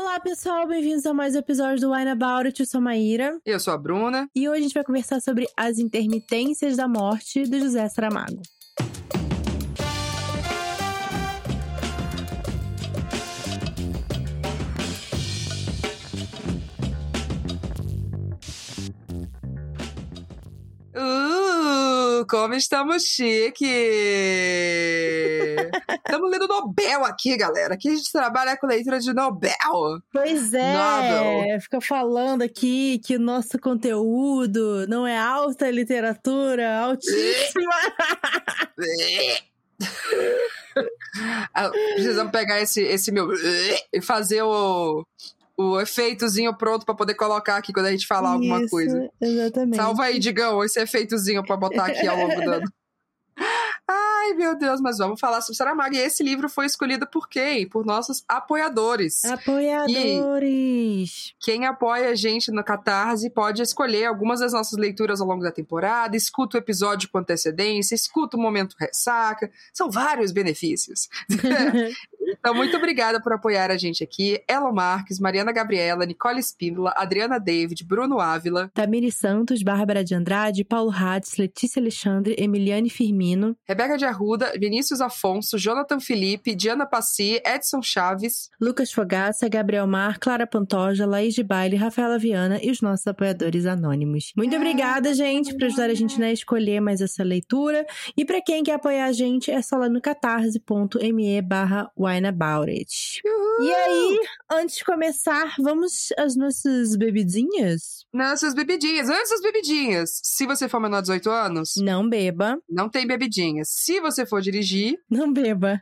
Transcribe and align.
Olá, 0.00 0.20
pessoal, 0.20 0.64
bem-vindos 0.64 1.04
a 1.06 1.12
mais 1.12 1.34
um 1.34 1.40
episódio 1.40 1.80
do 1.80 1.92
Wine 1.92 2.10
About 2.10 2.46
It. 2.46 2.60
Eu 2.60 2.66
sou 2.66 2.78
a 2.78 2.80
Maíra. 2.80 3.36
Eu 3.44 3.58
sou 3.58 3.74
a 3.74 3.76
Bruna. 3.76 4.30
E 4.32 4.48
hoje 4.48 4.60
a 4.60 4.62
gente 4.62 4.74
vai 4.74 4.84
conversar 4.84 5.20
sobre 5.20 5.44
as 5.56 5.80
intermitências 5.80 6.76
da 6.76 6.86
morte 6.86 7.42
do 7.42 7.58
José 7.58 7.88
Saramago. 7.88 8.40
Como 22.26 22.54
estamos 22.54 23.04
chique! 23.04 23.64
Estamos 26.04 26.30
lendo 26.30 26.48
Nobel 26.48 27.04
aqui, 27.04 27.36
galera. 27.36 27.74
Aqui 27.74 27.88
a 27.88 27.94
gente 27.94 28.10
trabalha 28.10 28.56
com 28.56 28.66
leitura 28.66 28.98
de 28.98 29.12
Nobel. 29.12 29.52
Pois 30.12 30.52
é, 30.52 30.72
Nobel. 30.72 31.60
fica 31.60 31.80
falando 31.80 32.42
aqui 32.42 33.00
que 33.04 33.16
o 33.16 33.20
nosso 33.20 33.58
conteúdo 33.58 34.86
não 34.88 35.06
é 35.06 35.16
alta 35.16 35.70
literatura, 35.70 36.78
altíssima. 36.78 37.74
Ah, 41.54 41.70
precisamos 41.94 42.32
pegar 42.32 42.60
esse, 42.60 42.82
esse 42.82 43.12
meu 43.12 43.28
e 43.92 44.00
fazer 44.00 44.42
o 44.42 45.04
o 45.58 45.80
efeitozinho 45.80 46.56
pronto 46.56 46.86
para 46.86 46.94
poder 46.94 47.14
colocar 47.14 47.56
aqui 47.56 47.72
quando 47.72 47.86
a 47.86 47.90
gente 47.90 48.06
falar 48.06 48.28
Isso, 48.28 48.52
alguma 48.52 48.68
coisa. 48.68 49.10
Exatamente. 49.20 49.76
Salva 49.76 50.04
aí, 50.04 50.20
Digão, 50.20 50.62
esse 50.62 50.80
efeitozinho 50.80 51.44
para 51.44 51.56
botar 51.56 51.86
aqui 51.86 52.06
ao 52.06 52.16
longo 52.16 52.40
do 52.40 52.50
ano. 52.50 52.72
Ai, 53.90 54.34
meu 54.34 54.56
Deus, 54.56 54.80
mas 54.80 54.98
vamos 54.98 55.18
falar 55.18 55.40
sobre 55.40 55.56
Saramago. 55.56 55.94
E 55.94 55.98
esse 55.98 56.22
livro 56.22 56.48
foi 56.48 56.66
escolhido 56.66 57.06
por 57.06 57.28
quem? 57.28 57.66
Por 57.66 57.86
nossos 57.86 58.22
apoiadores. 58.28 59.24
Apoiadores! 59.24 59.88
E 59.90 61.34
quem 61.40 61.64
apoia 61.64 62.10
a 62.10 62.14
gente 62.14 62.52
no 62.52 62.62
Catarse 62.62 63.30
pode 63.30 63.62
escolher 63.62 64.04
algumas 64.04 64.40
das 64.40 64.52
nossas 64.52 64.78
leituras 64.78 65.20
ao 65.20 65.26
longo 65.26 65.42
da 65.42 65.50
temporada, 65.50 66.16
escuta 66.16 66.58
o 66.58 66.60
episódio 66.60 67.08
com 67.10 67.18
antecedência, 67.18 67.94
escuta 67.94 68.36
o 68.36 68.40
momento 68.40 68.76
ressaca. 68.78 69.50
São 69.72 69.90
vários 69.90 70.30
benefícios. 70.30 71.08
então, 72.28 72.54
muito 72.54 72.76
obrigada 72.76 73.20
por 73.20 73.32
apoiar 73.32 73.70
a 73.70 73.76
gente 73.76 74.02
aqui. 74.02 74.42
Elon 74.48 74.72
Marques, 74.72 75.18
Mariana 75.18 75.52
Gabriela, 75.52 76.04
Nicole 76.04 76.40
Espíndola, 76.40 76.92
Adriana 76.96 77.38
David, 77.38 77.84
Bruno 77.84 78.20
Ávila, 78.20 78.70
Tamiri 78.74 79.10
Santos, 79.10 79.62
Bárbara 79.62 80.04
de 80.04 80.14
Andrade, 80.14 80.64
Paulo 80.64 80.90
Hatz, 80.90 81.36
Letícia 81.36 81.80
Alexandre, 81.80 82.34
Emiliane 82.38 82.90
Firmino, 82.90 83.56
Rebeca 83.66 83.96
de 83.96 84.04
Arruda, 84.04 84.52
Vinícius 84.58 85.00
Afonso, 85.00 85.58
Jonathan 85.58 86.00
Felipe, 86.00 86.54
Diana 86.54 86.86
Passi, 86.86 87.40
Edson 87.44 87.82
Chaves, 87.82 88.48
Lucas 88.60 88.92
Fogaça, 88.92 89.48
Gabriel 89.48 89.86
Mar, 89.86 90.18
Clara 90.18 90.46
Pantoja, 90.46 91.06
Laís 91.06 91.34
de 91.34 91.42
Baile, 91.42 91.76
Rafaela 91.76 92.18
Viana 92.18 92.58
e 92.62 92.70
os 92.70 92.80
nossos 92.80 93.06
apoiadores 93.06 93.66
anônimos. 93.66 94.32
Muito 94.36 94.54
obrigada, 94.56 95.14
gente, 95.14 95.56
por 95.56 95.64
ajudar 95.64 95.90
a 95.90 95.94
gente 95.94 96.22
a 96.22 96.32
escolher 96.32 96.80
mais 96.80 97.00
essa 97.00 97.22
leitura. 97.22 97.86
E 98.16 98.24
para 98.24 98.40
quem 98.40 98.62
quer 98.62 98.74
apoiar 98.74 99.06
a 99.06 99.12
gente, 99.12 99.50
é 99.50 99.60
só 99.62 99.76
lá 99.76 99.88
no 99.88 100.00
catarse.me 100.00 101.42
barra 101.42 101.90
wineaboutit. 102.18 103.20
E 103.60 103.72
aí, 103.72 104.20
antes 104.50 104.76
de 104.76 104.84
começar, 104.84 105.54
vamos 105.58 106.08
às 106.18 106.36
nossas 106.36 106.96
bebidinhas? 106.96 108.04
Nossas 108.12 108.54
bebidinhas. 108.54 109.08
Antes 109.08 109.30
das 109.30 109.40
bebidinhas, 109.40 110.20
se 110.22 110.46
você 110.46 110.68
for 110.68 110.80
menor 110.80 111.00
de 111.00 111.08
18 111.08 111.30
anos... 111.30 111.74
Não 111.76 112.08
beba. 112.08 112.58
Não 112.68 112.88
tem 112.88 113.06
bebidinhas. 113.06 113.68
Se 113.70 114.00
você 114.00 114.26
for 114.26 114.40
dirigir. 114.40 114.98
Não 115.10 115.32
beba. 115.32 115.80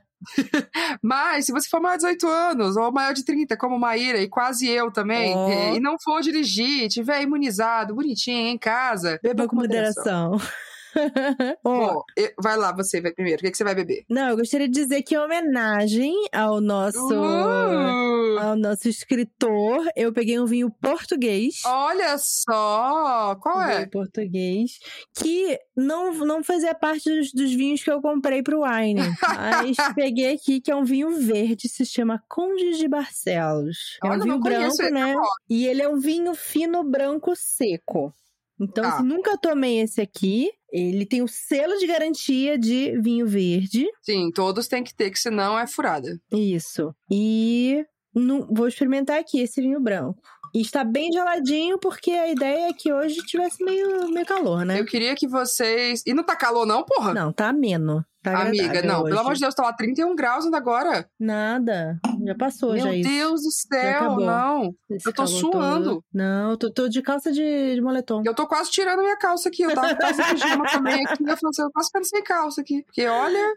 Mas, 1.02 1.46
se 1.46 1.52
você 1.52 1.68
for 1.68 1.80
maior 1.80 1.96
de 1.96 2.04
18 2.04 2.26
anos, 2.26 2.76
ou 2.76 2.90
maior 2.90 3.12
de 3.12 3.24
30, 3.24 3.56
como 3.56 3.78
Maíra, 3.78 4.20
e 4.20 4.28
quase 4.28 4.66
eu 4.66 4.90
também, 4.90 5.34
oh. 5.36 5.76
e 5.76 5.80
não 5.80 5.96
for 6.02 6.22
dirigir, 6.22 6.88
tiver 6.88 7.22
imunizado, 7.22 7.94
bonitinho, 7.94 8.48
em 8.48 8.58
casa, 8.58 9.20
beba, 9.22 9.34
beba 9.34 9.48
com 9.48 9.56
moderação. 9.56 10.30
moderação. 10.30 10.52
Bom, 11.62 12.02
vai 12.42 12.56
lá, 12.56 12.72
você 12.72 13.00
vai 13.00 13.12
primeiro. 13.12 13.38
O 13.38 13.40
que, 13.40 13.48
é 13.48 13.50
que, 13.50 13.56
você 13.56 13.64
vai 13.64 13.74
beber? 13.74 14.04
Não, 14.08 14.30
eu 14.30 14.36
gostaria 14.36 14.68
de 14.68 14.74
dizer 14.74 15.02
que 15.02 15.14
em 15.14 15.18
homenagem 15.18 16.14
ao 16.32 16.60
nosso 16.60 17.12
uh! 17.12 18.38
ao 18.38 18.56
nosso 18.56 18.88
escritor, 18.88 19.86
eu 19.96 20.12
peguei 20.12 20.38
um 20.38 20.46
vinho 20.46 20.70
português. 20.70 21.62
Olha 21.64 22.16
só! 22.18 23.36
Qual 23.40 23.60
é? 23.62 23.78
Vinho 23.78 23.90
português. 23.90 24.78
Que 25.14 25.58
não, 25.76 26.12
não 26.12 26.42
fazia 26.42 26.74
parte 26.74 27.08
dos, 27.10 27.32
dos 27.32 27.52
vinhos 27.52 27.82
que 27.82 27.90
eu 27.90 28.00
comprei 28.00 28.42
pro 28.42 28.62
wine. 28.62 29.00
mas 29.22 29.76
peguei 29.94 30.34
aqui, 30.34 30.60
que 30.60 30.70
é 30.70 30.76
um 30.76 30.84
vinho 30.84 31.10
verde, 31.18 31.68
se 31.68 31.84
chama 31.84 32.22
Conde 32.28 32.78
de 32.78 32.88
Barcelos. 32.88 33.98
É 34.02 34.10
um 34.10 34.20
vinho 34.20 34.40
branco, 34.40 34.82
né? 34.90 35.14
E 35.48 35.66
ele 35.66 35.82
é 35.82 35.88
um 35.88 35.98
vinho 35.98 36.34
fino 36.34 36.82
branco 36.84 37.34
seco. 37.34 38.14
Então, 38.60 38.84
ah. 38.84 39.02
nunca 39.02 39.36
tomei 39.36 39.80
esse 39.80 40.00
aqui. 40.00 40.50
Ele 40.72 41.06
tem 41.06 41.22
o 41.22 41.28
selo 41.28 41.76
de 41.78 41.86
garantia 41.86 42.58
de 42.58 42.98
vinho 43.00 43.26
verde. 43.26 43.86
Sim, 44.02 44.30
todos 44.34 44.68
têm 44.68 44.82
que 44.82 44.94
ter, 44.94 45.10
que 45.10 45.18
senão 45.18 45.58
é 45.58 45.66
furada. 45.66 46.20
Isso. 46.32 46.94
E 47.10 47.84
no, 48.14 48.46
vou 48.50 48.66
experimentar 48.66 49.18
aqui 49.18 49.40
esse 49.40 49.60
vinho 49.60 49.80
branco. 49.80 50.20
E 50.54 50.60
está 50.62 50.82
bem 50.82 51.12
geladinho, 51.12 51.78
porque 51.78 52.10
a 52.12 52.30
ideia 52.30 52.70
é 52.70 52.72
que 52.72 52.90
hoje 52.90 53.16
tivesse 53.26 53.62
meio, 53.62 54.08
meio 54.10 54.24
calor, 54.24 54.64
né? 54.64 54.80
Eu 54.80 54.86
queria 54.86 55.14
que 55.14 55.28
vocês. 55.28 56.02
E 56.06 56.14
não 56.14 56.24
tá 56.24 56.34
calor, 56.34 56.64
não, 56.64 56.82
porra? 56.82 57.12
Não, 57.12 57.30
tá 57.30 57.48
ameno. 57.48 58.02
Tá 58.26 58.42
Amiga, 58.42 58.82
não, 58.82 59.02
hoje. 59.02 59.10
pelo 59.10 59.20
amor 59.20 59.34
de 59.34 59.40
Deus, 59.40 59.54
tá 59.54 59.62
lá 59.62 59.72
31 59.72 60.16
graus 60.16 60.44
ainda 60.44 60.56
agora. 60.56 61.08
Nada. 61.18 61.96
Já 62.24 62.34
passou, 62.34 62.72
Meu 62.72 62.80
já 62.80 62.90
Meu 62.90 63.02
Deus 63.02 63.42
do 63.42 63.50
céu, 63.52 64.16
não. 64.16 64.74
Esse 64.90 65.08
eu 65.08 65.12
tô 65.12 65.26
suando. 65.28 65.88
Todo. 65.90 66.04
Não, 66.12 66.50
eu 66.50 66.56
tô, 66.56 66.72
tô, 66.72 66.88
de 66.88 67.00
calça 67.02 67.30
de, 67.30 67.74
de 67.76 67.80
moletom. 67.80 68.22
Eu 68.26 68.34
tô 68.34 68.44
quase 68.48 68.72
tirando 68.72 68.98
minha 69.00 69.16
calça 69.16 69.48
aqui. 69.48 69.62
Eu 69.62 69.72
tava 69.74 69.90
com 69.90 70.00
calça 70.00 70.22
de 70.24 70.30
pijama 70.34 70.64
também 70.68 71.06
aqui. 71.06 71.22
Eu 71.22 71.36
falei 71.36 71.50
assim, 71.50 71.62
eu 71.62 71.66
tô 71.66 71.72
quase 71.72 71.88
ficando 71.88 72.04
sem 72.04 72.22
calça 72.24 72.60
aqui. 72.60 72.82
Porque 72.82 73.06
olha. 73.06 73.54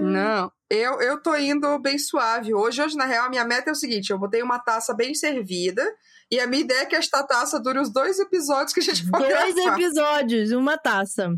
Não, 0.00 0.50
eu, 0.68 1.00
eu 1.00 1.22
tô 1.22 1.36
indo 1.36 1.78
bem 1.78 1.98
suave. 1.98 2.54
Hoje, 2.54 2.82
hoje, 2.82 2.96
na 2.96 3.04
real, 3.04 3.26
a 3.26 3.30
minha 3.30 3.44
meta 3.44 3.70
é 3.70 3.72
o 3.72 3.76
seguinte: 3.76 4.10
eu 4.10 4.18
botei 4.18 4.42
uma 4.42 4.58
taça 4.58 4.94
bem 4.94 5.14
servida. 5.14 5.84
E 6.30 6.40
a 6.40 6.46
minha 6.46 6.62
ideia 6.62 6.80
é 6.80 6.86
que 6.86 6.96
esta 6.96 7.22
taça 7.22 7.60
dure 7.60 7.78
os 7.78 7.92
dois 7.92 8.18
episódios 8.18 8.72
que 8.72 8.80
a 8.80 8.82
gente 8.82 9.06
for 9.06 9.20
Dois 9.20 9.54
gravar. 9.54 9.78
episódios, 9.78 10.52
uma 10.52 10.76
taça. 10.78 11.30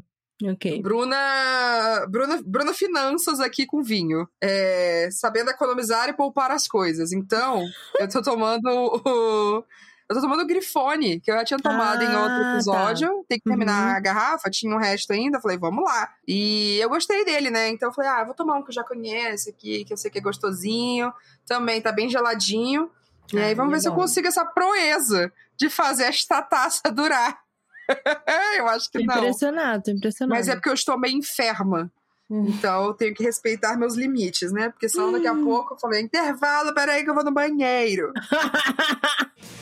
Ok. 0.45 0.83
Bruna, 0.83 2.07
Bruna, 2.09 2.43
Bruna 2.45 2.75
Finanças 2.75 3.41
aqui 3.41 3.65
com 3.65 3.83
vinho. 3.83 4.29
É, 4.41 5.09
sabendo 5.11 5.51
economizar 5.51 6.09
e 6.09 6.13
poupar 6.13 6.51
as 6.51 6.69
coisas. 6.69 7.13
Então, 7.13 7.65
eu 7.99 8.09
tô 8.09 8.23
tomando 8.23 8.69
o. 8.69 9.65
Eu 10.09 10.15
tô 10.15 10.23
tomando 10.23 10.43
o 10.43 10.47
Grifone, 10.47 11.19
que 11.19 11.33
eu 11.33 11.35
já 11.35 11.45
tinha 11.45 11.59
tomado 11.59 12.01
ah, 12.01 12.05
em 12.05 12.15
outro 12.15 12.41
tá. 12.41 12.53
episódio. 12.53 13.09
Tá. 13.09 13.25
Tem 13.29 13.39
que 13.39 13.45
terminar 13.45 13.91
uhum. 13.91 13.97
a 13.97 14.01
garrafa, 14.01 14.51
tinha 14.51 14.73
o 14.73 14.77
um 14.77 14.81
resto 14.81 15.13
ainda. 15.13 15.41
Falei, 15.41 15.59
vamos 15.59 15.83
lá. 15.83 16.13
E 16.29 16.79
eu 16.81 16.89
gostei 16.89 17.25
dele, 17.25 17.51
né? 17.51 17.71
Então 17.71 17.89
eu 17.89 17.93
falei, 17.93 18.11
ah, 18.11 18.23
vou 18.23 18.33
tomar 18.33 18.57
um 18.57 18.63
que 18.63 18.71
eu 18.71 18.75
já 18.75 18.85
conheço 18.85 19.51
aqui, 19.51 19.85
que 19.85 19.93
eu 19.93 19.97
sei 19.97 20.09
que 20.09 20.19
é 20.19 20.21
gostosinho. 20.21 21.13
Também 21.45 21.81
tá 21.81 21.91
bem 21.91 22.09
geladinho. 22.09 22.89
E 23.33 23.39
aí 23.39 23.55
vamos 23.55 23.73
ver 23.73 23.79
é 23.79 23.81
se 23.81 23.89
eu 23.89 23.95
consigo 23.95 24.29
essa 24.29 24.45
proeza 24.45 25.33
de 25.57 25.69
fazer 25.69 26.05
esta 26.05 26.41
taça 26.41 26.83
durar. 26.93 27.41
eu 28.59 28.69
acho 28.69 28.91
que 28.91 29.05
não. 29.05 29.17
Impressionado, 29.17 29.91
impressionado. 29.91 30.39
Mas 30.39 30.49
é 30.49 30.55
porque 30.55 30.69
eu 30.69 30.75
estou 30.75 30.99
meio 30.99 31.17
enferma. 31.17 31.91
Hum. 32.29 32.47
Então 32.49 32.87
eu 32.87 32.95
tenho 32.95 33.15
que 33.15 33.23
respeitar 33.23 33.77
meus 33.77 33.95
limites, 33.95 34.51
né? 34.53 34.71
Porque 34.71 34.89
senão 34.89 35.13
daqui 35.13 35.27
a 35.27 35.33
hum. 35.33 35.45
pouco 35.45 35.75
eu 35.75 35.79
falei, 35.79 36.03
intervalo, 36.03 36.75
peraí 36.75 37.05
que 37.05 37.11
eu 37.11 37.15
vou 37.15 37.25
no 37.25 37.33
banheiro. 37.33 38.13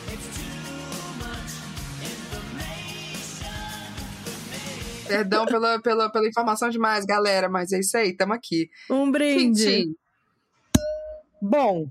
Perdão 5.07 5.45
pela, 5.45 5.79
pela, 5.81 6.11
pela 6.11 6.27
informação 6.27 6.71
demais, 6.71 7.05
galera, 7.05 7.49
mas 7.49 7.73
é 7.73 7.81
isso 7.81 7.97
aí, 7.97 8.17
tamo 8.17 8.33
aqui. 8.33 8.71
Um 8.91 9.11
brinde. 9.11 9.95
Bom, 11.41 11.91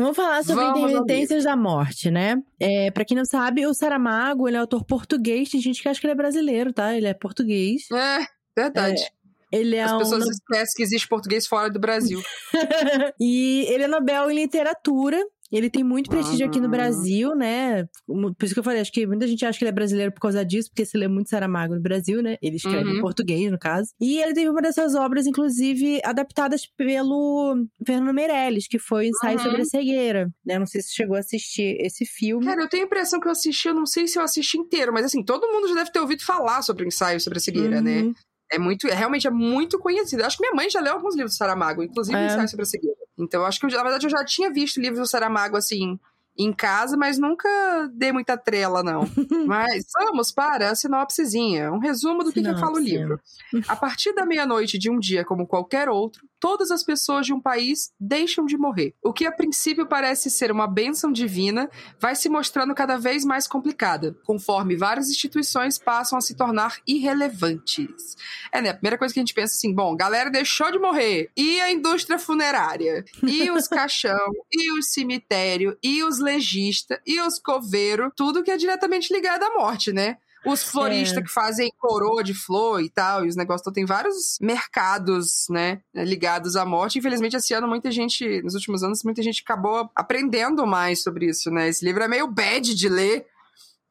Vamos 0.00 0.16
falar 0.16 0.42
sobre 0.42 0.64
Vamos 0.64 0.90
intermitências 0.90 1.44
da 1.44 1.56
morte, 1.56 2.10
né? 2.10 2.36
É, 2.58 2.90
pra 2.90 3.04
quem 3.04 3.16
não 3.16 3.24
sabe, 3.24 3.66
o 3.66 3.74
Saramago, 3.74 4.48
ele 4.48 4.56
é 4.56 4.60
autor 4.60 4.84
português. 4.84 5.50
Tem 5.50 5.60
gente 5.60 5.82
que 5.82 5.88
acha 5.88 6.00
que 6.00 6.06
ele 6.06 6.12
é 6.12 6.16
brasileiro, 6.16 6.72
tá? 6.72 6.94
Ele 6.96 7.06
é 7.06 7.14
português. 7.14 7.82
É, 7.92 8.24
verdade. 8.56 9.02
É, 9.02 9.58
ele 9.58 9.76
é 9.76 9.82
As 9.82 9.96
pessoas 9.98 10.26
um... 10.26 10.30
esquecem 10.30 10.74
que 10.76 10.82
existe 10.82 11.08
português 11.08 11.46
fora 11.46 11.68
do 11.68 11.78
Brasil. 11.80 12.22
e 13.20 13.66
ele 13.68 13.84
é 13.84 13.88
Nobel 13.88 14.30
em 14.30 14.34
literatura. 14.34 15.22
Ele 15.52 15.68
tem 15.68 15.82
muito 15.82 16.08
prestígio 16.08 16.46
aqui 16.46 16.60
no 16.60 16.68
Brasil, 16.68 17.34
né? 17.34 17.84
Por 18.06 18.44
isso 18.44 18.54
que 18.54 18.60
eu 18.60 18.64
falei, 18.64 18.80
acho 18.80 18.92
que 18.92 19.06
muita 19.06 19.26
gente 19.26 19.44
acha 19.44 19.58
que 19.58 19.64
ele 19.64 19.70
é 19.70 19.72
brasileiro 19.72 20.12
por 20.12 20.20
causa 20.20 20.44
disso, 20.44 20.70
porque 20.70 20.84
se 20.84 20.96
lê 20.96 21.08
muito 21.08 21.28
Saramago 21.28 21.74
no 21.74 21.80
Brasil, 21.80 22.22
né? 22.22 22.36
Ele 22.40 22.56
escreve 22.56 22.88
uhum. 22.88 22.96
em 22.98 23.00
português, 23.00 23.50
no 23.50 23.58
caso. 23.58 23.90
E 24.00 24.18
ele 24.18 24.32
teve 24.32 24.48
uma 24.48 24.62
dessas 24.62 24.94
obras, 24.94 25.26
inclusive, 25.26 26.00
adaptadas 26.04 26.62
pelo 26.76 27.66
Fernando 27.84 28.14
Meirelles, 28.14 28.68
que 28.68 28.78
foi 28.78 29.06
o 29.06 29.08
ensaio 29.08 29.38
uhum. 29.38 29.44
sobre 29.44 29.62
a 29.62 29.64
cegueira. 29.64 30.30
Né? 30.44 30.58
Não 30.58 30.66
sei 30.66 30.82
se 30.82 30.94
chegou 30.94 31.16
a 31.16 31.20
assistir 31.20 31.76
esse 31.80 32.04
filme. 32.04 32.44
Cara, 32.44 32.62
eu 32.62 32.68
tenho 32.68 32.84
a 32.84 32.86
impressão 32.86 33.18
que 33.18 33.26
eu 33.26 33.32
assisti, 33.32 33.68
eu 33.68 33.74
não 33.74 33.86
sei 33.86 34.06
se 34.06 34.18
eu 34.18 34.22
assisti 34.22 34.56
inteiro, 34.56 34.92
mas 34.92 35.04
assim, 35.04 35.24
todo 35.24 35.50
mundo 35.50 35.68
já 35.68 35.74
deve 35.74 35.90
ter 35.90 35.98
ouvido 36.00 36.24
falar 36.24 36.62
sobre 36.62 36.84
o 36.84 36.88
ensaio 36.88 37.20
sobre 37.20 37.38
a 37.38 37.40
cegueira, 37.40 37.80
né? 37.80 38.02
uhum. 38.02 38.08
né? 38.08 38.14
É 38.52 38.58
muito, 38.58 38.88
é, 38.88 38.94
realmente 38.94 39.26
é 39.26 39.30
muito 39.30 39.78
conhecido. 39.78 40.24
Acho 40.24 40.36
que 40.36 40.42
minha 40.42 40.54
mãe 40.54 40.68
já 40.68 40.80
leu 40.80 40.94
alguns 40.94 41.14
livros 41.14 41.34
do 41.34 41.38
Saramago, 41.38 41.84
inclusive 41.84 42.16
é. 42.16 42.22
o 42.22 42.26
ensaio 42.26 42.48
sobre 42.48 42.62
a 42.62 42.66
cegueira. 42.66 42.99
Então, 43.22 43.44
acho 43.44 43.60
que, 43.60 43.66
na 43.66 43.82
verdade, 43.82 44.06
eu 44.06 44.10
já 44.10 44.24
tinha 44.24 44.50
visto 44.50 44.80
livros 44.80 45.00
do 45.00 45.06
Saramago, 45.06 45.56
assim, 45.56 45.98
em 46.36 46.52
casa, 46.52 46.96
mas 46.96 47.18
nunca 47.18 47.48
dei 47.92 48.12
muita 48.12 48.36
trela, 48.36 48.82
não. 48.82 49.02
mas 49.46 49.84
vamos 49.92 50.32
para 50.32 50.70
a 50.70 50.74
sinopsezinha, 50.74 51.72
um 51.72 51.78
resumo 51.78 52.24
do 52.24 52.32
que, 52.32 52.42
que 52.42 52.54
fala 52.58 52.76
o 52.76 52.78
livro. 52.78 53.20
A 53.68 53.76
partir 53.76 54.14
da 54.14 54.24
meia-noite 54.24 54.78
de 54.78 54.90
um 54.90 54.98
dia 54.98 55.24
como 55.24 55.46
qualquer 55.46 55.88
outro, 55.88 56.26
todas 56.40 56.70
as 56.70 56.82
pessoas 56.82 57.26
de 57.26 57.32
um 57.32 57.40
país 57.40 57.92
deixam 58.00 58.46
de 58.46 58.56
morrer. 58.56 58.94
O 59.04 59.12
que 59.12 59.26
a 59.26 59.32
princípio 59.32 59.86
parece 59.86 60.30
ser 60.30 60.50
uma 60.50 60.66
bênção 60.66 61.12
divina 61.12 61.70
vai 61.98 62.16
se 62.16 62.28
mostrando 62.28 62.74
cada 62.74 62.96
vez 62.96 63.24
mais 63.24 63.46
complicada, 63.46 64.16
conforme 64.24 64.76
várias 64.76 65.10
instituições 65.10 65.78
passam 65.78 66.18
a 66.18 66.22
se 66.22 66.34
tornar 66.34 66.78
irrelevantes. 66.86 68.16
É, 68.50 68.60
né? 68.62 68.70
A 68.70 68.74
primeira 68.74 68.98
coisa 68.98 69.12
que 69.12 69.20
a 69.20 69.22
gente 69.22 69.34
pensa 69.34 69.54
assim, 69.54 69.74
bom, 69.74 69.94
galera 69.94 70.30
deixou 70.30 70.72
de 70.72 70.78
morrer. 70.78 71.30
E 71.36 71.60
a 71.60 71.70
indústria 71.70 72.18
funerária? 72.18 73.04
E 73.22 73.50
os 73.50 73.68
caixão? 73.68 74.18
e 74.52 74.78
o 74.78 74.82
cemitério? 74.82 75.76
E 75.82 76.02
os 76.02 76.18
legistas? 76.18 76.98
E 77.06 77.20
os 77.20 77.38
coveiros? 77.38 78.12
Tudo 78.16 78.42
que 78.42 78.50
é 78.50 78.56
diretamente 78.56 79.12
ligado 79.12 79.42
à 79.42 79.50
morte, 79.50 79.92
né? 79.92 80.16
Os 80.44 80.62
floristas 80.62 81.18
é. 81.18 81.22
que 81.22 81.30
fazem 81.30 81.70
coroa 81.78 82.24
de 82.24 82.34
flor 82.34 82.82
e 82.82 82.88
tal, 82.88 83.24
e 83.24 83.28
os 83.28 83.36
negócios. 83.36 83.62
Então, 83.62 83.72
tem 83.72 83.84
vários 83.84 84.38
mercados, 84.40 85.46
né, 85.50 85.80
ligados 85.94 86.56
à 86.56 86.64
morte. 86.64 86.98
Infelizmente, 86.98 87.36
esse 87.36 87.52
ano, 87.52 87.68
muita 87.68 87.90
gente, 87.90 88.42
nos 88.42 88.54
últimos 88.54 88.82
anos, 88.82 89.02
muita 89.04 89.22
gente 89.22 89.42
acabou 89.42 89.90
aprendendo 89.94 90.66
mais 90.66 91.02
sobre 91.02 91.26
isso, 91.26 91.50
né? 91.50 91.68
Esse 91.68 91.84
livro 91.84 92.02
é 92.02 92.08
meio 92.08 92.26
bad 92.26 92.74
de 92.74 92.88
ler. 92.88 93.26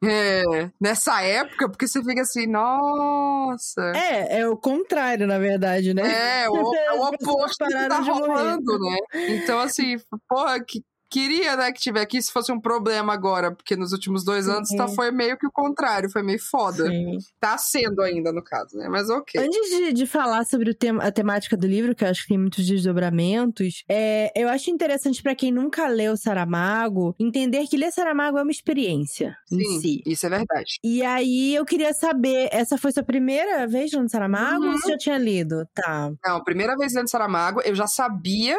É, 0.02 0.70
nessa 0.80 1.20
época, 1.20 1.68
porque 1.68 1.86
você 1.86 2.02
fica 2.02 2.22
assim, 2.22 2.46
nossa. 2.46 3.92
É, 3.94 4.40
é 4.40 4.48
o 4.48 4.56
contrário, 4.56 5.26
na 5.26 5.38
verdade, 5.38 5.92
né? 5.92 6.44
É, 6.44 6.48
o, 6.48 6.54
é 6.74 6.92
o 6.94 7.02
oposto 7.02 7.66
que 7.66 7.88
tá 7.88 7.98
rolando, 7.98 8.78
né? 8.78 8.96
Então, 9.28 9.60
assim, 9.60 9.98
porra, 10.26 10.58
que, 10.64 10.82
Queria, 11.10 11.56
né, 11.56 11.72
que 11.72 11.80
tiver 11.80 12.02
aqui 12.02 12.22
se 12.22 12.32
fosse 12.32 12.52
um 12.52 12.60
problema 12.60 13.12
agora, 13.12 13.50
porque 13.50 13.74
nos 13.74 13.92
últimos 13.92 14.24
dois 14.24 14.48
anos 14.48 14.68
tá, 14.70 14.86
foi 14.86 15.10
meio 15.10 15.36
que 15.36 15.46
o 15.46 15.50
contrário, 15.50 16.08
foi 16.08 16.22
meio 16.22 16.38
foda. 16.38 16.86
Sim. 16.86 17.18
Tá 17.40 17.58
sendo 17.58 18.00
ainda, 18.00 18.32
no 18.32 18.42
caso, 18.42 18.76
né? 18.76 18.88
Mas 18.88 19.10
ok. 19.10 19.40
Antes 19.40 19.70
de, 19.70 19.92
de 19.92 20.06
falar 20.06 20.44
sobre 20.44 20.70
o 20.70 20.74
tema, 20.74 21.02
a 21.02 21.10
temática 21.10 21.56
do 21.56 21.66
livro, 21.66 21.94
que 21.94 22.04
eu 22.04 22.08
acho 22.08 22.22
que 22.22 22.28
tem 22.28 22.38
muitos 22.38 22.64
desdobramentos, 22.64 23.82
é, 23.88 24.30
eu 24.36 24.48
acho 24.48 24.70
interessante 24.70 25.20
para 25.20 25.34
quem 25.34 25.50
nunca 25.50 25.88
leu 25.88 26.16
Saramago, 26.16 27.14
entender 27.18 27.66
que 27.66 27.76
ler 27.76 27.90
Saramago 27.90 28.38
é 28.38 28.42
uma 28.42 28.52
experiência 28.52 29.36
Sim, 29.46 29.56
em 29.56 29.80
si. 29.80 30.02
Isso 30.06 30.26
é 30.26 30.28
verdade. 30.28 30.78
E 30.84 31.02
aí 31.02 31.54
eu 31.54 31.64
queria 31.64 31.92
saber, 31.92 32.48
essa 32.52 32.78
foi 32.78 32.92
sua 32.92 33.02
primeira 33.02 33.66
vez 33.66 33.92
lendo 33.92 34.08
Saramago 34.08 34.64
uhum. 34.64 34.72
ou 34.72 34.78
você 34.78 34.92
já 34.92 34.98
tinha 34.98 35.18
lido? 35.18 35.66
Tá. 35.74 36.12
Não, 36.24 36.44
primeira 36.44 36.76
vez 36.76 36.94
lendo 36.94 37.10
Saramago, 37.10 37.60
eu 37.62 37.74
já 37.74 37.88
sabia 37.88 38.56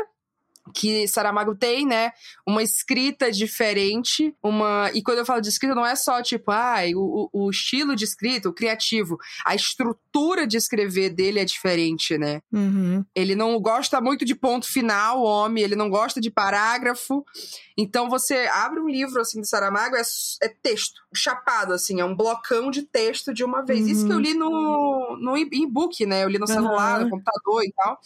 que 0.74 1.08
Saramago 1.08 1.56
tem, 1.56 1.86
né, 1.86 2.12
uma 2.48 2.62
escrita 2.62 3.31
diferente, 3.31 4.34
uma 4.44 4.92
e 4.94 5.02
quando 5.02 5.19
eu 5.19 5.25
falo 5.25 5.42
de 5.42 5.50
escrita 5.50 5.75
não 5.75 5.86
é 5.86 5.96
só 5.96 6.22
tipo, 6.22 6.52
ah, 6.52 6.81
o, 6.96 7.30
o 7.34 7.50
estilo 7.50 7.96
de 7.96 8.04
escrita, 8.04 8.48
o 8.48 8.54
criativo, 8.54 9.18
a 9.46 9.56
estrutura 9.56 10.46
de 10.46 10.58
escrever 10.58 11.10
dele 11.10 11.40
é 11.40 11.46
diferente, 11.46 12.18
né? 12.18 12.42
Uhum. 12.52 13.04
Ele 13.16 13.36
não 13.36 13.60
gosta 13.60 14.00
muito 14.00 14.24
de 14.24 14.36
ponto 14.36 14.68
final, 14.68 15.24
homem, 15.24 15.63
ele 15.63 15.75
não 15.75 15.90
gosta 15.90 16.22
de 16.22 16.30
parágrafo. 16.30 17.25
Então 17.78 18.10
você 18.10 18.48
abre 18.54 18.80
um 18.80 18.88
livro 18.88 19.19
assim 19.19 19.42
de 19.42 19.48
Saramago 19.48 19.96
é, 19.96 20.02
é 20.44 20.50
texto, 20.62 21.02
chapado 21.13 21.74
assim, 21.74 22.00
é 22.00 22.06
um 22.06 22.16
blocão 22.16 22.69
de 22.69 22.84
texto 22.84 23.34
de 23.34 23.44
uma 23.44 23.66
vez. 23.66 23.81
Uhum. 23.81 23.88
Isso 23.88 24.06
que 24.06 24.12
eu 24.12 24.18
uhum. 24.18 24.22
li 24.22 24.34
no 24.34 25.18
no 25.19 25.38
e-book, 25.38 26.06
né? 26.06 26.24
Eu 26.24 26.30
li 26.30 26.38
no 26.38 26.48
celular, 26.48 27.00
uhum. 27.00 27.06
no 27.06 27.10
computador 27.10 27.63
e 27.63 27.74
tal. 27.74 28.00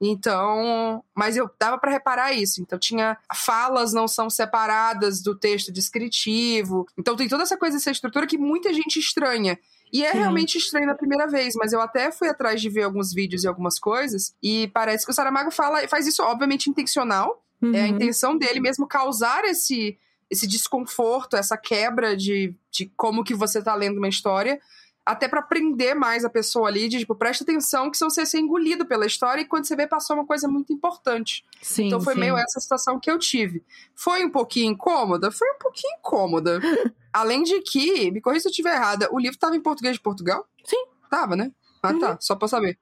Então, 0.00 1.02
mas 1.14 1.36
eu 1.36 1.48
dava 1.58 1.78
para 1.78 1.90
reparar 1.90 2.32
isso. 2.32 2.60
Então 2.60 2.78
tinha 2.78 3.16
falas 3.34 3.92
não 3.92 4.06
são 4.06 4.28
separadas 4.28 5.22
do 5.22 5.34
texto 5.34 5.72
descritivo. 5.72 6.86
Então 6.98 7.16
tem 7.16 7.28
toda 7.28 7.42
essa 7.42 7.56
coisa, 7.56 7.76
essa 7.76 7.90
estrutura 7.90 8.26
que 8.26 8.36
muita 8.36 8.72
gente 8.72 8.98
estranha. 8.98 9.58
E 9.92 10.04
é 10.04 10.12
Sim. 10.12 10.18
realmente 10.18 10.58
estranho 10.58 10.86
na 10.86 10.94
primeira 10.94 11.26
vez, 11.26 11.54
mas 11.54 11.72
eu 11.72 11.80
até 11.80 12.10
fui 12.10 12.28
atrás 12.28 12.60
de 12.60 12.68
ver 12.68 12.82
alguns 12.82 13.12
vídeos 13.12 13.44
e 13.44 13.48
algumas 13.48 13.78
coisas, 13.78 14.34
e 14.42 14.68
parece 14.74 15.06
que 15.06 15.12
o 15.12 15.14
Saramago 15.14 15.50
fala, 15.50 15.86
faz 15.86 16.06
isso 16.06 16.22
obviamente 16.22 16.68
intencional. 16.68 17.42
Uhum. 17.62 17.74
É 17.74 17.82
a 17.82 17.84
uhum. 17.84 17.90
intenção 17.90 18.36
dele 18.36 18.60
mesmo 18.60 18.86
causar 18.86 19.44
esse 19.44 19.98
esse 20.28 20.44
desconforto, 20.44 21.36
essa 21.36 21.56
quebra 21.56 22.16
de, 22.16 22.52
de 22.68 22.90
como 22.96 23.22
que 23.22 23.32
você 23.32 23.62
tá 23.62 23.76
lendo 23.76 23.98
uma 23.98 24.08
história, 24.08 24.60
até 25.06 25.28
para 25.28 25.40
prender 25.40 25.94
mais 25.94 26.24
a 26.24 26.28
pessoa 26.28 26.66
ali, 26.66 26.88
de 26.88 26.98
tipo, 26.98 27.14
presta 27.14 27.44
atenção 27.44 27.88
que 27.88 27.96
senão 27.96 28.10
você 28.10 28.26
ser 28.26 28.40
engolido 28.40 28.84
pela 28.84 29.06
história 29.06 29.40
e 29.40 29.44
quando 29.44 29.64
você 29.64 29.76
vê 29.76 29.86
passou 29.86 30.16
uma 30.16 30.26
coisa 30.26 30.48
muito 30.48 30.72
importante. 30.72 31.44
Sim, 31.62 31.86
então 31.86 32.00
foi 32.00 32.14
sim. 32.14 32.20
meio 32.20 32.36
essa 32.36 32.58
situação 32.58 32.98
que 32.98 33.08
eu 33.08 33.16
tive. 33.16 33.62
Foi 33.94 34.24
um 34.24 34.30
pouquinho 34.30 34.72
incômoda? 34.72 35.30
Foi 35.30 35.48
um 35.52 35.58
pouquinho 35.60 35.94
incômoda. 35.98 36.60
Além 37.12 37.44
de 37.44 37.60
que, 37.60 38.10
me 38.10 38.20
corrija 38.20 38.42
se 38.42 38.48
eu 38.48 38.50
estiver 38.50 38.74
errada, 38.74 39.08
o 39.12 39.18
livro 39.20 39.38
tava 39.38 39.54
em 39.54 39.60
português 39.60 39.94
de 39.94 40.02
Portugal? 40.02 40.44
Sim. 40.64 40.84
Tava, 41.08 41.36
né? 41.36 41.52
Ah, 41.80 41.88
tá. 41.88 41.94
uhum. 41.94 42.00
tá. 42.00 42.18
Só 42.20 42.34
pra 42.34 42.48
saber. 42.48 42.76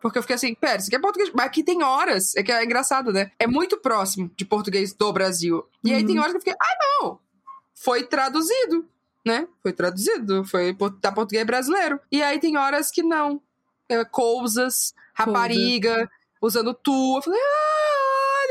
Porque 0.00 0.18
eu 0.18 0.22
fiquei 0.22 0.36
assim, 0.36 0.54
pera, 0.54 0.76
isso 0.76 0.86
aqui 0.86 0.96
é 0.96 1.00
português. 1.00 1.30
Mas 1.34 1.46
aqui 1.46 1.64
tem 1.64 1.82
horas. 1.82 2.36
É 2.36 2.42
que 2.42 2.52
é 2.52 2.62
engraçado, 2.62 3.12
né? 3.12 3.32
É 3.36 3.48
muito 3.48 3.78
próximo 3.78 4.30
de 4.36 4.44
português 4.44 4.92
do 4.92 5.12
Brasil. 5.12 5.64
E 5.82 5.90
uhum. 5.90 5.96
aí 5.96 6.06
tem 6.06 6.18
horas 6.18 6.30
que 6.30 6.36
eu 6.36 6.40
fiquei, 6.40 6.54
ah, 6.54 7.02
não! 7.02 7.18
Foi 7.74 8.04
traduzido 8.04 8.88
né? 9.24 9.48
Foi 9.62 9.72
traduzido, 9.72 10.44
foi 10.44 10.76
da 11.00 11.10
português 11.10 11.46
brasileiro. 11.46 11.98
E 12.12 12.22
aí 12.22 12.38
tem 12.38 12.56
horas 12.56 12.90
que 12.90 13.02
não. 13.02 13.40
É, 13.88 14.04
coisas, 14.04 14.94
rapariga, 15.14 16.08
usando 16.40 16.74
tu. 16.74 17.16
Eu 17.16 17.22
falei, 17.22 17.40
ah, 17.40 17.94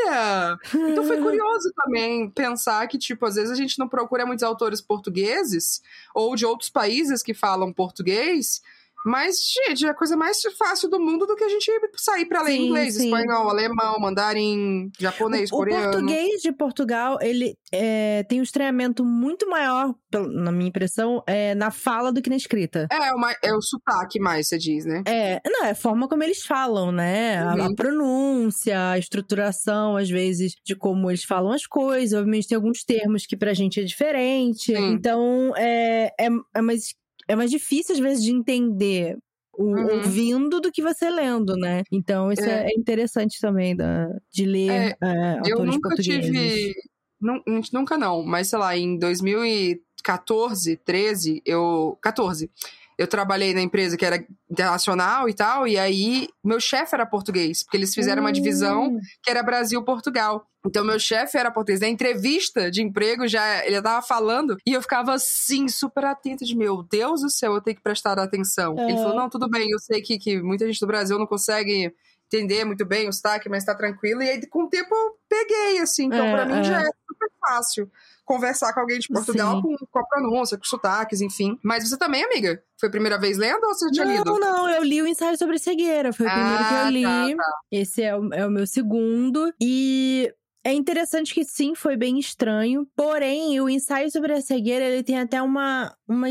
olha! 0.08 0.58
Então 0.92 1.06
foi 1.06 1.22
curioso 1.22 1.72
também 1.76 2.30
pensar 2.30 2.88
que, 2.88 2.98
tipo, 2.98 3.26
às 3.26 3.36
vezes 3.36 3.52
a 3.52 3.56
gente 3.56 3.78
não 3.80 3.88
procura 3.88 4.26
muitos 4.26 4.44
autores 4.44 4.82
portugueses 4.82 5.82
ou 6.14 6.36
de 6.36 6.46
outros 6.46 6.70
países 6.70 7.24
que 7.24 7.34
falam 7.34 7.72
português 7.72 8.62
mas, 9.06 9.36
gente, 9.68 9.86
é 9.86 9.90
a 9.90 9.94
coisa 9.94 10.16
mais 10.16 10.42
fácil 10.58 10.90
do 10.90 11.00
mundo 11.00 11.26
do 11.26 11.36
que 11.36 11.44
a 11.44 11.50
gente 11.50 11.70
sair 11.98 12.26
para 12.26 12.42
ler 12.42 12.54
sim, 12.54 12.68
inglês, 12.68 12.96
sim. 12.96 13.06
espanhol, 13.06 13.50
alemão, 13.50 14.00
mandarim, 14.00 14.90
japonês, 15.00 15.52
o, 15.52 15.58
coreano. 15.58 15.88
O 15.88 15.92
português 15.92 16.42
de 16.42 16.52
Portugal, 16.52 17.18
ele 17.22 17.58
é, 17.72 18.24
tem 18.24 18.40
um 18.40 18.44
estranhamento 18.44 19.04
muito 19.04 19.50
maior, 19.50 19.94
na 20.12 20.52
minha 20.52 20.70
impressão, 20.70 21.24
é, 21.28 21.54
na 21.56 21.72
fala 21.72 22.12
do 22.12 22.22
que 22.22 22.30
na 22.30 22.36
escrita. 22.36 22.88
É, 22.92 23.14
uma, 23.14 23.36
é 23.44 23.54
o 23.54 23.62
sotaque 23.62 24.20
mais, 24.20 24.48
você 24.48 24.58
diz, 24.58 24.86
né? 24.86 25.04
É, 25.06 25.42
não, 25.46 25.66
é 25.66 25.72
a 25.72 25.76
forma 25.76 26.08
como 26.08 26.24
eles 26.24 26.46
falam, 26.46 26.92
né? 26.92 27.44
Uhum. 27.44 27.64
A, 27.64 27.66
a, 27.66 27.76
pronúncia, 27.76 28.92
a 28.92 28.98
estruturação, 28.98 29.98
às 29.98 30.10
vezes, 30.10 30.56
de 30.64 30.76
como 30.76 31.10
eles 31.10 31.24
falam 31.24 31.52
as 31.52 31.66
coisas. 31.66 32.18
Obviamente 32.18 32.48
tem 32.48 32.56
alguns 32.56 32.84
termos 32.84 33.26
que 33.26 33.36
pra 33.36 33.54
gente 33.54 33.80
é 33.80 33.84
diferente. 33.84 34.76
Sim. 34.76 34.92
Então, 34.92 35.54
é, 35.58 36.14
é, 36.20 36.30
é 36.56 36.62
mais 36.62 36.96
é 37.28 37.36
mais 37.36 37.52
difícil, 37.52 37.94
às 37.94 38.00
vezes, 38.00 38.24
de 38.24 38.32
entender 38.32 39.18
o, 39.54 39.64
uhum. 39.64 39.98
ouvindo 39.98 40.60
do 40.60 40.72
que 40.72 40.82
você 40.82 41.10
lendo, 41.10 41.56
né? 41.56 41.84
Então, 41.92 42.32
isso 42.32 42.44
é, 42.44 42.66
é 42.66 42.78
interessante 42.78 43.40
também 43.40 43.76
da, 43.76 44.08
de 44.32 44.46
ler 44.46 44.70
é, 44.70 44.98
é, 45.02 45.30
autores 45.38 45.50
eu 45.50 45.66
nunca 45.66 45.90
portugueses. 45.90 46.26
Tive, 46.26 46.74
não, 47.22 47.42
nunca 47.72 47.98
não, 47.98 48.24
mas 48.24 48.50
sei 48.50 48.60
lá, 48.60 48.76
em 48.78 48.98
2014, 48.98 50.78
13, 50.78 51.42
eu. 51.46 51.98
14 52.02 52.50
eu 52.98 53.08
trabalhei 53.08 53.54
na 53.54 53.62
empresa 53.62 53.98
que 53.98 54.06
era 54.06 54.24
internacional 54.50 55.28
e 55.28 55.34
tal, 55.34 55.68
e 55.68 55.78
aí 55.78 56.28
meu 56.44 56.60
chefe 56.60 56.94
era 56.94 57.06
português, 57.06 57.64
porque 57.64 57.78
eles 57.78 57.94
fizeram 57.94 58.22
uma 58.22 58.32
divisão 58.32 58.90
hum. 58.90 59.00
que 59.22 59.30
era 59.30 59.42
Brasil-Portugal. 59.44 60.46
Então, 60.66 60.86
meu 60.86 60.98
chefe 60.98 61.38
era 61.38 61.52
português. 61.52 61.82
Na 61.82 61.90
entrevista 61.90 62.72
de 62.72 62.82
emprego, 62.82 63.28
já 63.28 63.66
ele 63.66 63.82
tava 63.82 64.06
falando, 64.06 64.56
e 64.66 64.72
eu 64.72 64.82
ficava 64.82 65.14
assim, 65.14 65.68
super 65.68 66.06
atenta 66.06 66.46
de 66.46 66.56
meu 66.56 66.84
Deus 66.84 67.22
do 67.22 67.30
céu, 67.30 67.54
eu 67.54 67.62
tenho 67.62 67.76
que 67.76 67.84
prestar 67.84 68.18
atenção. 68.18 68.78
Ele 68.80 68.98
falou: 68.98 69.16
não, 69.16 69.30
tudo 69.30 69.50
bem, 69.50 69.70
eu 69.70 69.80
sei 69.80 70.02
que, 70.02 70.18
que 70.18 70.42
muita 70.42 70.66
gente 70.66 70.80
do 70.80 70.88
Brasil 70.88 71.20
não 71.20 71.28
consegue 71.28 71.94
entender 72.32 72.64
muito 72.64 72.86
bem 72.86 73.10
o 73.10 73.14
sotaque, 73.14 73.50
mas 73.50 73.66
tá 73.66 73.76
tranquilo. 73.76 74.24
E 74.24 74.30
aí, 74.30 74.48
com 74.48 74.64
o 74.64 74.70
tempo, 74.70 74.96
eu 74.96 75.18
peguei, 75.28 75.80
assim. 75.80 76.06
Então, 76.06 76.26
é, 76.26 76.32
pra 76.32 76.46
mim, 76.46 76.60
é. 76.60 76.64
já 76.64 76.82
é 76.82 76.90
super 77.08 77.30
fácil 77.42 77.92
conversar 78.26 78.74
com 78.74 78.80
alguém 78.80 79.00
de 79.00 79.08
Portugal 79.08 79.62
com, 79.62 79.76
com, 79.92 80.00
a 80.00 80.06
pronúncia, 80.06 80.58
com 80.58 80.64
sotaques, 80.64 81.22
enfim. 81.22 81.58
Mas 81.64 81.88
você 81.88 81.98
também, 81.98 82.24
amiga? 82.24 82.62
Foi 82.80 82.90
a 82.90 82.92
primeira 82.92 83.20
vez 83.20 83.38
lendo 83.38 83.64
ou 83.64 83.74
você 83.74 83.90
tinha 83.92 84.06
não, 84.06 84.14
lido? 84.14 84.26
Não, 84.26 84.40
não, 84.40 84.70
eu 84.70 84.84
li 84.84 85.02
o 85.02 85.08
ensaio 85.08 85.38
sobre 85.38 85.60
cegueira. 85.60 86.14
Foi 86.14 86.26
o 86.26 86.30
ah, 86.30 86.34
primeiro 86.34 86.68
que 86.68 86.74
eu 86.74 86.90
li. 86.90 87.36
Tá, 87.36 87.44
tá. 87.44 87.52
Esse 87.72 88.04
é 88.04 88.16
o, 88.16 88.34
é 88.34 88.46
o 88.46 88.52
meu 88.52 88.66
segundo. 88.66 89.54
E 89.62 90.34
é 90.64 90.74
interessante 90.74 91.34
que 91.34 91.44
sim, 91.44 91.76
foi 91.76 91.98
bem 91.98 92.18
estranho. 92.18 92.88
Porém, 92.96 93.60
o 93.60 93.70
ensaio 93.70 94.10
sobre 94.10 94.34
a 94.34 94.42
cegueira, 94.42 94.86
ele 94.86 95.04
tem 95.04 95.20
até 95.20 95.42
uma, 95.42 95.94
uma, 96.08 96.28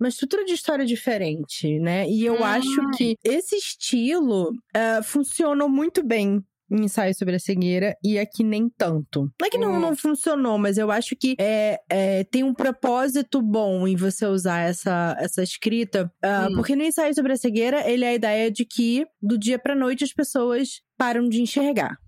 uma 0.00 0.08
estrutura 0.08 0.44
de 0.44 0.54
história 0.54 0.86
diferente, 0.86 1.78
né? 1.78 2.08
E 2.08 2.24
eu 2.24 2.40
hum. 2.40 2.44
acho 2.44 2.90
que 2.96 3.16
esse 3.22 3.56
estilo 3.56 4.50
uh, 4.50 5.02
funcionou 5.02 5.68
muito 5.68 6.02
bem 6.02 6.26
em 6.36 6.44
ensaio 6.82 7.14
sobre 7.14 7.36
a 7.36 7.38
cegueira 7.38 7.96
e 8.02 8.18
aqui 8.18 8.42
nem 8.42 8.68
tanto. 8.68 9.30
Não 9.40 9.46
é 9.46 9.50
que 9.50 9.58
não, 9.58 9.80
não 9.80 9.96
funcionou, 9.96 10.58
mas 10.58 10.78
eu 10.78 10.90
acho 10.90 11.14
que 11.16 11.34
é, 11.38 11.78
é, 11.90 12.24
tem 12.24 12.42
um 12.42 12.54
propósito 12.54 13.40
bom 13.40 13.86
em 13.86 13.96
você 13.96 14.26
usar 14.26 14.60
essa, 14.60 15.16
essa 15.18 15.42
escrita. 15.42 16.10
Uh. 16.24 16.54
Porque 16.56 16.76
no 16.76 16.82
ensaio 16.82 17.14
sobre 17.14 17.32
a 17.32 17.36
cegueira, 17.36 17.88
ele 17.88 18.04
é 18.04 18.08
a 18.08 18.14
ideia 18.14 18.50
de 18.50 18.64
que 18.64 19.06
do 19.22 19.38
dia 19.38 19.58
pra 19.58 19.74
noite 19.74 20.04
as 20.04 20.12
pessoas 20.12 20.80
param 20.96 21.28
de 21.28 21.40
enxergar 21.40 21.98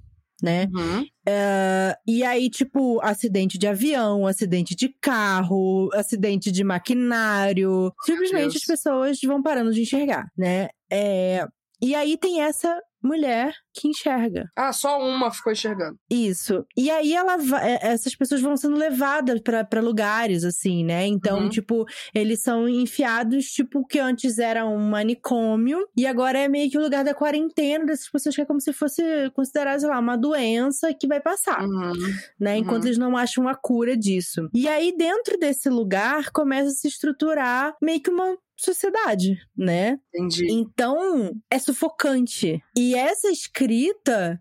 né? 0.42 0.66
Uhum. 0.75 1.02
Uh, 1.02 1.96
e 2.06 2.23
aí, 2.23 2.50
tipo, 2.50 3.00
acidente 3.02 3.58
de 3.58 3.66
avião, 3.66 4.26
acidente 4.26 4.75
de 4.75 4.88
carro, 5.00 5.90
acidente 5.94 6.50
de 6.52 6.62
maquinário. 6.62 7.92
Simplesmente 8.04 8.56
as 8.56 8.64
pessoas 8.64 9.18
vão 9.25 9.42
parando 9.42 9.73
de 9.73 9.82
enxergar, 9.82 10.26
né? 10.37 10.68
É, 10.90 11.46
e 11.80 11.94
aí 11.94 12.16
tem 12.16 12.42
essa 12.42 12.78
mulher 13.02 13.54
que 13.76 13.88
enxerga. 13.88 14.50
Ah, 14.56 14.73
só 14.73 14.99
uma 14.99 15.30
ficou 15.30 15.52
enxergando. 15.52 15.99
Isso. 16.11 16.64
E 16.76 16.90
aí 16.90 17.12
ela 17.12 17.37
é, 17.62 17.92
essas 17.92 18.14
pessoas 18.14 18.40
vão 18.40 18.56
sendo 18.56 18.76
levadas 18.76 19.40
para 19.40 19.80
lugares 19.80 20.45
assim, 20.45 20.85
né? 20.85 21.06
Então, 21.06 21.40
uhum. 21.40 21.49
tipo, 21.49 21.85
eles 22.14 22.40
são 22.40 22.68
enfiados 22.68 23.47
tipo 23.47 23.87
que 23.87 23.99
antes 23.99 24.38
era 24.38 24.64
um 24.66 24.78
manicômio 24.78 25.87
e 25.97 26.06
agora 26.06 26.38
é 26.38 26.49
meio 26.49 26.71
que 26.71 26.78
o 26.78 26.83
lugar 26.83 27.04
da 27.04 27.14
quarentena 27.14 27.87
dessas 27.87 28.09
pessoas 28.09 28.35
que 28.35 28.40
é 28.40 28.47
como 28.47 28.61
se 28.61 28.73
fosse 28.73 29.02
considerado, 29.35 29.80
sei 29.80 29.88
lá, 29.88 29.99
uma 29.99 30.16
doença 30.16 30.92
que 30.95 31.06
vai 31.06 31.21
passar, 31.21 31.62
uhum. 31.62 31.92
né? 32.40 32.56
Enquanto 32.56 32.83
uhum. 32.83 32.88
eles 32.88 32.99
não 32.99 33.16
acham 33.16 33.49
a 33.49 33.54
cura 33.54 33.97
disso. 33.97 34.49
E 34.54 34.66
aí 34.68 34.97
dentro 34.97 35.38
desse 35.38 35.68
lugar 35.68 36.30
começa 36.30 36.68
a 36.68 36.73
se 36.73 36.88
estruturar 36.88 37.75
meio 37.80 38.00
que 38.00 38.11
uma 38.11 38.37
sociedade, 38.56 39.37
né? 39.56 39.99
Entendi. 40.14 40.50
Então, 40.50 41.30
é 41.50 41.59
sufocante. 41.59 42.61
E 42.76 42.95
essa 42.95 43.28
escrita, 43.28 43.65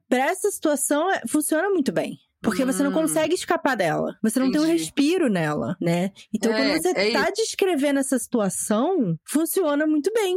para 0.08 0.20
essa 0.20 0.50
situação, 0.50 1.12
é, 1.12 1.22
funciona 1.27 1.70
muito 1.70 1.91
bem. 1.91 2.17
Porque 2.41 2.63
hum. 2.63 2.67
você 2.67 2.84
não 2.84 2.91
hum. 2.91 2.94
consegue 2.94 3.34
escapar 3.34 3.75
dela. 3.75 4.15
Você 4.22 4.39
não 4.39 4.48
Entendi. 4.48 4.63
tem 4.63 4.74
um 4.74 4.77
respiro 4.77 5.29
nela, 5.29 5.75
né? 5.82 6.12
Então, 6.34 6.53
é, 6.53 6.55
quando 6.55 6.82
você 6.82 6.89
é 6.89 7.12
tá 7.12 7.24
isso. 7.24 7.34
descrevendo 7.36 8.00
essa 8.00 8.20
situação, 8.20 9.17
funciona 9.25 9.88
muito 9.88 10.12
bem. 10.13 10.36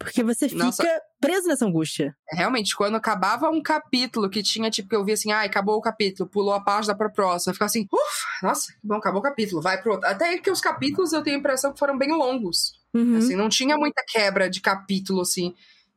Porque 0.00 0.22
você 0.22 0.48
fica 0.48 0.64
Nossa. 0.64 0.82
preso 1.20 1.46
nessa 1.46 1.66
angústia. 1.66 2.16
Realmente, 2.32 2.74
quando 2.74 2.94
acabava 2.94 3.50
um 3.50 3.62
capítulo 3.62 4.30
que 4.30 4.42
tinha, 4.42 4.70
tipo, 4.70 4.88
que 4.88 4.96
eu 4.96 5.04
via 5.04 5.12
assim, 5.12 5.30
ai, 5.30 5.46
acabou 5.46 5.76
o 5.76 5.82
capítulo, 5.82 6.26
pulou 6.26 6.54
a 6.54 6.60
página 6.60 6.96
pra 6.96 7.10
próxima, 7.10 7.50
eu 7.50 7.54
ficava 7.54 7.66
assim, 7.66 7.86
ufa, 7.92 8.46
nossa, 8.46 8.72
bom, 8.82 8.94
acabou 8.94 9.20
o 9.20 9.22
capítulo, 9.22 9.60
vai 9.60 9.80
pro 9.82 9.92
outro. 9.92 10.08
Até 10.08 10.38
que 10.38 10.50
os 10.50 10.58
capítulos 10.62 11.12
eu 11.12 11.22
tenho 11.22 11.36
a 11.36 11.38
impressão 11.38 11.70
que 11.70 11.78
foram 11.78 11.98
bem 11.98 12.16
longos. 12.16 12.72
Uhum. 12.94 13.18
Assim, 13.18 13.36
não 13.36 13.50
tinha 13.50 13.76
muita 13.76 14.02
quebra 14.08 14.48
de 14.48 14.62
capítulo, 14.62 15.20
assim. 15.20 15.54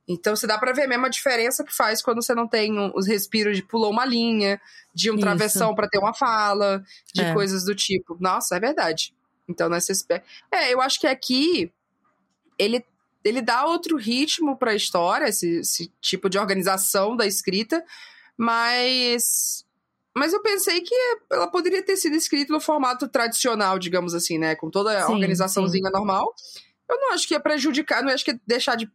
Então 0.08 0.36
você 0.36 0.46
dá 0.46 0.58
para 0.58 0.74
ver 0.74 0.88
mesmo 0.88 1.06
a 1.06 1.10
diferença 1.10 1.64
que 1.64 1.74
faz 1.74 2.02
quando 2.02 2.22
você 2.22 2.36
não 2.36 2.48
tem 2.48 2.74
os 2.94 3.08
respiros 3.08 3.56
de 3.56 3.64
pulou 3.64 3.92
uma 3.92 4.06
linha, 4.06 4.60
de 4.94 5.10
um 5.10 5.16
Isso. 5.16 5.22
travessão 5.22 5.74
para 5.74 5.88
ter 5.88 5.98
uma 5.98 6.14
fala, 6.14 6.84
de 7.14 7.22
é. 7.22 7.34
coisas 7.34 7.64
do 7.64 7.74
tipo. 7.74 8.18
Nossa, 8.20 8.58
é 8.58 8.60
verdade. 8.60 9.14
Então 9.48 9.70
nesse 9.70 9.92
aspecto. 9.92 10.28
É, 10.52 10.74
eu 10.74 10.82
acho 10.82 11.00
que 11.00 11.08
aqui 11.08 11.72
ele 12.58 12.84
ele 13.24 13.42
dá 13.42 13.66
outro 13.66 13.96
ritmo 13.96 14.58
para 14.58 14.72
a 14.72 14.76
história, 14.76 15.30
esse, 15.30 15.60
esse, 15.60 15.90
tipo 16.02 16.30
de 16.30 16.38
organização 16.38 17.16
da 17.16 17.26
escrita, 17.26 17.82
mas 18.38 19.66
mas 20.16 20.34
eu 20.34 20.42
pensei 20.42 20.82
que 20.82 20.94
ela 21.32 21.48
poderia 21.48 21.82
ter 21.82 21.96
sido 21.96 22.16
escrita 22.16 22.54
no 22.54 22.60
formato 22.60 23.08
tradicional, 23.08 23.80
digamos 23.80 24.14
assim, 24.14 24.38
né, 24.38 24.56
com 24.56 24.70
toda 24.70 25.00
a 25.00 25.08
sim, 25.08 25.14
organizaçãozinha 25.14 25.88
sim. 25.88 25.94
normal. 25.94 26.36
Eu 26.90 27.00
não 27.00 27.14
acho 27.14 27.26
que 27.26 27.34
ia 27.34 27.40
prejudicar, 27.40 28.04
não 28.04 28.12
acho 28.12 28.26
que 28.26 28.32
ia 28.32 28.42
deixar 28.46 28.76
de 28.76 28.92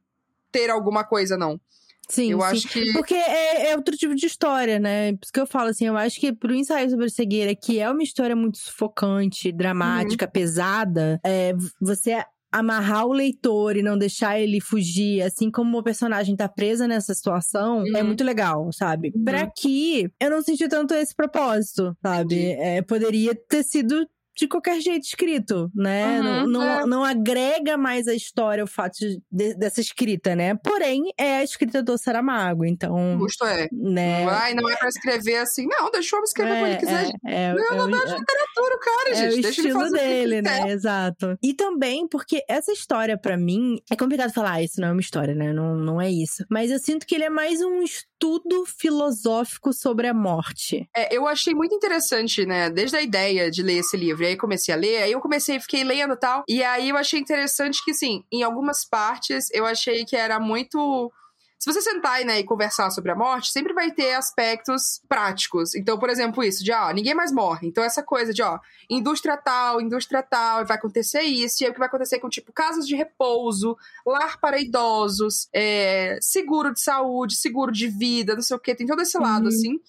ter 0.50 0.70
alguma 0.70 1.04
coisa 1.04 1.36
não. 1.36 1.60
Sim, 2.08 2.32
eu 2.32 2.40
sim. 2.40 2.46
acho 2.46 2.68
que. 2.68 2.92
Porque 2.92 3.14
é, 3.14 3.70
é, 3.70 3.76
outro 3.76 3.94
tipo 3.96 4.14
de 4.14 4.26
história, 4.26 4.78
né? 4.78 5.12
Por 5.12 5.24
isso 5.24 5.32
que 5.32 5.40
eu 5.40 5.46
falo 5.46 5.68
assim, 5.68 5.86
eu 5.86 5.96
acho 5.96 6.18
que 6.18 6.32
pro 6.32 6.54
ensaio 6.54 6.88
sobre 6.88 7.06
a 7.06 7.10
cegueira, 7.10 7.54
que 7.54 7.78
é 7.78 7.90
uma 7.90 8.02
história 8.02 8.34
muito 8.34 8.58
sufocante, 8.58 9.52
dramática, 9.52 10.24
uhum. 10.24 10.32
pesada, 10.32 11.20
é, 11.22 11.52
você 11.80 12.24
amarrar 12.50 13.06
o 13.06 13.12
leitor 13.12 13.76
e 13.76 13.82
não 13.82 13.98
deixar 13.98 14.40
ele 14.40 14.58
fugir, 14.58 15.20
assim 15.20 15.50
como 15.50 15.78
o 15.78 15.82
personagem 15.82 16.34
tá 16.34 16.48
presa 16.48 16.88
nessa 16.88 17.12
situação, 17.12 17.80
é 17.80 17.90
uhum. 17.90 17.96
é 17.96 18.02
muito 18.02 18.24
legal, 18.24 18.72
sabe? 18.72 19.12
Uhum. 19.14 19.24
Pra 19.24 19.46
que 19.46 20.10
eu 20.18 20.30
não 20.30 20.42
senti 20.42 20.66
tanto 20.66 20.94
esse 20.94 21.14
propósito, 21.14 21.94
sabe? 22.02 22.52
É, 22.52 22.80
poderia 22.80 23.34
ter 23.34 23.62
sido 23.62 24.06
de 24.38 24.47
qualquer 24.47 24.80
jeito 24.80 25.04
escrito, 25.04 25.68
né? 25.75 26.21
Uhum, 26.21 26.23
não, 26.23 26.47
não, 26.47 26.62
é. 26.62 26.87
não, 26.87 27.04
agrega 27.04 27.76
mais 27.76 28.07
a 28.07 28.14
história 28.14 28.62
o 28.62 28.68
fato 28.68 28.97
de, 28.99 29.21
de, 29.30 29.54
dessa 29.54 29.80
escrita, 29.80 30.37
né? 30.37 30.54
Porém, 30.54 31.12
é 31.18 31.38
a 31.38 31.42
escrita 31.42 31.83
do 31.83 31.99
Saramago, 31.99 32.64
então. 32.64 33.18
Justo 33.18 33.45
é. 33.45 33.68
Né? 33.73 34.25
Ai, 34.28 34.54
não 34.54 34.71
é 34.71 34.76
pra 34.76 34.88
escrever 34.88 35.38
assim, 35.38 35.66
não, 35.66 35.90
deixa 35.90 36.14
eu 36.16 36.23
escrever 36.23 36.52
é, 36.52 36.59
quando 36.61 36.68
ele 36.68 36.78
quiser. 36.78 37.11
É, 37.26 37.45
é, 37.47 37.54
não, 37.54 37.76
não 37.76 37.90
dá 37.90 38.04
de 38.04 38.14
literatura, 38.14 38.78
cara, 38.80 39.11
é 39.11 39.14
gente. 39.14 39.45
É 39.45 39.49
o 39.49 39.50
estilo 39.50 39.90
dele, 39.90 40.42
né? 40.42 40.71
Exato. 40.71 41.37
E 41.42 41.52
também 41.52 42.07
porque 42.07 42.45
essa 42.49 42.71
história, 42.73 43.18
para 43.18 43.37
mim, 43.37 43.80
é 43.90 43.97
complicado 43.97 44.33
falar, 44.33 44.52
ah, 44.52 44.62
isso 44.62 44.80
não 44.80 44.88
é 44.88 44.92
uma 44.92 45.00
história, 45.00 45.35
né? 45.35 45.52
Não, 45.52 45.75
não 45.75 46.00
é 46.00 46.09
isso. 46.09 46.45
Mas 46.49 46.71
eu 46.71 46.78
sinto 46.78 47.07
que 47.07 47.16
ele 47.16 47.25
é 47.25 47.30
mais 47.30 47.61
um 47.61 47.83
estudo 47.83 48.64
filosófico 48.66 49.73
sobre 49.73 50.07
a 50.07 50.14
morte. 50.14 50.88
É, 50.97 51.16
eu 51.16 51.26
achei 51.26 51.54
muito 51.54 51.75
interessante, 51.75 52.47
né? 52.47 52.71
Desde 52.71 52.97
a 52.97 53.02
ideia 53.02 53.50
de 53.50 53.62
ler 53.62 53.78
esse 53.78 53.97
livro 53.97 54.27
aí 54.28 54.37
comecei 54.37 54.75
a 54.75 54.76
ler, 54.76 55.02
aí 55.02 55.12
eu 55.12 55.20
comecei, 55.20 55.58
fiquei 55.61 55.85
lendo 55.85 56.14
e 56.14 56.18
tal. 56.18 56.44
E 56.49 56.62
aí 56.62 56.88
eu 56.88 56.97
achei 56.97 57.18
interessante 57.18 57.85
que, 57.85 57.90
assim, 57.90 58.25
em 58.32 58.42
algumas 58.42 58.85
partes 58.85 59.49
eu 59.52 59.66
achei 59.66 60.04
que 60.04 60.16
era 60.16 60.38
muito. 60.38 61.12
Se 61.58 61.73
você 61.73 61.82
sentar 61.82 62.25
né, 62.25 62.38
e 62.38 62.44
conversar 62.44 62.88
sobre 62.90 63.11
a 63.11 63.16
morte, 63.16 63.50
sempre 63.50 63.73
vai 63.75 63.90
ter 63.90 64.14
aspectos 64.14 65.02
práticos. 65.08 65.75
Então, 65.75 65.99
por 65.99 66.08
exemplo, 66.08 66.44
isso 66.44 66.62
de, 66.62 66.70
ó, 66.70 66.92
ninguém 66.92 67.14
mais 67.14 67.32
morre. 67.32 67.66
Então, 67.66 67.82
essa 67.82 68.00
coisa 68.00 68.32
de, 68.32 68.40
ó, 68.42 68.61
indústria 68.88 69.37
tal, 69.37 69.80
indústria 69.80 70.23
tal, 70.23 70.64
vai 70.64 70.76
acontecer 70.76 71.23
isso. 71.23 71.61
E 71.61 71.64
aí, 71.64 71.70
o 71.70 71.73
que 71.73 71.80
vai 71.80 71.88
acontecer 71.88 72.20
com, 72.20 72.28
tipo, 72.28 72.52
casas 72.52 72.87
de 72.87 72.94
repouso, 72.94 73.76
lar 74.06 74.38
para 74.38 74.61
idosos, 74.61 75.49
é, 75.52 76.16
seguro 76.20 76.73
de 76.73 76.80
saúde, 76.80 77.35
seguro 77.35 77.73
de 77.73 77.88
vida, 77.88 78.37
não 78.37 78.42
sei 78.42 78.56
o 78.56 78.61
quê. 78.61 78.73
Tem 78.73 78.87
todo 78.87 79.02
esse 79.02 79.18
lado, 79.18 79.42
uhum. 79.42 79.49
assim 79.49 79.80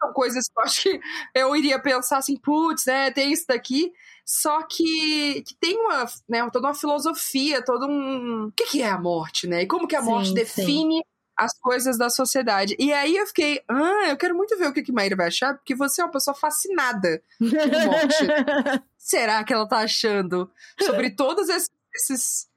são 0.00 0.12
coisas 0.12 0.48
que 0.48 0.58
eu 0.58 0.62
acho 0.62 0.82
que 0.82 1.00
eu 1.34 1.54
iria 1.54 1.78
pensar 1.78 2.18
assim, 2.18 2.36
putz, 2.36 2.86
né, 2.86 3.10
tem 3.10 3.32
isso 3.32 3.44
daqui, 3.46 3.92
só 4.24 4.62
que, 4.62 5.42
que 5.42 5.54
tem 5.54 5.76
uma, 5.76 6.06
né, 6.28 6.48
toda 6.50 6.68
uma 6.68 6.74
filosofia, 6.74 7.64
todo 7.64 7.86
um... 7.86 8.46
O 8.46 8.52
que, 8.52 8.66
que 8.66 8.82
é 8.82 8.88
a 8.88 8.98
morte, 8.98 9.46
né? 9.46 9.62
E 9.62 9.66
como 9.66 9.88
que 9.88 9.96
a 9.96 10.00
sim, 10.00 10.06
morte 10.06 10.32
define 10.32 10.96
sim. 10.96 11.02
as 11.36 11.58
coisas 11.58 11.98
da 11.98 12.08
sociedade. 12.08 12.76
E 12.78 12.92
aí 12.92 13.16
eu 13.16 13.26
fiquei, 13.26 13.60
ah, 13.68 14.08
eu 14.08 14.16
quero 14.16 14.36
muito 14.36 14.56
ver 14.56 14.68
o 14.68 14.72
que, 14.72 14.82
que 14.82 14.92
Maíra 14.92 15.16
vai 15.16 15.26
achar, 15.26 15.54
porque 15.54 15.74
você 15.74 16.00
é 16.00 16.04
uma 16.04 16.12
pessoa 16.12 16.34
fascinada 16.34 17.22
por 17.38 17.48
morte. 17.48 18.84
Será 18.96 19.42
que 19.42 19.52
ela 19.52 19.66
tá 19.66 19.78
achando 19.78 20.50
sobre 20.80 21.10
todos 21.10 21.48
esses 21.48 21.68
esses 21.94 22.48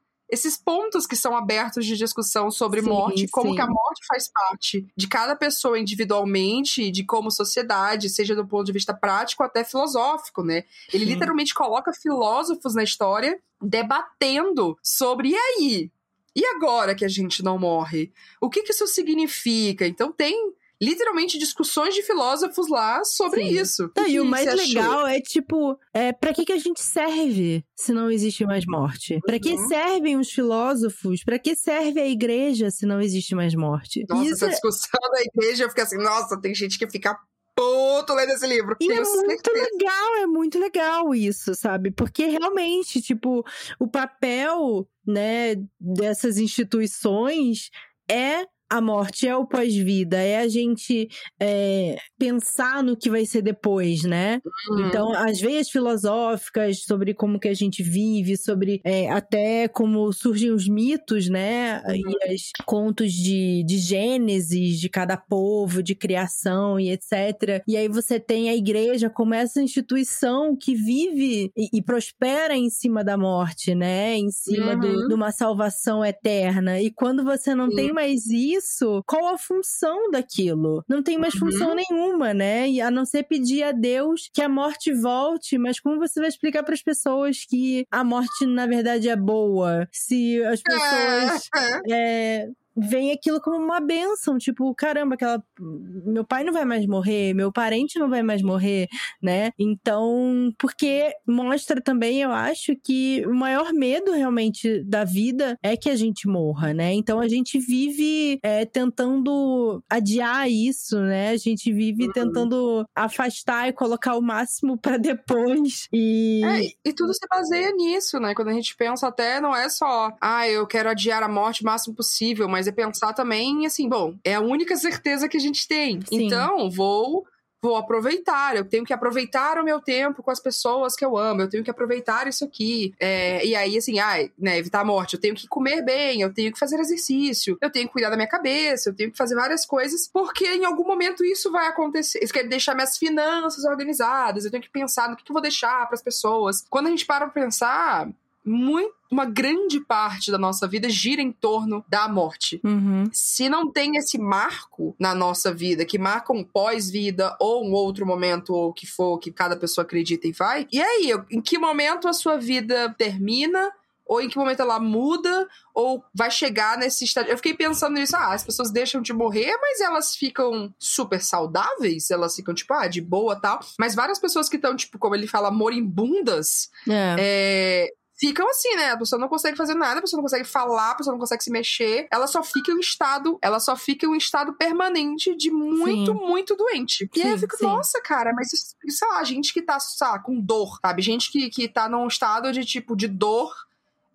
pontos 0.58 1.06
que 1.06 1.16
são 1.16 1.36
abertos 1.36 1.86
de 1.86 1.96
discussão 1.96 2.50
sobre 2.50 2.82
sim, 2.82 2.90
morte, 2.90 3.28
como 3.28 3.50
sim. 3.50 3.56
que 3.56 3.62
a 3.62 3.68
morte 3.68 4.06
faz 4.08 4.30
parte 4.32 4.88
de 4.96 5.08
cada 5.08 5.36
pessoa 5.36 5.80
individualmente, 5.80 6.90
de 6.90 7.04
como 7.04 7.30
sociedade, 7.30 8.10
seja 8.10 8.36
do 8.36 8.48
ponto 8.48 8.66
de 8.66 8.72
vista 8.72 8.94
prático 8.94 9.44
até 9.44 9.64
filosófico, 9.64 10.44
né? 10.44 10.64
Ele 10.94 11.06
sim. 11.06 11.14
literalmente 11.14 11.54
coloca 11.54 11.94
filósofos 11.94 12.74
na 12.74 12.84
história 12.84 13.40
debatendo 13.62 14.78
sobre 14.82 15.30
e 15.30 15.36
aí? 15.36 15.92
E 16.36 16.46
agora 16.46 16.96
que 16.96 17.06
a 17.06 17.10
gente 17.10 17.44
não 17.44 17.60
morre? 17.60 18.12
O 18.42 18.50
que, 18.50 18.64
que 18.64 18.72
isso 18.72 18.88
significa? 18.88 19.86
Então 19.86 20.12
tem 20.12 20.54
literalmente 20.82 21.38
discussões 21.38 21.94
de 21.96 22.04
filósofos 22.04 22.68
lá 22.70 23.04
sobre 23.04 23.44
Sim. 23.44 23.60
isso. 23.60 23.92
Não, 23.96 24.08
e 24.08 24.20
o 24.20 24.26
mais 24.26 24.46
legal 24.54 25.08
é 25.08 25.20
tipo, 25.22 25.78
é, 25.94 26.12
para 26.12 26.34
que, 26.34 26.46
que 26.46 26.54
a 26.54 26.58
gente 26.58 26.82
serve 26.82 27.66
se 27.76 27.94
não 27.94 28.10
existe 28.12 28.46
mais 28.46 28.66
morte? 28.66 29.20
Para 29.26 29.40
que 29.40 29.54
uhum. 29.54 29.68
servem 29.68 30.18
os 30.18 30.32
filósofos? 30.32 31.24
Para 31.24 31.40
que 31.40 31.56
serve 31.56 32.00
a 32.00 32.08
igreja 32.08 32.70
se 32.70 32.86
não 32.86 33.00
existe 33.00 33.34
mais 33.36 33.56
morte? 33.56 34.06
Nossa, 34.10 34.24
isso 34.24 34.34
essa 34.34 34.46
é... 34.48 34.50
discussão 34.50 35.00
da 35.12 35.22
igreja, 35.22 35.64
eu 35.64 35.70
fico 35.70 35.82
assim, 35.82 35.98
nossa, 35.98 36.40
tem 36.40 36.54
gente 36.54 36.78
que 36.78 36.90
fica 36.90 37.18
puto 37.56 38.14
lendo 38.14 38.32
esse 38.32 38.48
livro. 38.48 38.76
E 38.80 38.92
é 38.92 39.02
muito 39.02 39.52
legal, 39.52 40.16
é 40.18 40.26
muito 40.26 40.60
legal 40.60 41.16
isso, 41.16 41.54
sabe? 41.56 41.92
Porque 41.92 42.26
realmente, 42.26 43.02
tipo, 43.02 43.46
o 43.80 43.88
papel, 43.88 44.88
né, 45.06 45.56
dessas 45.80 46.38
instituições 46.38 47.70
é 48.10 48.46
a 48.70 48.82
morte 48.82 49.28
é 49.28 49.36
o 49.36 49.46
pós-vida, 49.46 50.18
é 50.18 50.40
a 50.40 50.48
gente 50.48 51.08
é, 51.40 51.98
pensar 52.18 52.84
no 52.84 52.98
que 52.98 53.10
vai 53.10 53.26
ser 53.26 53.42
depois, 53.42 54.04
né? 54.04 54.42
Uhum. 54.70 54.88
Então, 54.88 55.14
as 55.14 55.40
veias 55.40 55.70
filosóficas 55.70 56.84
sobre 56.84 57.14
como 57.14 57.40
que 57.40 57.48
a 57.48 57.54
gente 57.54 57.84
vive, 57.84 58.36
sobre 58.38 58.82
é, 58.84 59.10
até 59.12 59.68
como 59.68 60.12
surgem 60.12 60.52
os 60.52 60.68
mitos, 60.68 61.30
né? 61.30 61.82
Uhum. 61.86 61.96
E 61.96 62.34
os 62.34 62.52
contos 62.66 63.12
de, 63.12 63.64
de 63.64 63.78
Gênesis 63.78 64.80
de 64.80 64.90
cada 64.90 65.18
povo, 65.18 65.84
de 65.84 65.94
criação 65.94 66.80
e 66.80 66.90
etc. 66.90 67.64
E 67.68 67.78
aí 67.78 67.88
você 67.88 68.20
tem 68.20 68.50
a 68.50 68.56
igreja 68.56 69.10
como 69.10 69.34
essa 69.34 69.62
instituição 69.62 70.56
que 70.56 70.74
vive 70.74 71.52
e, 71.56 71.70
e 71.78 71.82
prospera 71.82 72.56
em 72.56 72.70
cima 72.70 73.04
da 73.04 73.18
morte, 73.18 73.76
né? 73.76 74.16
Em 74.18 74.32
cima 74.32 74.74
uhum. 74.74 75.08
de 75.08 75.14
uma 75.14 75.32
salvação 75.32 76.04
eterna. 76.04 76.82
E 76.82 76.92
quando 76.92 77.24
você 77.24 77.54
não 77.54 77.70
tem 77.70 77.94
mais 77.94 78.26
isso, 78.28 78.63
isso, 78.64 79.04
qual 79.06 79.28
a 79.28 79.38
função 79.38 80.10
daquilo? 80.10 80.84
Não 80.88 81.04
tem 81.04 81.18
mais 81.18 81.34
uhum. 81.36 81.42
função 81.42 81.76
nenhuma, 81.76 82.34
né? 82.34 82.70
E 82.70 82.82
a 82.82 82.90
não 82.90 83.06
ser 83.06 83.24
pedir 83.24 83.64
a 83.64 83.72
Deus 83.72 84.30
que 84.34 84.42
a 84.42 84.50
morte 84.50 84.94
volte, 84.94 85.58
mas 85.58 85.80
como 85.80 86.00
você 86.00 86.20
vai 86.20 86.30
explicar 86.30 86.64
para 86.64 86.74
as 86.74 86.82
pessoas 86.82 87.46
que 87.48 87.86
a 87.92 88.04
morte 88.04 88.46
na 88.46 88.66
verdade 88.66 89.10
é 89.10 89.16
boa? 89.16 89.88
Se 89.92 90.42
as 90.44 90.62
pessoas 90.62 91.50
é, 91.90 91.92
é, 91.92 92.50
vem 92.76 93.12
aquilo 93.12 93.42
como 93.42 93.58
uma 93.58 93.80
benção, 93.80 94.38
tipo, 94.38 94.74
caramba, 94.76 95.16
aquela 95.16 95.44
meu 95.60 96.26
pai 96.26 96.44
não 96.44 96.54
vai 96.54 96.66
mais 96.66 96.86
morrer, 96.86 97.34
meu 97.34 97.52
parente 97.52 98.00
não 98.00 98.10
vai 98.10 98.24
mais 98.24 98.42
morrer, 98.42 98.88
né? 99.22 99.52
Então, 99.58 100.54
porque 100.58 101.14
mostra 101.28 101.82
também, 101.82 102.22
eu 102.22 102.32
acho 102.32 102.76
que 102.84 103.24
o 103.26 103.34
maior 103.34 103.72
medo 103.74 104.12
realmente 104.12 104.84
da 104.84 105.04
vida 105.04 105.58
é 105.62 105.78
que 105.78 105.90
a 105.90 105.96
gente 105.96 106.28
morra, 106.28 106.74
né? 106.74 106.94
Então 106.94 107.20
a 107.20 107.28
gente 107.28 107.60
vive 107.60 108.40
é, 108.44 108.66
tentando 108.66 109.84
adiar 109.90 110.50
isso, 110.50 111.00
né? 111.00 111.30
A 111.30 111.38
gente 111.38 111.72
vive 111.72 112.06
uhum. 112.06 112.12
tentando 112.12 112.86
afastar 112.96 113.70
e 113.70 113.74
colocar 113.74 114.16
o 114.16 114.22
máximo 114.22 114.78
para 114.78 114.98
depois 114.98 115.88
e 115.92 116.42
é, 116.44 116.90
e 116.90 116.94
tudo 116.94 117.14
se 117.14 117.26
baseia 117.30 117.72
nisso, 117.72 118.20
né? 118.20 118.34
Quando 118.34 118.50
a 118.50 118.54
gente 118.54 118.76
pensa 118.76 119.08
até 119.08 119.40
não 119.40 119.56
é 119.56 119.70
só, 119.70 120.12
ah, 120.22 120.48
eu 120.48 120.66
quero 120.68 120.90
adiar 120.90 121.24
a 121.24 121.28
morte 121.28 121.62
o 121.62 121.66
máximo 121.66 121.96
possível, 121.96 122.48
mas 122.48 122.63
é 122.68 122.72
pensar 122.72 123.14
também 123.14 123.66
assim, 123.66 123.88
bom, 123.88 124.16
é 124.24 124.36
a 124.36 124.42
única 124.42 124.76
certeza 124.76 125.28
que 125.28 125.38
a 125.38 125.40
gente 125.40 125.68
tem. 125.68 126.00
Sim. 126.02 126.26
Então, 126.26 126.70
vou 126.70 127.26
vou 127.64 127.78
aproveitar, 127.78 128.58
eu 128.58 128.66
tenho 128.66 128.84
que 128.84 128.92
aproveitar 128.92 129.58
o 129.58 129.64
meu 129.64 129.80
tempo 129.80 130.22
com 130.22 130.30
as 130.30 130.42
pessoas 130.42 130.98
que 130.98 131.06
eu 131.06 131.18
amo, 131.18 131.44
eu 131.44 131.50
tenho 131.50 131.64
que 131.64 131.72
aproveitar 131.72 132.28
isso 132.28 132.44
aqui. 132.44 132.94
É, 133.00 133.44
e 133.46 133.56
aí, 133.56 133.78
assim, 133.78 134.00
ai, 134.00 134.30
né, 134.38 134.58
evitar 134.58 134.82
a 134.82 134.86
morte, 134.86 135.14
eu 135.14 135.20
tenho 135.20 135.34
que 135.34 135.48
comer 135.48 135.82
bem, 135.82 136.20
eu 136.20 136.34
tenho 136.34 136.52
que 136.52 136.60
fazer 136.60 136.78
exercício, 136.78 137.58
eu 137.62 137.72
tenho 137.72 137.88
que 137.88 137.94
cuidar 137.94 138.10
da 138.10 138.18
minha 138.18 138.28
cabeça, 138.28 138.90
eu 138.90 138.94
tenho 138.94 139.12
que 139.12 139.18
fazer 139.18 139.34
várias 139.36 139.66
coisas, 139.66 140.10
porque 140.12 140.46
em 140.46 140.66
algum 140.66 140.84
momento 140.84 141.24
isso 141.24 141.50
vai 141.54 141.68
acontecer. 141.68 142.22
Isso 142.22 142.34
quer 142.34 142.46
deixar 142.46 142.76
minhas 142.76 142.98
finanças 142.98 143.64
organizadas, 143.64 144.44
eu 144.44 144.52
tenho 144.52 144.62
que 144.62 144.70
pensar 144.70 145.10
no 145.10 145.16
que, 145.16 145.24
que 145.24 145.32
eu 145.32 145.34
vou 145.34 145.42
deixar 145.42 145.86
para 145.86 145.96
as 145.96 146.04
pessoas. 146.04 146.66
Quando 146.70 146.88
a 146.88 146.90
gente 146.90 147.06
para 147.06 147.30
pra 147.30 147.42
pensar, 147.42 148.10
muito, 148.46 148.94
uma 149.12 149.26
grande 149.26 149.80
parte 149.80 150.32
da 150.32 150.38
nossa 150.38 150.68
vida 150.68 150.90
gira 150.90 151.22
em 151.22 151.32
torno 151.32 151.86
da 151.88 152.08
morte. 152.08 152.60
Uhum. 152.64 153.06
Se 153.12 153.48
não 153.48 153.72
tem 153.72 153.96
esse 153.96 154.18
marco 154.18 154.96
na 155.00 155.14
nossa 155.14 155.54
vida, 155.54 155.86
que 155.86 156.00
marca 156.00 156.34
um 156.34 156.44
pós-vida 156.44 157.36
ou 157.40 157.64
um 157.64 157.72
outro 157.74 158.06
momento, 158.06 158.54
ou 158.54 158.70
o 158.70 158.74
que 158.74 158.88
for, 158.88 159.20
que 159.20 159.32
cada 159.32 159.56
pessoa 159.56 159.86
acredita 159.86 160.28
e 160.28 160.32
vai, 160.32 160.68
e 160.72 160.82
aí, 160.82 161.12
em 161.30 161.40
que 161.40 161.58
momento 161.58 162.08
a 162.08 162.14
sua 162.14 162.38
vida 162.38 162.94
termina? 162.98 163.72
ou 164.06 164.22
em 164.22 164.30
que 164.30 164.38
momento 164.38 164.62
ela 164.62 164.80
muda, 164.80 165.48
ou 165.74 166.04
vai 166.14 166.30
chegar 166.30 166.78
nesse 166.78 167.06
estágio. 167.06 167.32
Eu 167.32 167.38
fiquei 167.38 167.54
pensando 167.54 167.96
nisso, 167.96 168.16
ah, 168.16 168.34
as 168.34 168.44
pessoas 168.44 168.70
deixam 168.70 169.02
de 169.02 169.14
morrer, 169.14 169.56
mas 169.62 169.80
elas 169.80 170.16
ficam 170.16 170.74
super 170.78 171.22
saudáveis, 171.22 172.12
elas 172.12 172.36
ficam, 172.36 172.54
tipo, 172.54 172.74
ah, 172.74 172.88
de 172.88 173.02
boa 173.02 173.36
tal. 173.36 173.60
Mas 173.80 173.96
várias 173.96 174.20
pessoas 174.20 174.50
que 174.50 174.58
estão, 174.58 174.76
tipo, 174.76 175.00
como 175.00 175.16
ele 175.16 175.28
fala, 175.28 175.50
moribundas, 175.50 176.70
é. 176.88 177.16
É, 177.18 177.94
ficam 178.24 178.50
assim, 178.50 178.74
né? 178.78 178.92
A 178.92 178.98
pessoa 178.98 179.20
não 179.20 179.28
consegue 179.28 179.58
fazer 179.58 179.74
nada, 179.74 180.00
a 180.00 180.02
pessoa 180.02 180.18
não 180.18 180.24
consegue 180.24 180.46
falar, 180.46 180.92
a 180.92 180.96
pessoa 180.96 181.12
não 181.12 181.20
consegue 181.20 181.44
se 181.44 181.52
mexer. 181.52 182.08
Ela 182.10 182.26
só 182.26 182.42
fica 182.42 182.72
em 182.72 182.76
um 182.76 182.80
estado, 182.80 183.38
ela 183.42 183.60
só 183.60 183.76
fica 183.76 184.06
em 184.06 184.10
um 184.10 184.16
estado 184.16 184.54
permanente 184.54 185.36
de 185.36 185.52
muito, 185.52 186.14
sim. 186.14 186.26
muito 186.26 186.56
doente. 186.56 187.10
E 187.14 187.20
sim, 187.20 187.26
aí 187.26 187.32
eu 187.32 187.38
fico, 187.38 187.58
sim. 187.58 187.66
nossa, 187.66 188.02
cara, 188.02 188.32
mas 188.32 188.50
sei 188.88 189.08
lá, 189.10 189.22
gente 189.26 189.54
que 189.54 189.62
tá, 189.62 189.78
sei 189.78 190.08
com 190.24 190.40
dor, 190.40 190.80
sabe? 190.82 191.02
Gente 191.02 191.30
que, 191.30 191.50
que 191.50 191.68
tá 191.68 191.90
num 191.90 192.08
estado 192.08 192.50
de 192.54 192.64
tipo 192.64 192.96
de 192.96 193.10
dor. 193.10 193.54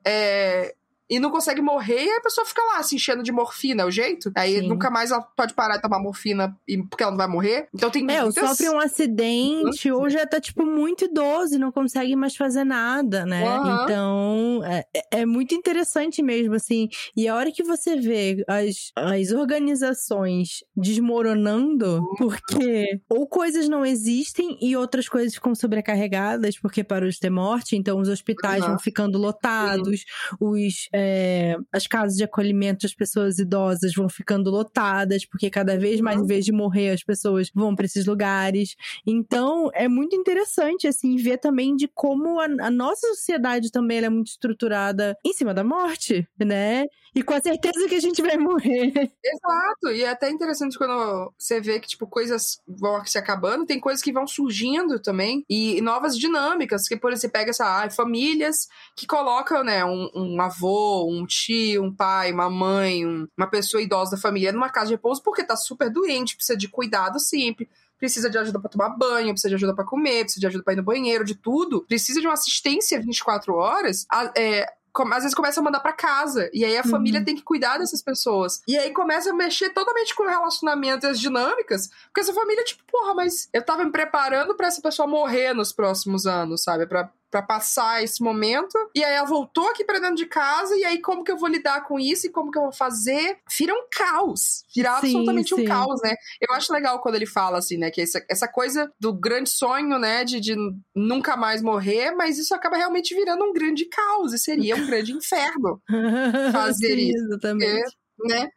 É, 0.03 0.75
e 1.09 1.19
não 1.19 1.31
consegue 1.31 1.61
morrer, 1.61 2.05
e 2.05 2.11
a 2.11 2.21
pessoa 2.21 2.45
fica 2.45 2.63
lá 2.63 2.83
se 2.83 2.97
enchendo 2.97 3.23
de 3.23 3.33
morfina, 3.33 3.83
é 3.83 3.87
o 3.87 3.91
jeito. 3.91 4.31
Aí 4.35 4.61
Sim. 4.61 4.69
nunca 4.69 4.91
mais 4.91 5.11
ela 5.11 5.23
pode 5.23 5.55
parar 5.55 5.77
de 5.77 5.83
tomar 5.83 5.99
morfina 5.99 6.57
porque 6.91 7.03
ela 7.03 7.13
não 7.13 7.19
vai 7.19 7.29
morrer. 7.29 7.69
Então 7.75 7.91
tem 7.91 8.03
É, 8.11 8.23
muitas... 8.23 8.49
sofre 8.49 8.69
um 8.69 8.79
acidente, 8.79 9.91
ou 9.91 10.09
já 10.11 10.27
tá, 10.27 10.41
tipo, 10.41 10.65
muito 10.65 11.05
idoso 11.07 11.55
e 11.55 11.59
não 11.59 11.73
consegue 11.73 12.15
mais 12.15 12.37
fazer 12.37 12.65
nada, 12.65 13.25
né? 13.25 13.49
Uhum. 13.49 13.85
Então, 13.85 14.61
é, 14.65 14.85
é, 15.13 15.27
muito 15.27 15.55
interessante 15.55 16.23
mesmo, 16.23 16.55
assim. 16.55 16.89
E 17.17 17.27
a 17.27 17.35
hora 17.35 17.51
que 17.51 17.63
você 17.63 17.97
vê 17.97 18.45
as, 18.47 18.93
as 18.97 19.33
organizações 19.33 20.65
desmoronando, 20.77 21.99
uhum. 22.01 22.15
porque 22.17 23.01
ou 23.09 23.27
coisas 23.27 23.69
não 23.69 23.85
existem 23.85 24.59
e 24.61 24.77
outras 24.77 25.09
coisas 25.09 25.35
ficam 25.35 25.55
sobrecarregadas 25.55 26.59
porque 26.59 26.85
parou 26.85 27.09
de 27.09 27.19
ter 27.19 27.31
morte, 27.31 27.77
então 27.77 27.99
os 27.99 28.09
hospitais 28.09 28.63
uhum. 28.63 28.71
vão 28.71 28.79
ficando 28.79 29.19
lotados, 29.19 30.05
os 30.41 30.89
é, 30.99 31.57
as 31.73 31.87
casas 31.87 32.17
de 32.17 32.25
acolhimento 32.25 32.83
das 32.83 32.95
pessoas 32.95 33.39
idosas 33.39 33.95
vão 33.95 34.09
ficando 34.09 34.51
lotadas, 34.51 35.25
porque 35.25 35.49
cada 35.51 35.79
vez 35.79 36.01
mais, 36.01 36.21
em 36.21 36.27
vez 36.27 36.45
de 36.45 36.53
morrer, 36.53 36.91
as 36.91 37.03
pessoas 37.03 37.51
vão 37.55 37.75
para 37.75 37.87
esses 37.87 38.07
lugares. 38.07 38.77
Então, 39.07 39.71
é 39.73 39.89
muito 39.89 40.17
interessante, 40.17 40.87
assim, 40.87 41.17
ver 41.17 41.39
também 41.39 41.77
de 41.77 41.89
como 41.89 42.41
a, 42.41 42.45
a 42.45 42.71
nossa 42.71 43.07
sociedade 43.09 43.71
também 43.71 43.99
é 43.99 44.09
muito 44.09 44.29
estruturada 44.29 45.17
em 45.25 45.33
cima 45.33 45.55
da 45.55 45.65
morte, 45.65 46.27
né? 46.39 46.87
E 47.19 47.23
com 47.25 47.35
a 47.35 47.41
certeza 47.41 47.89
que 47.89 47.97
a 47.97 48.01
gente 48.01 48.23
vai 48.23 48.37
morrer. 48.37 48.93
Exato. 49.25 49.89
E 49.93 50.05
é 50.05 50.09
até 50.09 50.31
interessante 50.31 50.79
quando 50.79 51.33
você 51.37 51.61
vê 51.61 51.81
que, 51.81 51.89
tipo, 51.89 52.07
coisas 52.07 52.61
vão 52.65 53.05
se 53.05 53.19
acabando, 53.19 53.67
tem 53.67 53.81
coisas 53.81 54.01
que 54.01 54.13
vão 54.13 54.25
surgindo 54.25 55.01
também. 55.01 55.45
E, 55.51 55.81
novas 55.81 56.17
dinâmicas. 56.17 56.87
Que, 56.87 56.97
por 56.97 57.11
exemplo, 57.11 57.23
você 57.23 57.29
pega 57.29 57.51
essa 57.51 57.83
ah, 57.83 57.91
famílias 57.91 58.69
que 58.95 59.05
colocam, 59.05 59.65
né, 59.65 59.85
um, 59.85 60.09
um, 60.15 60.41
avô, 60.41 61.11
um 61.11 61.27
tio, 61.27 61.83
um 61.83 61.93
pai, 61.93 62.31
uma 62.31 62.49
mãe, 62.49 63.05
um, 63.05 63.27
uma 63.37 63.51
pessoa 63.51 63.83
idosa 63.83 64.13
da 64.13 64.23
família 64.23 64.53
numa 64.53 64.71
casa 64.71 64.87
de 64.87 64.95
repouso 64.95 65.21
porque 65.21 65.43
tá 65.43 65.57
super 65.57 65.91
doente, 65.91 66.37
precisa 66.37 66.57
de 66.57 66.69
cuidado 66.69 67.19
sempre 67.19 67.69
precisa 67.99 68.31
de 68.31 68.39
ajuda 68.39 68.61
para 68.61 68.71
tomar 68.71 68.91
banho, 68.91 69.31
precisa 69.31 69.49
de 69.49 69.57
ajuda 69.57 69.75
para 69.75 69.85
comer, 69.85 70.23
precisa 70.23 70.41
de 70.41 70.47
ajuda 70.47 70.63
para 70.63 70.73
ir 70.73 70.77
no 70.77 70.85
banheiro, 70.85 71.25
de 71.25 71.35
tudo, 71.35 71.85
precisa 71.87 72.21
de 72.21 72.27
uma 72.27 72.35
assistência 72.35 73.01
24 73.01 73.55
horas, 73.55 74.07
é, 74.37 74.65
às 75.13 75.23
vezes 75.23 75.35
começa 75.35 75.61
a 75.61 75.63
mandar 75.63 75.81
para 75.81 75.93
casa. 75.93 76.51
E 76.53 76.65
aí 76.65 76.77
a 76.77 76.83
uhum. 76.83 76.91
família 76.91 77.25
tem 77.25 77.37
que 77.37 77.43
cuidar 77.43 77.79
dessas 77.79 78.03
pessoas. 78.03 78.63
E 78.67 78.77
aí 78.77 78.93
começa 78.93 79.31
a 79.31 79.35
mexer 79.35 79.71
totalmente 79.71 80.15
com 80.15 80.25
o 80.25 80.29
relacionamento 80.29 81.07
e 81.07 81.11
as 81.11 81.21
dinâmicas. 81.21 81.89
Porque 82.07 82.21
essa 82.21 82.35
família, 82.35 82.65
tipo, 82.65 82.83
porra, 82.91 83.15
mas 83.15 83.49
eu 83.53 83.65
tava 83.65 83.85
me 83.85 83.93
preparando 83.93 84.55
para 84.55 84.67
essa 84.67 84.81
pessoa 84.81 85.07
morrer 85.07 85.55
nos 85.55 85.73
próximos 85.73 86.27
anos, 86.27 86.63
sabe? 86.63 86.87
Pra, 86.87 87.11
para 87.31 87.43
passar 87.43 88.03
esse 88.03 88.23
momento. 88.23 88.77
E 88.95 89.05
aí 89.05 89.15
ela 89.15 89.27
voltou 89.27 89.69
aqui 89.69 89.85
para 89.85 89.99
dentro 89.99 90.17
de 90.17 90.27
casa. 90.27 90.77
E 90.77 90.85
aí, 90.85 91.01
como 91.01 91.23
que 91.23 91.31
eu 91.31 91.37
vou 91.37 91.49
lidar 91.49 91.83
com 91.83 91.99
isso 91.99 92.27
e 92.27 92.31
como 92.31 92.51
que 92.51 92.59
eu 92.59 92.63
vou 92.63 92.73
fazer? 92.73 93.39
Vira 93.57 93.75
um 93.75 93.87
caos. 93.91 94.65
Vira 94.75 94.91
sim, 95.01 95.09
absolutamente 95.09 95.55
sim. 95.55 95.63
um 95.63 95.65
caos, 95.65 96.01
né? 96.03 96.15
Eu 96.41 96.55
acho 96.55 96.73
legal 96.73 97.01
quando 97.01 97.17
ele 97.17 97.27
fala 97.27 97.59
assim, 97.59 97.77
né? 97.77 97.91
Que 97.91 98.01
essa, 98.01 98.25
essa 98.29 98.49
coisa 98.49 98.91
do 98.99 99.13
grande 99.13 99.51
sonho, 99.51 99.99
né? 99.99 100.25
De, 100.25 100.41
de 100.41 100.57
nunca 100.95 101.37
mais 101.37 101.63
morrer, 101.63 102.13
mas 102.13 102.39
isso 102.39 102.55
acaba 102.55 102.77
realmente 102.77 103.15
virando 103.15 103.45
um 103.45 103.53
grande 103.53 103.85
caos. 103.87 104.33
E 104.33 104.39
seria 104.39 104.77
um 104.77 104.87
grande 104.87 105.13
inferno 105.13 105.81
fazer 106.53 106.97
sim, 106.97 107.11
isso. 107.11 107.25
Exatamente. 107.25 107.97
Porque, 108.17 108.35
né? 108.35 108.51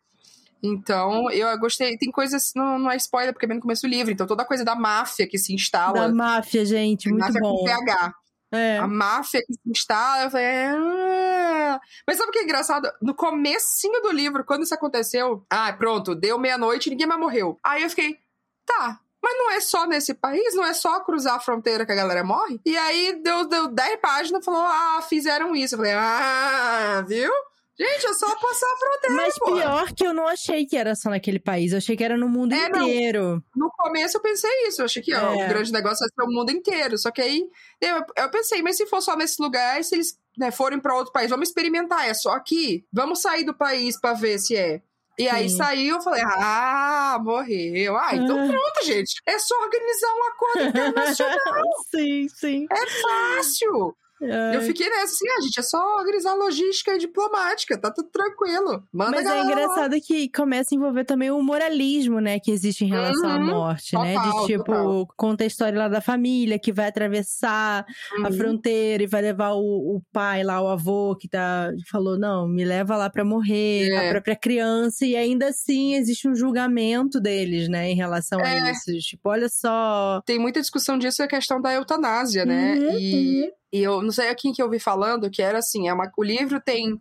Então, 0.63 1.29
eu 1.31 1.57
gostei. 1.59 1.97
Tem 1.97 2.11
coisas. 2.11 2.51
Não, 2.55 2.77
não 2.77 2.91
é 2.91 2.95
spoiler, 2.95 3.33
porque 3.33 3.45
é 3.45 3.47
bem 3.47 3.57
no 3.57 3.61
começo 3.61 3.81
do 3.81 3.87
livro. 3.87 4.11
Então, 4.11 4.27
toda 4.27 4.43
a 4.43 4.45
coisa 4.45 4.63
da 4.63 4.75
máfia 4.75 5.27
que 5.27 5.37
se 5.37 5.53
instala. 5.53 6.07
Da 6.07 6.13
máfia, 6.13 6.63
gente, 6.63 7.09
muito 7.09 7.21
máfia 7.21 7.41
bom. 7.41 7.57
Com 7.57 7.65
PH. 7.65 8.13
É. 8.51 8.77
A 8.77 8.87
máfia 8.87 9.41
que 9.45 9.53
se 9.53 9.59
instala, 9.65 10.23
eu 10.23 10.31
falei. 10.31 10.45
Ah. 10.47 11.79
Mas 12.05 12.17
sabe 12.17 12.29
o 12.29 12.31
que 12.33 12.39
é 12.39 12.43
engraçado? 12.43 12.91
No 13.01 13.15
comecinho 13.15 14.01
do 14.01 14.11
livro, 14.11 14.43
quando 14.43 14.63
isso 14.63 14.73
aconteceu, 14.73 15.45
ah, 15.49 15.71
pronto, 15.73 16.13
deu 16.13 16.37
meia-noite 16.37 16.89
ninguém 16.89 17.07
mais 17.07 17.19
morreu. 17.19 17.59
Aí 17.63 17.83
eu 17.83 17.89
fiquei, 17.89 18.19
tá, 18.65 18.99
mas 19.21 19.37
não 19.37 19.51
é 19.51 19.59
só 19.61 19.85
nesse 19.85 20.13
país, 20.13 20.55
não 20.55 20.65
é 20.65 20.73
só 20.73 20.99
cruzar 21.01 21.35
a 21.35 21.39
fronteira 21.39 21.85
que 21.85 21.91
a 21.91 21.95
galera 21.95 22.23
morre. 22.23 22.59
E 22.65 22.75
aí 22.75 23.21
deu, 23.21 23.45
deu 23.45 23.67
10 23.67 23.99
páginas 24.01 24.41
e 24.41 24.45
falou: 24.45 24.61
ah, 24.61 25.01
fizeram 25.07 25.55
isso. 25.55 25.75
Eu 25.75 25.79
falei, 25.79 25.93
ah, 25.93 27.05
viu? 27.07 27.31
Gente, 27.79 28.05
é 28.05 28.13
só 28.13 28.27
passar 28.35 28.67
a 28.67 28.77
fronteira. 28.77 29.15
Mas 29.15 29.39
pô. 29.39 29.55
pior 29.55 29.93
que 29.93 30.05
eu 30.05 30.13
não 30.13 30.27
achei 30.27 30.65
que 30.65 30.77
era 30.77 30.95
só 30.95 31.09
naquele 31.09 31.39
país, 31.39 31.71
eu 31.71 31.77
achei 31.77 31.95
que 31.95 32.03
era 32.03 32.17
no 32.17 32.27
mundo 32.29 32.53
é, 32.53 32.67
inteiro. 32.67 33.43
Não. 33.55 33.65
No 33.67 33.71
começo 33.71 34.17
eu 34.17 34.21
pensei 34.21 34.51
isso, 34.67 34.81
eu 34.81 34.85
achei 34.85 35.01
que 35.01 35.15
ó, 35.15 35.33
é. 35.33 35.45
o 35.45 35.49
grande 35.49 35.71
negócio 35.71 36.05
é 36.05 36.07
ser 36.07 36.27
o 36.27 36.31
mundo 36.31 36.51
inteiro. 36.51 36.97
Só 36.97 37.09
que 37.11 37.21
aí 37.21 37.43
eu, 37.79 38.03
eu 38.17 38.29
pensei, 38.29 38.61
mas 38.61 38.77
se 38.77 38.85
for 38.85 39.01
só 39.01 39.15
nesse 39.15 39.41
lugar, 39.41 39.83
se 39.83 39.95
eles 39.95 40.19
né, 40.37 40.51
forem 40.51 40.79
para 40.79 40.95
outro 40.95 41.11
país, 41.11 41.29
vamos 41.29 41.49
experimentar, 41.49 42.07
é 42.07 42.13
só 42.13 42.31
aqui. 42.31 42.85
Vamos 42.91 43.21
sair 43.21 43.45
do 43.45 43.53
país 43.53 43.99
para 43.99 44.13
ver 44.13 44.37
se 44.37 44.55
é. 44.55 44.81
E 45.19 45.27
aí 45.27 45.49
Sim. 45.49 45.57
saiu, 45.57 45.95
eu 45.97 46.01
falei, 46.01 46.23
ah, 46.23 47.19
morreu. 47.21 47.97
Ah, 47.97 48.15
então 48.15 48.43
ah. 48.43 48.47
pronto, 48.47 48.85
gente. 48.85 49.21
É 49.25 49.37
só 49.37 49.55
organizar 49.61 50.07
um 50.13 50.23
acordo 50.23 50.63
internacional. 50.69 51.63
sim, 51.89 52.27
sim. 52.29 52.65
É 52.71 52.87
fácil. 53.01 53.95
Ai. 54.21 54.57
Eu 54.57 54.61
fiquei 54.61 54.89
nessa 54.89 55.03
assim, 55.05 55.27
a 55.27 55.33
ah, 55.37 55.41
gente, 55.41 55.59
é 55.59 55.63
só 55.63 55.77
organizar 55.97 56.33
logística 56.35 56.93
e 56.95 56.97
diplomática, 56.97 57.79
tá 57.79 57.91
tudo 57.91 58.09
tranquilo. 58.09 58.83
Manda 58.93 59.11
Mas 59.11 59.25
é 59.25 59.41
engraçado 59.41 59.93
lá. 59.93 59.99
que 59.99 60.29
começa 60.29 60.73
a 60.73 60.75
envolver 60.75 61.05
também 61.05 61.31
o 61.31 61.41
moralismo, 61.41 62.19
né, 62.19 62.39
que 62.39 62.51
existe 62.51 62.85
em 62.85 62.89
relação 62.89 63.29
uhum. 63.29 63.35
à 63.35 63.39
morte, 63.39 63.91
total, 63.91 64.05
né? 64.05 64.15
De 64.15 64.45
tipo, 64.47 64.63
total. 64.63 65.07
conta 65.17 65.43
a 65.43 65.47
história 65.47 65.77
lá 65.77 65.87
da 65.87 66.01
família 66.01 66.59
que 66.59 66.71
vai 66.71 66.87
atravessar 66.87 67.85
uhum. 68.17 68.27
a 68.27 68.31
fronteira 68.31 69.03
e 69.03 69.07
vai 69.07 69.21
levar 69.21 69.53
o, 69.53 69.95
o, 69.95 70.01
pai 70.11 70.43
lá, 70.43 70.61
o 70.61 70.67
avô, 70.67 71.15
que 71.15 71.27
tá, 71.27 71.71
falou, 71.89 72.17
não, 72.17 72.47
me 72.47 72.63
leva 72.63 72.95
lá 72.95 73.09
pra 73.09 73.25
morrer, 73.25 73.89
é. 73.89 74.07
a 74.07 74.11
própria 74.11 74.35
criança, 74.35 75.05
e 75.05 75.15
ainda 75.15 75.47
assim 75.47 75.95
existe 75.95 76.27
um 76.27 76.35
julgamento 76.35 77.19
deles, 77.19 77.67
né, 77.67 77.89
em 77.89 77.95
relação 77.95 78.39
é. 78.39 78.59
a 78.59 78.71
isso. 78.71 78.91
Tipo, 78.99 79.29
olha 79.29 79.49
só. 79.49 80.21
Tem 80.25 80.37
muita 80.37 80.61
discussão 80.61 80.97
disso, 80.97 81.23
a 81.23 81.27
questão 81.27 81.61
da 81.61 81.73
eutanásia, 81.73 82.45
né? 82.45 82.75
Uhum. 82.75 82.97
E. 82.99 83.60
E 83.71 83.81
eu 83.81 84.01
não 84.01 84.11
sei 84.11 84.29
a 84.29 84.35
quem 84.35 84.51
que 84.53 84.61
eu 84.61 84.65
ouvi 84.65 84.79
falando 84.79 85.29
que 85.29 85.41
era 85.41 85.59
assim: 85.59 85.87
é 85.87 85.93
uma, 85.93 86.11
o 86.17 86.23
livro 86.23 86.59
tem 86.59 86.99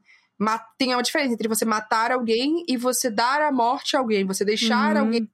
tem 0.79 0.95
uma 0.95 1.03
diferença 1.03 1.35
entre 1.35 1.49
você 1.49 1.67
matar 1.67 2.11
alguém 2.11 2.65
e 2.67 2.77
você 2.77 3.11
dar 3.11 3.43
a 3.43 3.53
morte 3.53 3.95
a 3.95 4.01
alguém, 4.01 4.25
você 4.25 4.43
deixar 4.43 4.97
uhum. 4.97 5.03
alguém 5.03 5.31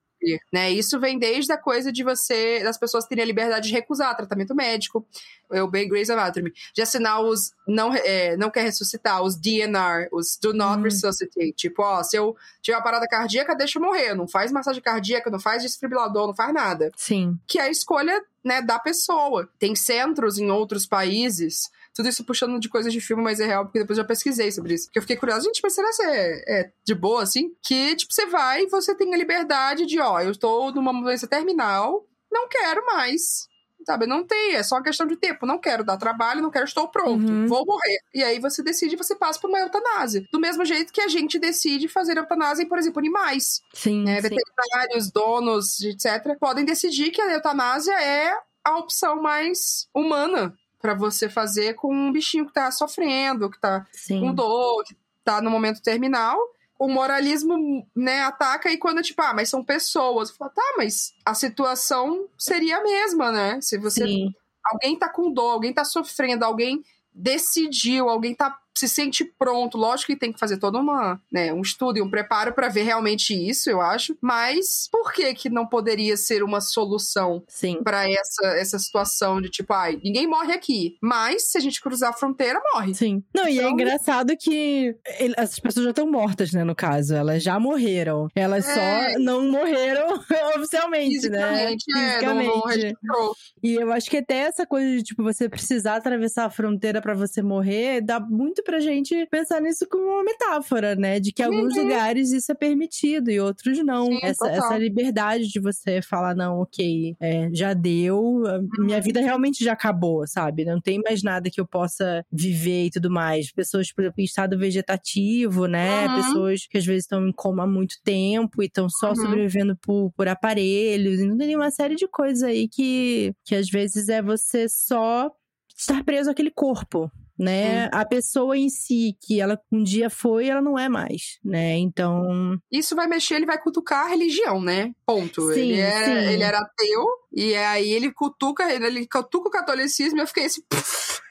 né? 0.53 0.71
Isso 0.71 0.99
vem 0.99 1.19
desde 1.19 1.53
a 1.53 1.59
coisa 1.59 1.93
de 1.93 2.03
você, 2.03 2.63
das 2.63 2.79
pessoas 2.79 3.07
terem 3.07 3.23
a 3.23 3.27
liberdade 3.27 3.69
de 3.69 3.75
recusar 3.75 4.17
tratamento 4.17 4.55
médico, 4.55 5.07
o 5.51 5.67
bem 5.69 5.89
Grey's 5.89 6.11
Anatomy, 6.11 6.53
de 6.75 6.83
assinar 6.83 7.21
os 7.23 7.53
não, 7.67 7.95
é, 7.95 8.37
não 8.37 8.51
quer 8.51 8.63
ressuscitar, 8.63 9.23
os 9.23 9.37
DNR, 9.37 10.09
os 10.13 10.37
Do 10.37 10.53
Not 10.53 10.79
hum. 10.79 10.83
Resuscitate. 10.83 11.53
Tipo, 11.53 11.83
ó, 11.83 12.03
se 12.03 12.17
eu 12.17 12.37
tiver 12.61 12.77
uma 12.77 12.83
parada 12.83 13.07
cardíaca, 13.07 13.55
deixa 13.55 13.79
eu 13.79 13.83
morrer. 13.83 14.15
Não 14.15 14.27
faz 14.27 14.51
massagem 14.53 14.83
cardíaca, 14.83 15.31
não 15.31 15.41
faz 15.41 15.63
desfibrilador, 15.63 16.27
não 16.27 16.35
faz 16.35 16.53
nada. 16.53 16.91
Sim. 16.97 17.39
Que 17.47 17.59
é 17.59 17.63
a 17.63 17.71
escolha, 17.71 18.23
né, 18.45 18.63
da 18.63 18.79
pessoa. 18.79 19.49
Tem 19.59 19.75
centros 19.75 20.39
em 20.39 20.51
outros 20.51 20.87
países 20.87 21.71
tudo 21.97 22.11
isso 22.11 22.25
puxando 22.25 22.61
de 22.61 22.69
coisas 22.69 22.93
de 22.93 23.01
filme, 23.01 23.23
mas 23.23 23.41
é 23.41 23.47
real, 23.47 23.65
porque 23.65 23.79
depois 23.79 23.99
eu 23.99 24.05
já 24.05 24.07
pesquisei 24.07 24.53
sobre 24.53 24.75
isso. 24.75 24.87
Porque 24.87 24.99
eu 24.99 25.03
fiquei 25.03 25.17
curiosa, 25.17 25.45
gente, 25.45 25.61
mas 25.63 25.75
será 25.75 25.91
que 25.91 26.03
é, 26.03 26.61
é 26.61 26.73
de 26.85 26.95
boa, 26.95 27.23
assim? 27.23 27.57
Que, 27.63 27.97
tipo, 27.97 28.13
você 28.13 28.27
vai 28.27 28.65
e 28.65 28.69
você 28.69 28.95
tem 28.95 29.15
a 29.15 29.17
liberdade 29.17 29.87
de, 29.87 29.99
ó, 29.99 30.21
eu 30.21 30.31
estou 30.31 30.71
numa 30.73 30.93
doença 30.93 31.27
terminal, 31.27 32.07
não 32.31 32.49
quero 32.49 32.85
mais 32.85 33.49
sabe? 33.87 34.05
Não 34.05 34.25
tem, 34.25 34.57
é 34.57 34.65
só 34.65 34.75
uma 34.75 34.83
questão 34.83 35.07
de 35.07 35.17
tempo. 35.17 35.47
Não 35.47 35.59
quero 35.59 35.85
dar 35.85 35.97
trabalho, 35.97 36.43
não 36.43 36.51
quero, 36.51 36.65
estou 36.65 36.89
pronto, 36.89 37.25
uhum. 37.25 37.47
vou 37.47 37.65
morrer. 37.65 37.99
E 38.13 38.21
aí 38.21 38.41
você 38.41 38.61
decide, 38.61 38.97
você 38.97 39.15
passa 39.15 39.39
por 39.39 39.49
uma 39.49 39.61
eutanásia. 39.61 40.25
Do 40.33 40.41
mesmo 40.41 40.65
jeito 40.65 40.93
que 40.93 41.01
a 41.01 41.07
gente 41.07 41.39
decide 41.39 41.87
fazer 41.87 42.17
eutanásia 42.19 42.65
em, 42.65 42.69
por 42.69 42.79
exemplo, 42.79 42.99
animais. 42.99 43.61
Sim, 43.73 44.03
né? 44.03 44.17
sim. 44.21 44.23
Veterinários, 44.23 45.13
donos, 45.13 45.81
etc., 45.81 46.37
podem 46.41 46.65
decidir 46.65 47.13
que 47.13 47.23
a 47.23 47.33
eutanásia 47.33 47.93
é 47.93 48.37
a 48.65 48.77
opção 48.77 49.23
mais 49.23 49.87
humana 49.95 50.53
para 50.87 50.95
você 50.95 51.29
fazer 51.29 51.75
com 51.75 51.93
um 51.93 52.13
bichinho 52.13 52.47
que 52.47 52.53
tá 52.53 52.71
sofrendo, 52.71 53.51
que 53.51 53.61
tá 53.61 53.85
Sim. 53.91 54.21
com 54.21 54.33
dor, 54.33 54.85
que 54.85 54.97
tá 55.25 55.43
no 55.43 55.51
momento 55.51 55.83
terminal. 55.83 56.39
O 56.79 56.87
moralismo, 56.87 57.85
né, 57.97 58.21
ataca 58.21 58.71
e 58.71 58.79
quando, 58.79 59.03
tipo, 59.03 59.21
ah, 59.21 59.35
mas 59.35 59.49
são 59.49 59.65
pessoas. 59.65 60.31
Fala, 60.31 60.53
tá, 60.53 60.75
mas 60.77 61.13
a 61.25 61.35
situação 61.35 62.29
seria 62.39 62.77
a 62.77 62.83
mesma, 62.85 63.33
né? 63.33 63.61
Se 63.61 63.77
você. 63.77 64.07
Sim. 64.07 64.33
Alguém 64.65 64.97
tá 64.97 65.09
com 65.09 65.33
dor, 65.33 65.51
alguém 65.51 65.73
tá 65.73 65.85
sofrendo, 65.85 66.45
alguém 66.45 66.85
decidiu, 67.13 68.09
alguém 68.09 68.35
tá 68.35 68.57
se 68.79 68.89
sente 68.89 69.25
pronto. 69.25 69.79
Lógico 69.79 70.13
que 70.13 70.19
tem 70.19 70.33
que 70.33 70.39
fazer 70.39 70.59
todo 70.59 70.79
uma, 70.79 71.21
né, 71.33 71.53
um 71.53 71.61
estudo 71.61 71.99
e 71.99 72.03
um 72.03 72.11
preparo 72.11 72.53
para 72.53 72.69
ver 72.69 72.83
realmente 72.83 73.35
isso, 73.35 73.71
eu 73.71 73.81
acho. 73.81 74.17
Mas 74.21 74.89
por 74.91 75.13
que 75.13 75.35
que 75.35 75.51
não 75.51 75.67
poderia 75.67 76.17
ser 76.17 76.43
uma 76.43 76.61
solução 76.61 77.43
para 77.83 78.09
essa 78.11 78.47
essa 78.57 78.79
situação 78.79 79.41
de 79.41 79.49
tipo, 79.49 79.73
ai, 79.73 79.99
ninguém 80.03 80.27
morre 80.27 80.53
aqui, 80.53 80.97
mas 81.01 81.51
se 81.51 81.59
a 81.59 81.61
gente 81.61 81.81
cruzar 81.81 82.11
a 82.11 82.13
fronteira, 82.13 82.61
morre. 82.75 82.95
Sim. 82.95 83.23
Não, 83.35 83.45
e 83.49 83.59
é 83.59 83.63
então... 83.63 83.69
é 83.69 83.73
engraçado 83.73 84.37
que 84.37 84.95
essas 85.37 85.59
pessoas 85.59 85.85
já 85.85 85.91
estão 85.91 86.11
mortas, 86.11 86.53
né, 86.53 86.65
no 86.65 86.75
caso, 86.75 87.15
elas 87.15 87.43
já 87.43 87.59
morreram. 87.59 88.29
Elas 88.35 88.69
é... 88.69 89.13
só 89.13 89.19
não 89.19 89.51
morreram 89.51 90.15
oficialmente, 90.57 91.29
né? 91.29 91.69
Fisicamente, 91.69 91.85
é, 91.97 92.11
Fisicamente. 92.11 92.97
Não, 93.03 93.27
não 93.27 93.33
e 93.63 93.75
eu 93.75 93.93
acho 93.93 94.11
que 94.11 94.19
até 94.19 94.39
essa 94.39 94.67
coisa 94.67 94.97
de 94.97 95.03
tipo 95.03 95.23
você 95.23 95.49
precisar 95.49 95.97
atravessar 95.97 96.45
a 96.45 96.51
fronteira 96.51 97.01
para 97.01 97.15
você 97.15 97.43
morrer 97.43 98.01
dá 98.01 98.21
muito 98.21 98.63
pra 98.67 98.81
gente 98.81 99.27
pensar 99.31 99.63
nisso 99.63 99.87
como 99.89 100.05
uma 100.05 100.25
metáfora, 100.25 100.97
né? 100.97 101.21
De 101.21 101.33
que 101.33 101.41
em 101.41 101.47
alguns 101.47 101.77
uhum. 101.77 101.85
lugares 101.85 102.33
isso 102.33 102.51
é 102.51 102.55
permitido 102.55 103.31
e 103.31 103.39
outros 103.39 103.79
não. 103.85 104.07
Sim, 104.07 104.19
essa, 104.23 104.49
essa, 104.49 104.77
liberdade 104.77 105.49
de 105.49 105.61
você 105.61 106.03
falar, 106.03 106.35
não, 106.35 106.59
ok, 106.59 107.17
é, 107.21 107.49
já 107.53 107.73
deu, 107.73 108.43
minha 108.79 109.01
vida 109.01 109.21
realmente 109.21 109.65
já 109.65 109.73
acabou, 109.73 110.27
sabe? 110.27 110.65
Não 110.65 110.81
tem 110.81 111.01
mais 111.01 111.23
nada 111.23 111.49
que 111.49 111.61
eu 111.61 111.67
possa 111.67 112.25
viver 112.31 112.87
e 112.87 112.91
tudo 112.91 113.11
mais. 113.11 113.53
Pessoas, 113.53 113.93
por 113.93 114.03
exemplo, 114.03 114.21
em 114.21 114.25
estado 114.25 114.59
vegetativo, 114.59 115.67
né? 115.67 116.09
Uhum. 116.09 116.17
Pessoas 116.17 116.67
que 116.67 116.79
às 116.79 116.85
vezes 116.85 117.05
estão 117.05 117.27
em 117.27 117.33
coma 117.33 117.63
há 117.63 117.67
muito 117.67 117.95
tempo 118.03 118.63
e 118.63 118.67
estão 118.67 118.89
só 118.91 119.11
uhum. 119.11 119.17
sobrevivendo 119.17 119.77
por, 119.77 120.13
por 120.17 120.27
aparelhos. 120.27 121.21
Então 121.21 121.39
tem 121.39 121.55
uma 121.55 121.71
série 121.71 121.95
de 121.95 122.09
coisas 122.09 122.43
aí 122.43 122.69
que, 122.69 123.33
que 123.45 123.55
às 123.55 123.69
vezes 123.71 124.09
é 124.09 124.21
você 124.21 124.69
só 124.69 125.31
estar 125.77 126.03
preso 126.05 126.31
àquele 126.31 126.51
corpo, 126.51 127.11
né? 127.39 127.89
A 127.93 128.05
pessoa 128.05 128.57
em 128.57 128.69
si, 128.69 129.17
que 129.21 129.41
ela 129.41 129.59
um 129.71 129.83
dia 129.83 130.09
foi, 130.09 130.49
ela 130.49 130.63
não 130.63 130.79
é 130.79 130.89
mais, 130.89 131.39
né? 131.45 131.77
Então. 131.77 132.59
Isso 132.71 132.97
vai 132.97 133.07
mexer, 133.07 133.35
ele 133.35 133.47
vai 133.47 133.61
cutucar 133.61 134.07
a 134.07 134.09
religião, 134.09 134.61
né? 134.61 134.93
Ponto. 135.07 135.53
Sim, 135.53 135.61
ele, 135.61 135.81
era, 135.81 136.07
sim. 136.07 136.33
ele 136.33 136.43
era 136.43 136.59
ateu, 136.59 137.05
e 137.33 137.55
aí 137.55 137.91
ele 137.91 138.13
cutuca, 138.13 138.73
ele 138.73 139.07
cutuca 139.07 139.49
o 139.49 139.53
catolicismo 139.53 140.19
e 140.19 140.23
eu 140.23 140.27
fiquei 140.27 140.47
assim. 140.47 140.63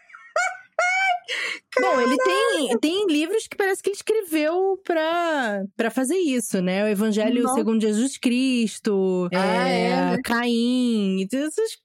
Bom, 1.79 1.99
ele 1.99 2.15
tem, 2.17 2.77
tem 2.79 3.07
livros 3.07 3.47
que 3.47 3.57
parece 3.57 3.81
que 3.81 3.89
ele 3.89 3.97
escreveu 3.97 4.79
pra, 4.83 5.63
pra 5.75 5.91
fazer 5.91 6.15
isso, 6.15 6.61
né? 6.61 6.83
O 6.83 6.87
Evangelho 6.87 7.43
Não. 7.43 7.53
segundo 7.53 7.81
Jesus 7.81 8.17
Cristo, 8.17 9.27
ah, 9.33 9.69
é, 9.69 10.13
é. 10.13 10.21
Caim, 10.23 11.25
essas 11.25 11.77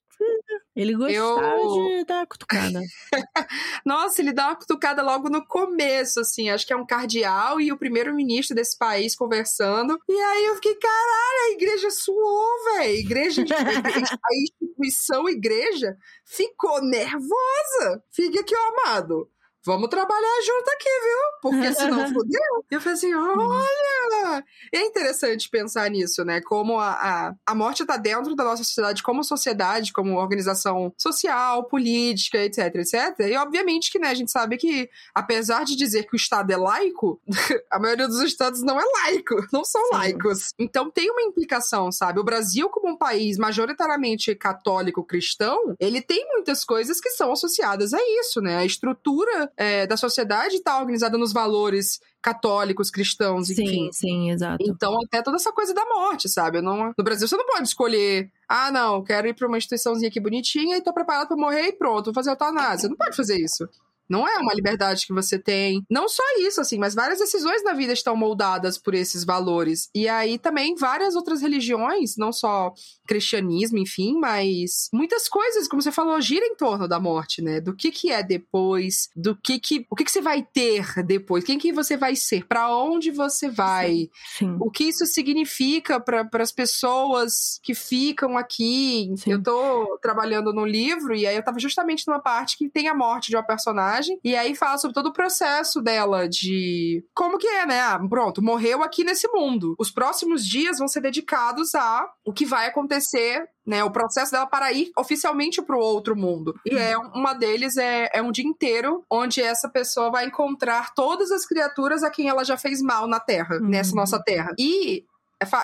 ele 0.75 0.95
gostava 0.95 1.57
eu... 1.57 1.69
de 1.69 2.05
dar 2.05 2.19
uma 2.19 2.27
cutucada. 2.27 2.81
Nossa, 3.85 4.23
ele 4.23 4.33
dá 4.33 4.49
uma 4.49 4.57
cutucada 4.57 5.03
logo 5.03 5.29
no 5.29 5.45
começo, 5.47 6.21
assim. 6.21 6.49
Acho 6.49 6.67
que 6.67 6.73
é 6.73 6.77
um 6.77 6.87
cardeal 6.87 7.61
e 7.61 7.73
o 7.73 7.79
primeiro-ministro 7.79 8.55
desse 8.55 8.79
país 8.79 9.17
conversando. 9.17 9.99
E 10.09 10.13
aí 10.13 10.47
eu 10.47 10.55
fiquei, 10.55 10.75
caralho, 10.77 11.49
a 11.49 11.53
igreja 11.53 11.91
suou, 11.91 12.65
velho. 12.77 12.95
Igreja, 12.95 13.45
de... 13.45 13.53
a 13.55 14.35
instituição 14.35 15.29
igreja 15.29 15.97
ficou 16.25 16.83
nervosa. 16.83 18.03
Fica 18.11 18.41
aqui, 18.41 18.55
ó, 18.55 18.89
amado 18.89 19.29
vamos 19.65 19.89
trabalhar 19.89 20.41
junto 20.45 20.71
aqui, 20.71 20.89
viu? 20.89 21.19
Porque 21.43 21.75
senão 21.75 22.09
fodeu. 22.13 22.65
Eu 22.71 22.81
falei 22.81 22.95
assim, 22.95 23.15
olha! 23.15 24.45
É 24.73 24.81
interessante 24.83 25.49
pensar 25.49 25.91
nisso, 25.91 26.25
né? 26.25 26.41
Como 26.41 26.79
a, 26.79 26.91
a, 26.91 27.35
a 27.47 27.55
morte 27.55 27.83
está 27.83 27.97
dentro 27.97 28.35
da 28.35 28.45
nossa 28.45 28.65
sociedade 28.65 29.03
como 29.03 29.25
sociedade, 29.25 29.93
como 29.93 30.19
organização 30.19 30.93
social, 30.97 31.65
política, 31.65 32.39
etc, 32.39 32.75
etc. 32.77 33.21
E 33.21 33.37
obviamente 33.37 33.91
que, 33.91 33.99
né, 33.99 34.09
a 34.09 34.15
gente 34.15 34.31
sabe 34.31 34.57
que, 34.57 34.89
apesar 35.15 35.65
de 35.65 35.77
dizer 35.77 36.05
que 36.05 36.15
o 36.15 36.17
Estado 36.17 36.51
é 36.53 36.57
laico, 36.57 37.21
a 37.71 37.79
maioria 37.79 38.09
dos 38.09 38.21
estados 38.23 38.63
não 38.63 38.79
é 38.79 38.85
laico, 39.03 39.35
não 39.53 39.65
são 39.65 39.83
Sim. 39.87 39.95
laicos. 39.95 40.55
Então 40.59 40.91
tem 40.91 41.11
uma 41.11 41.23
implicação, 41.23 41.91
sabe? 41.91 42.21
O 42.21 42.25
Brasil, 42.25 42.69
como 42.69 42.93
um 42.93 42.97
país 42.97 43.39
majoritariamente 43.39 44.35
católico 44.35 45.05
cristão, 45.05 45.75
ele 45.79 46.01
tem 46.01 46.27
muitas 46.29 46.65
coisas 46.65 47.01
que 47.01 47.11
são 47.11 47.33
associadas 47.33 47.93
a 47.93 47.99
isso, 48.21 48.41
né? 48.41 48.59
A 48.59 48.65
estrutura 48.65 49.50
é, 49.57 49.87
da 49.87 49.97
sociedade 49.97 50.57
está 50.57 50.79
organizada 50.79 51.17
nos 51.17 51.33
valores 51.33 52.01
católicos, 52.23 52.91
cristãos, 52.91 53.49
sim, 53.49 53.53
enfim. 53.53 53.89
Sim, 53.93 53.93
sim, 53.93 54.31
exato. 54.31 54.65
Então, 54.67 54.99
até 55.03 55.23
toda 55.23 55.37
essa 55.37 55.53
coisa 55.53 55.73
da 55.73 55.85
morte, 55.85 56.29
sabe? 56.29 56.61
Não, 56.61 56.93
no 56.97 57.05
Brasil, 57.05 57.27
você 57.27 57.37
não 57.37 57.47
pode 57.47 57.69
escolher, 57.69 58.31
ah, 58.49 58.71
não, 58.71 59.03
quero 59.03 59.29
ir 59.29 59.35
para 59.35 59.47
uma 59.47 59.59
instituiçãozinha 59.59 60.09
aqui 60.09 60.21
bonitinha 60.21 60.77
e 60.77 60.83
tô 60.83 60.93
preparado 60.93 61.29
para 61.29 61.37
morrer 61.37 61.69
e 61.69 61.73
pronto, 61.73 62.07
vou 62.07 62.15
fazer 62.15 62.31
eutanásia. 62.31 62.81
Você 62.81 62.89
não 62.89 62.97
pode 62.97 63.17
fazer 63.17 63.39
isso. 63.39 63.69
Não 64.11 64.27
é 64.27 64.39
uma 64.39 64.53
liberdade 64.53 65.07
que 65.07 65.13
você 65.13 65.39
tem. 65.39 65.85
Não 65.89 66.09
só 66.09 66.23
isso, 66.41 66.61
assim, 66.61 66.79
mas 66.79 66.95
várias 66.95 67.21
decisões 67.21 67.63
na 67.63 67.73
vida 67.73 67.93
estão 67.93 68.17
moldadas 68.17 68.77
por 68.77 68.95
esses 68.95 69.25
valores. 69.25 69.89
E 69.95 70.09
aí 70.09 70.39
também 70.39 70.75
várias 70.75 71.15
outras 71.15 71.41
religiões, 71.41 72.17
não 72.17 72.33
só 72.33 72.73
cristianismo, 73.07 73.79
enfim, 73.79 74.19
mas 74.19 74.89
muitas 74.93 75.29
coisas, 75.29 75.69
como 75.69 75.81
você 75.81 75.93
falou, 75.93 76.21
gira 76.21 76.45
em 76.45 76.57
torno 76.57 76.89
da 76.89 76.99
morte, 76.99 77.41
né? 77.41 77.61
Do 77.61 77.75
que 77.75 77.91
que 77.91 78.11
é 78.11 78.23
depois, 78.23 79.09
do 79.15 79.37
que 79.37 79.59
que 79.59 79.87
o 79.89 79.97
que 79.97 80.05
que 80.05 80.11
você 80.11 80.21
vai 80.21 80.43
ter 80.43 81.05
depois, 81.05 81.45
quem 81.45 81.59
que 81.59 81.73
você 81.73 81.97
vai 81.97 82.17
ser, 82.17 82.47
para 82.47 82.75
onde 82.75 83.11
você 83.11 83.49
vai, 83.49 84.09
sim, 84.39 84.57
o 84.61 84.71
que 84.71 84.85
isso 84.85 85.07
significa 85.07 86.01
para 86.01 86.29
as 86.35 86.53
pessoas 86.53 87.61
que 87.63 87.75
ficam 87.75 88.37
aqui. 88.37 89.13
Sim. 89.17 89.33
Eu 89.33 89.43
tô 89.43 89.99
trabalhando 90.01 90.53
no 90.53 90.65
livro 90.65 91.15
e 91.15 91.27
aí 91.27 91.37
eu 91.37 91.45
tava 91.45 91.59
justamente 91.59 92.07
numa 92.07 92.21
parte 92.21 92.57
que 92.57 92.69
tem 92.69 92.89
a 92.89 92.95
morte 92.95 93.29
de 93.29 93.37
uma 93.37 93.43
personagem 93.43 94.00
personagem. 94.01 94.19
E 94.25 94.35
aí 94.35 94.55
fala 94.55 94.79
sobre 94.79 94.95
todo 94.95 95.07
o 95.07 95.13
processo 95.13 95.81
dela 95.81 96.29
de 96.29 97.05
como 97.15 97.39
que 97.39 97.47
é, 97.47 97.67
né? 97.67 97.81
Ah, 97.81 98.01
pronto, 98.09 98.43
morreu 98.43 98.83
aqui 98.83 99.05
nesse 99.05 99.29
mundo. 99.29 99.75
Os 99.79 99.91
próximos 99.91 100.45
dias 100.47 100.79
vão 100.79 100.89
ser 100.89 101.01
dedicados 101.01 101.75
a 101.75 102.09
o 102.25 102.33
que 102.33 102.47
vai 102.47 102.67
acontecer 102.67 103.49
né, 103.67 103.85
o 103.85 103.91
processo 103.91 104.33
dela 104.33 104.47
para 104.47 104.73
ir 104.73 104.91
oficialmente 104.97 105.63
para 105.63 105.77
o 105.77 105.81
outro 105.81 106.17
mundo. 106.17 106.55
E 106.67 106.77
é 106.77 106.97
uma 106.99 107.35
deles 107.35 107.77
é, 107.77 108.09
é 108.13 108.23
um 108.23 108.33
dia 108.33 108.45
inteiro 108.45 109.05
onde 109.09 109.41
essa 109.41 109.69
pessoa 109.69 110.11
vai 110.11 110.27
encontrar 110.27 110.93
todas 110.95 111.31
as 111.31 111.47
criaturas 111.47 112.03
a 112.03 112.11
quem 112.11 112.29
ela 112.29 112.45
já 112.45 112.57
fez 112.57 112.83
mal 112.83 113.07
na 113.07 113.21
Terra, 113.21 113.57
uhum. 113.57 113.69
nessa 113.69 113.95
nossa 113.95 114.21
Terra. 114.21 114.53
E 114.59 115.05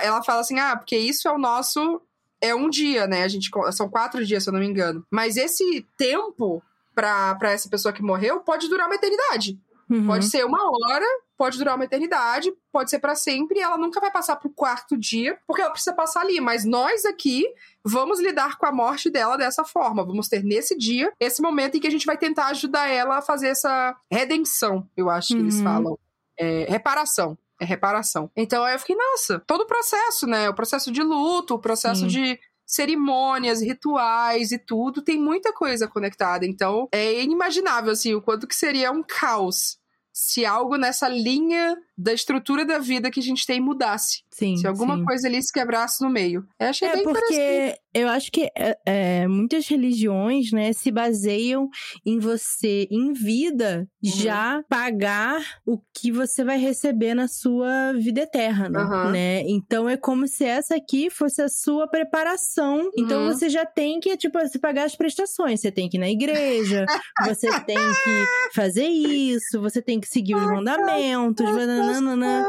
ela 0.03 0.23
fala 0.23 0.41
assim: 0.41 0.59
ah, 0.59 0.77
porque 0.77 0.97
isso 0.97 1.27
é 1.27 1.33
o 1.33 1.39
nosso. 1.39 2.01
É 2.39 2.55
um 2.55 2.69
dia, 2.69 3.07
né? 3.07 3.23
A 3.23 3.29
gente 3.29 3.51
são 3.73 3.89
quatro 3.89 4.25
dias, 4.25 4.45
se 4.45 4.51
eu 4.51 4.53
não 4.53 4.61
me 4.61 4.67
engano. 4.67 5.03
Mas 5.11 5.39
esse 5.39 5.87
tempo 5.97 6.63
para 6.97 7.53
essa 7.53 7.69
pessoa 7.69 7.93
que 7.93 8.03
morreu 8.03 8.41
pode 8.41 8.69
durar 8.69 8.87
uma 8.87 8.95
eternidade. 8.95 9.61
Uhum. 9.89 10.07
Pode 10.07 10.29
ser 10.29 10.45
uma 10.45 10.59
hora, 10.65 11.07
pode 11.39 11.59
durar 11.59 11.77
uma 11.77 11.85
eternidade, 11.85 12.53
pode 12.73 12.91
ser 12.91 12.99
para 12.99 13.15
sempre, 13.15 13.59
e 13.59 13.63
ela 13.63 13.79
nunca 13.79 14.01
vai 14.01 14.11
passar 14.11 14.35
pro 14.35 14.51
quarto 14.51 14.97
dia, 14.97 15.39
porque 15.47 15.63
ela 15.63 15.71
precisa 15.71 15.95
passar 15.95 16.23
ali. 16.23 16.41
Mas 16.41 16.65
nós 16.65 17.05
aqui 17.05 17.45
vamos 17.85 18.19
lidar 18.19 18.59
com 18.59 18.67
a 18.67 18.73
morte 18.73 19.09
dela 19.09 19.37
dessa 19.37 19.63
forma. 19.63 20.05
Vamos 20.05 20.27
ter 20.29 20.43
nesse 20.43 20.77
dia, 20.77 21.13
esse 21.21 21.41
momento 21.41 21.77
em 21.77 21.81
que 21.81 21.87
a 21.87 21.91
gente 21.91 22.07
vai 22.07 22.19
tentar 22.19 22.47
ajudar 22.47 22.89
ela 22.89 23.19
a 23.19 23.23
fazer 23.23 23.49
essa 23.49 23.97
redenção, 24.11 24.89
eu 24.97 25.09
acho 25.09 25.29
que 25.29 25.35
uhum. 25.35 25.41
eles 25.41 25.61
falam. 25.61 25.99
é 26.39 26.67
reparação. 26.69 27.39
É 27.61 27.65
reparação. 27.65 28.31
Então 28.37 28.65
aí 28.65 28.75
eu 28.75 28.79
fiquei, 28.79 28.97
nossa, 28.97 29.39
todo 29.47 29.63
o 29.63 29.67
processo, 29.67 30.27
né? 30.27 30.51
O 30.51 30.55
processo 30.55 30.91
de 30.91 31.03
luto, 31.03 31.55
o 31.55 31.59
processo 31.59 32.03
Sim. 32.03 32.09
de 32.09 32.41
cerimônias, 32.67 33.63
rituais 33.63 34.51
e 34.51 34.59
tudo, 34.59 35.01
tem 35.01 35.19
muita 35.19 35.53
coisa 35.53 35.87
conectada. 35.87 36.45
Então, 36.45 36.89
é 36.93 37.23
inimaginável, 37.23 37.93
assim, 37.93 38.15
o 38.15 38.21
quanto 38.21 38.47
que 38.47 38.55
seria 38.55 38.91
um 38.91 39.03
caos 39.03 39.79
se 40.13 40.45
algo 40.45 40.77
nessa 40.77 41.09
linha 41.09 41.77
da 41.97 42.13
estrutura 42.13 42.65
da 42.65 42.79
vida 42.79 43.11
que 43.11 43.21
a 43.21 43.23
gente 43.23 43.47
tem 43.47 43.61
mudasse. 43.61 44.23
Sim. 44.31 44.57
Se 44.57 44.67
alguma 44.67 44.97
sim. 44.97 45.05
coisa 45.05 45.29
ali 45.29 45.43
se 45.43 45.53
quebrasse 45.53 46.05
no 46.05 46.11
meio. 46.11 46.47
Eu 46.61 46.69
achei 46.69 46.89
é 46.89 46.93
bem 46.93 47.05
porque 47.05 47.75
eu 47.95 48.09
acho 48.09 48.31
que 48.31 48.51
é, 48.55 48.77
é, 48.85 49.27
muitas 49.27 49.67
religiões, 49.67 50.53
né, 50.53 50.75
se 50.75 50.91
baseiam 50.91 51.71
em 52.05 52.19
você, 52.19 52.87
em 52.91 53.15
vida, 53.15 53.89
uhum. 54.05 54.11
já 54.11 54.63
pagar 54.69 55.43
o 55.65 55.79
que 55.95 56.13
você 56.13 56.45
vai 56.45 56.59
receber 56.59 57.15
na 57.15 57.27
sua 57.27 57.95
vida 57.95 58.21
eterna, 58.21 58.85
uhum. 58.85 59.11
né? 59.13 59.41
Então 59.47 59.89
é 59.89 59.97
como 59.97 60.29
se 60.29 60.45
essa 60.45 60.77
aqui 60.77 61.09
fosse 61.09 61.41
a 61.41 61.49
sua 61.49 61.89
preparação. 61.89 62.91
Então 62.99 63.23
uhum. 63.23 63.33
você 63.33 63.49
já 63.49 63.65
tem 63.65 63.99
que, 63.99 64.15
tipo, 64.19 64.39
se 64.47 64.59
pagar 64.59 64.85
as 64.85 64.95
prestações. 64.95 65.61
Você 65.61 65.73
tem 65.73 65.89
que 65.89 65.97
ir 65.97 66.01
na 66.01 66.11
igreja, 66.11 66.85
você 67.25 67.49
tem 67.61 67.79
que 67.79 68.27
fazer 68.55 68.87
isso, 68.87 69.59
você 69.59 69.81
tem 69.81 69.99
que 69.99 70.09
seguir 70.09 70.35
os 70.35 70.47
mandamentos. 70.47 71.47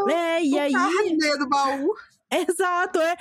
É, 0.09 0.43
e 0.43 0.59
aí. 0.59 0.73
do 1.37 1.47
baú. 1.47 1.93
Exato, 2.49 2.99
é. 2.99 3.15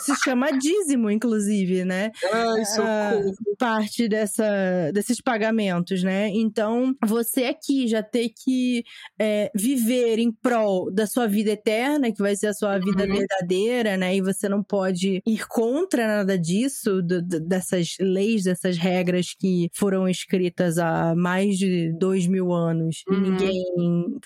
Se 0.00 0.14
chama 0.22 0.50
dízimo, 0.50 1.10
inclusive, 1.10 1.84
né? 1.84 2.10
Ai, 2.30 2.64
socorro. 2.64 3.30
Uh, 3.30 3.56
parte 3.56 4.06
dessa, 4.06 4.90
desses 4.92 5.20
pagamentos, 5.20 6.02
né? 6.02 6.28
Então, 6.28 6.94
você 7.04 7.44
aqui 7.44 7.88
já 7.88 8.02
ter 8.02 8.30
que 8.30 8.84
é, 9.18 9.50
viver 9.54 10.18
em 10.18 10.30
prol 10.30 10.92
da 10.92 11.06
sua 11.06 11.26
vida 11.26 11.52
eterna, 11.52 12.12
que 12.12 12.20
vai 12.20 12.36
ser 12.36 12.48
a 12.48 12.54
sua 12.54 12.78
vida 12.78 13.04
uhum. 13.04 13.14
verdadeira, 13.14 13.96
né? 13.96 14.14
E 14.16 14.20
você 14.20 14.48
não 14.48 14.62
pode 14.62 15.22
ir 15.26 15.46
contra 15.48 16.06
nada 16.06 16.38
disso, 16.38 17.02
do, 17.02 17.22
dessas 17.22 17.96
leis, 17.98 18.44
dessas 18.44 18.76
regras 18.76 19.34
que 19.38 19.70
foram 19.72 20.06
escritas 20.06 20.78
há 20.78 21.14
mais 21.16 21.56
de 21.56 21.92
dois 21.98 22.26
mil 22.26 22.52
anos 22.52 23.02
uhum. 23.08 23.14
e 23.14 23.20
ninguém 23.20 23.64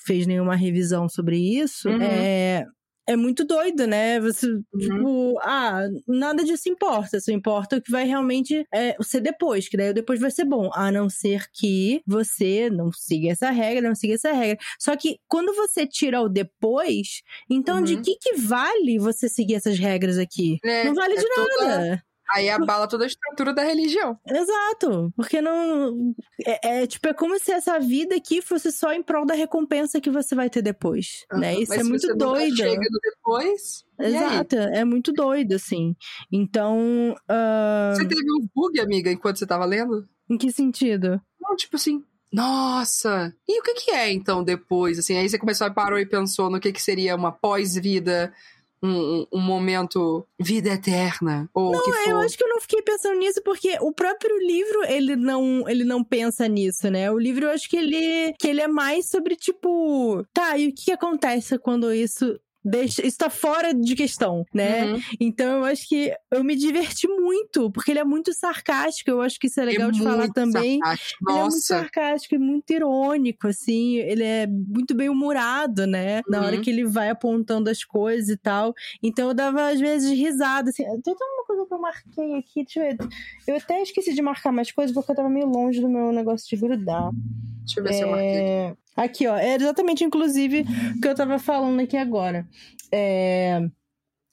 fez 0.05 0.27
nenhuma 0.27 0.57
revisão 0.57 1.09
sobre 1.09 1.39
isso. 1.39 1.89
Uhum. 1.89 2.03
É, 2.03 2.67
é 3.09 3.17
muito 3.17 3.43
doido, 3.43 3.87
né? 3.87 4.21
Você, 4.21 4.47
uhum. 4.47 4.63
tipo, 4.79 5.39
ah, 5.43 5.89
nada 6.07 6.45
disso 6.45 6.69
importa. 6.69 7.19
Só 7.19 7.33
importa 7.33 7.77
o 7.77 7.81
que 7.83 7.91
vai 7.91 8.05
realmente 8.05 8.67
é, 8.73 8.95
ser 9.01 9.23
depois, 9.23 9.67
que 9.67 9.79
daí 9.79 9.91
o 9.91 9.95
depois 9.95 10.21
vai 10.21 10.31
ser 10.31 10.45
bom. 10.45 10.71
A 10.75 10.93
não 10.93 11.09
ser 11.09 11.47
que 11.51 12.03
você 12.07 12.69
não 12.69 12.93
siga 12.93 13.31
essa 13.31 13.51
regra, 13.51 13.89
não 13.89 13.95
siga 13.95 14.15
essa 14.15 14.33
regra. 14.33 14.59
Só 14.79 14.95
que 14.95 15.19
quando 15.27 15.55
você 15.55 15.87
tira 15.87 16.21
o 16.21 16.29
depois, 16.29 17.23
então 17.51 17.79
uhum. 17.79 17.85
de 17.85 17.97
que 18.03 18.17
que 18.17 18.35
vale 18.35 18.99
você 18.99 19.27
seguir 19.27 19.55
essas 19.55 19.79
regras 19.79 20.19
aqui? 20.19 20.59
É, 20.63 20.85
não 20.85 20.95
vale 20.95 21.15
é 21.15 21.17
de 21.17 21.27
nada. 21.29 22.05
Aí 22.31 22.49
abala 22.51 22.87
toda 22.87 23.05
a 23.05 23.07
estrutura 23.07 23.55
da 23.55 23.63
religião. 23.63 24.19
Exato. 24.27 25.13
Porque 25.17 25.41
não. 25.41 26.15
É, 26.45 26.83
é, 26.83 26.87
tipo, 26.87 27.09
é 27.09 27.15
como 27.15 27.39
se 27.39 27.51
essa 27.51 27.79
vida 27.79 28.15
aqui 28.17 28.43
fosse 28.43 28.71
só 28.71 28.93
em 28.93 29.03
prol 29.03 29.25
da 29.25 29.35
recompensa 29.35 30.01
que 30.01 30.11
você 30.11 30.35
vai 30.35 30.51
ter 30.51 30.63
depois. 30.63 31.25
Uhum. 31.33 31.41
Né? 31.41 31.55
Isso 31.61 31.71
Mas 31.71 31.81
é 31.81 31.85
muito 31.85 32.07
você 32.07 32.15
doido. 32.15 32.57
Chega 32.57 32.87
depois. 33.03 33.85
Exato, 34.01 34.57
é 34.57 34.85
muito 34.85 35.13
doido, 35.13 35.55
assim. 35.55 35.97
Então. 36.31 37.15
Uh... 37.29 37.97
Você 37.97 38.07
teve 38.07 38.33
um 38.33 38.47
bug, 38.55 38.79
amiga, 38.81 39.11
enquanto 39.11 39.39
você 39.39 39.47
tava 39.47 39.65
lendo? 39.65 40.09
Em 40.31 40.37
que 40.37 40.53
sentido? 40.53 41.21
Não, 41.41 41.57
tipo 41.57 41.77
assim, 41.77 42.05
nossa! 42.31 43.35
E 43.49 43.59
o 43.59 43.63
que 43.63 43.75
que 43.75 43.91
é 43.91 44.13
então 44.13 44.45
depois? 44.45 44.99
Assim, 44.99 45.17
aí 45.17 45.29
você 45.29 45.39
começou 45.39 45.67
a 45.67 45.71
parou 45.71 45.99
e 45.99 46.07
pensou 46.07 46.51
no 46.51 46.61
que 46.61 46.73
que 46.73 46.83
seria 46.83 47.17
uma 47.17 47.33
pós-vida, 47.33 48.33
um, 48.83 49.27
um, 49.33 49.41
momento 49.41 50.27
vida 50.39 50.71
eterna 50.71 51.49
ou 51.53 51.73
não, 51.73 51.83
que 51.83 51.93
for. 51.93 52.11
eu 52.11 52.19
acho 52.19 52.37
que 52.37 52.45
eu 52.45 52.49
não 52.49 52.61
fiquei 52.61 52.83
pensando 52.83 53.19
nisso 53.19 53.43
porque 53.45 53.77
o 53.81 53.93
próprio 53.93 54.37
livro 54.39 54.85
ele 54.85 55.17
não 55.17 55.69
ele 55.69 55.85
não 55.85 56.05
pensa 56.05 56.47
nisso, 56.47 56.91
né? 56.91 57.11
O 57.11 57.19
livro 57.19 57.47
eu 57.47 57.51
acho 57.51 57.69
que 57.69 57.77
ele 57.77 58.35
que 58.39 58.49
ele 58.49 58.61
é 58.61 58.69
mais 58.69 59.09
sobre 59.09 59.37
tipo, 59.37 60.25
tá, 60.33 60.57
e 60.57 60.69
o 60.69 60.75
que 60.75 60.93
acontece 60.93 61.59
quando 61.59 61.93
isso 61.93 62.39
deixa, 62.65 63.07
isso 63.07 63.19
tá 63.19 63.31
fora 63.31 63.73
de 63.73 63.95
questão, 63.95 64.45
né? 64.53 64.93
Uhum. 64.93 65.01
Então 65.21 65.59
eu 65.59 65.65
acho 65.65 65.89
que 65.89 66.13
eu 66.31 66.45
me 66.45 66.57
diverti 66.57 67.07
muito, 67.09 67.71
porque 67.71 67.91
ele 67.91 68.01
é 68.01 68.05
muito 68.05 68.33
sarcástico, 68.33 69.11
eu 69.11 69.21
acho 69.21 69.39
que 69.39 69.47
isso 69.47 69.61
é 69.61 69.65
legal 69.65 69.89
é 69.89 69.93
de 69.93 70.03
falar 70.03 70.29
também. 70.29 70.79
Sarcástico. 70.79 71.31
Ele 71.31 71.39
Nossa. 71.39 71.41
é 71.41 71.51
muito 71.51 71.67
sarcástico 71.67 72.35
e 72.35 72.39
muito 72.39 72.73
irônico, 72.73 73.49
assim, 73.49 73.97
ele 73.97 74.25
é 74.25 74.47
muito 74.47 74.95
bem 74.95 75.09
humorado, 75.09 75.87
né? 75.87 76.23
Na 76.29 76.43
hora 76.43 76.57
uhum. 76.57 76.63
que 76.63 76.71
ele 76.71 76.85
vai 76.85 77.11
apontando 77.11 77.71
as 77.71 77.85
coisas 77.85 78.29
e 78.29 78.37
tal. 78.37 78.75
Então 79.03 79.29
eu 79.29 79.35
dava 79.35 79.69
às 79.69 79.81
vezes 79.81 80.11
risada, 80.11 80.71
assim, 80.71 80.85
tem 81.03 81.15
uma 81.15 81.45
coisa 81.47 81.67
que 81.67 81.75
eu 81.75 81.81
marquei 81.81 82.35
aqui, 82.37 82.65
deixa 82.65 82.81
eu 82.81 82.85
ver. 82.85 83.09
Eu 83.47 83.57
até 83.57 83.83
esqueci 83.83 84.15
de 84.15 84.23
marcar 84.23 84.53
mais 84.53 84.71
coisas 84.71 84.95
porque 84.95 85.11
eu 85.11 85.17
tava 85.17 85.29
meio 85.29 85.47
longe 85.47 85.81
do 85.81 85.89
meu 85.89 86.13
negócio 86.13 86.49
de 86.49 86.57
grudar. 86.57 87.11
Deixa 87.75 87.81
eu 87.81 87.85
ver 87.85 87.91
é... 87.91 87.93
se 87.93 88.03
eu 88.03 88.09
marquei. 88.09 88.27
É, 88.27 88.77
aqui, 88.97 89.27
ó. 89.27 89.37
É 89.37 89.55
exatamente, 89.55 90.05
inclusive, 90.05 90.65
o 90.97 91.01
que 91.01 91.09
eu 91.09 91.15
tava 91.15 91.39
falando 91.39 91.81
aqui 91.81 91.97
agora. 91.97 92.47
É... 92.93 93.69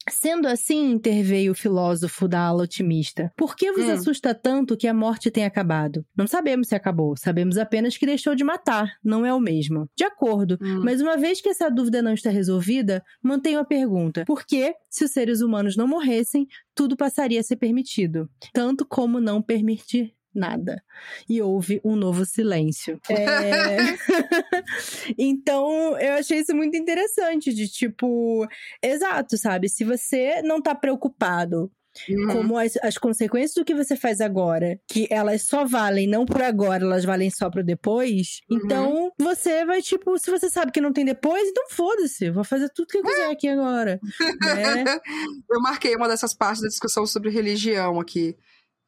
Sendo 0.07 0.47
assim, 0.47 0.91
interveio 0.91 1.51
o 1.51 1.55
filósofo 1.55 2.27
da 2.27 2.39
ala 2.39 2.61
otimista. 2.63 3.33
Por 3.35 3.55
que 3.55 3.71
vos 3.71 3.85
hum. 3.85 3.91
assusta 3.91 4.35
tanto 4.35 4.77
que 4.77 4.87
a 4.87 4.93
morte 4.93 5.31
tenha 5.31 5.47
acabado? 5.47 6.05
Não 6.15 6.27
sabemos 6.27 6.67
se 6.67 6.75
acabou, 6.75 7.17
sabemos 7.17 7.57
apenas 7.57 7.97
que 7.97 8.05
deixou 8.05 8.35
de 8.35 8.43
matar, 8.43 8.93
não 9.03 9.25
é 9.25 9.33
o 9.33 9.39
mesmo. 9.39 9.89
De 9.97 10.03
acordo, 10.03 10.59
hum. 10.61 10.81
mas 10.83 11.01
uma 11.01 11.17
vez 11.17 11.41
que 11.41 11.49
essa 11.49 11.71
dúvida 11.71 12.03
não 12.03 12.13
está 12.13 12.29
resolvida, 12.29 13.03
mantenho 13.21 13.59
a 13.59 13.65
pergunta: 13.65 14.25
por 14.25 14.45
que, 14.45 14.75
se 14.87 15.03
os 15.03 15.11
seres 15.11 15.41
humanos 15.41 15.75
não 15.75 15.87
morressem, 15.87 16.47
tudo 16.75 16.95
passaria 16.95 17.39
a 17.39 17.43
ser 17.43 17.55
permitido? 17.55 18.29
Tanto 18.53 18.85
como 18.85 19.19
não 19.19 19.41
permitir 19.41 20.13
nada. 20.35 20.81
E 21.27 21.41
houve 21.41 21.81
um 21.83 21.95
novo 21.95 22.25
silêncio. 22.25 22.99
É... 23.09 23.77
então, 25.17 25.97
eu 25.99 26.13
achei 26.13 26.39
isso 26.39 26.55
muito 26.55 26.77
interessante, 26.77 27.53
de 27.53 27.67
tipo, 27.67 28.47
exato, 28.81 29.37
sabe? 29.37 29.69
Se 29.69 29.83
você 29.83 30.41
não 30.41 30.61
tá 30.61 30.75
preocupado 30.75 31.71
Uhum. 32.09 32.27
Como 32.27 32.57
as, 32.57 32.73
as, 32.83 32.97
consequências 32.97 33.53
do 33.53 33.63
que 33.63 33.73
você 33.73 33.95
faz 33.95 34.19
agora, 34.19 34.77
que 34.87 35.07
elas 35.09 35.43
só 35.43 35.65
valem 35.65 36.07
não 36.07 36.25
por 36.25 36.41
agora, 36.41 36.83
elas 36.83 37.05
valem 37.05 37.29
só 37.31 37.49
pro 37.49 37.63
depois. 37.63 38.41
Uhum. 38.49 38.57
Então, 38.57 39.11
você 39.17 39.65
vai, 39.65 39.81
tipo, 39.81 40.17
se 40.17 40.29
você 40.29 40.49
sabe 40.49 40.71
que 40.71 40.81
não 40.81 40.91
tem 40.91 41.05
depois, 41.05 41.47
então 41.47 41.63
foda-se, 41.71 42.29
vou 42.29 42.43
fazer 42.43 42.69
tudo 42.69 42.87
que 42.87 42.97
eu 42.97 43.03
quiser 43.03 43.31
aqui 43.31 43.47
agora. 43.47 43.99
né? 44.19 44.83
Eu 45.49 45.61
marquei 45.61 45.95
uma 45.95 46.07
dessas 46.07 46.33
partes 46.33 46.61
da 46.61 46.67
discussão 46.67 47.05
sobre 47.05 47.29
religião 47.29 47.99
aqui. 47.99 48.35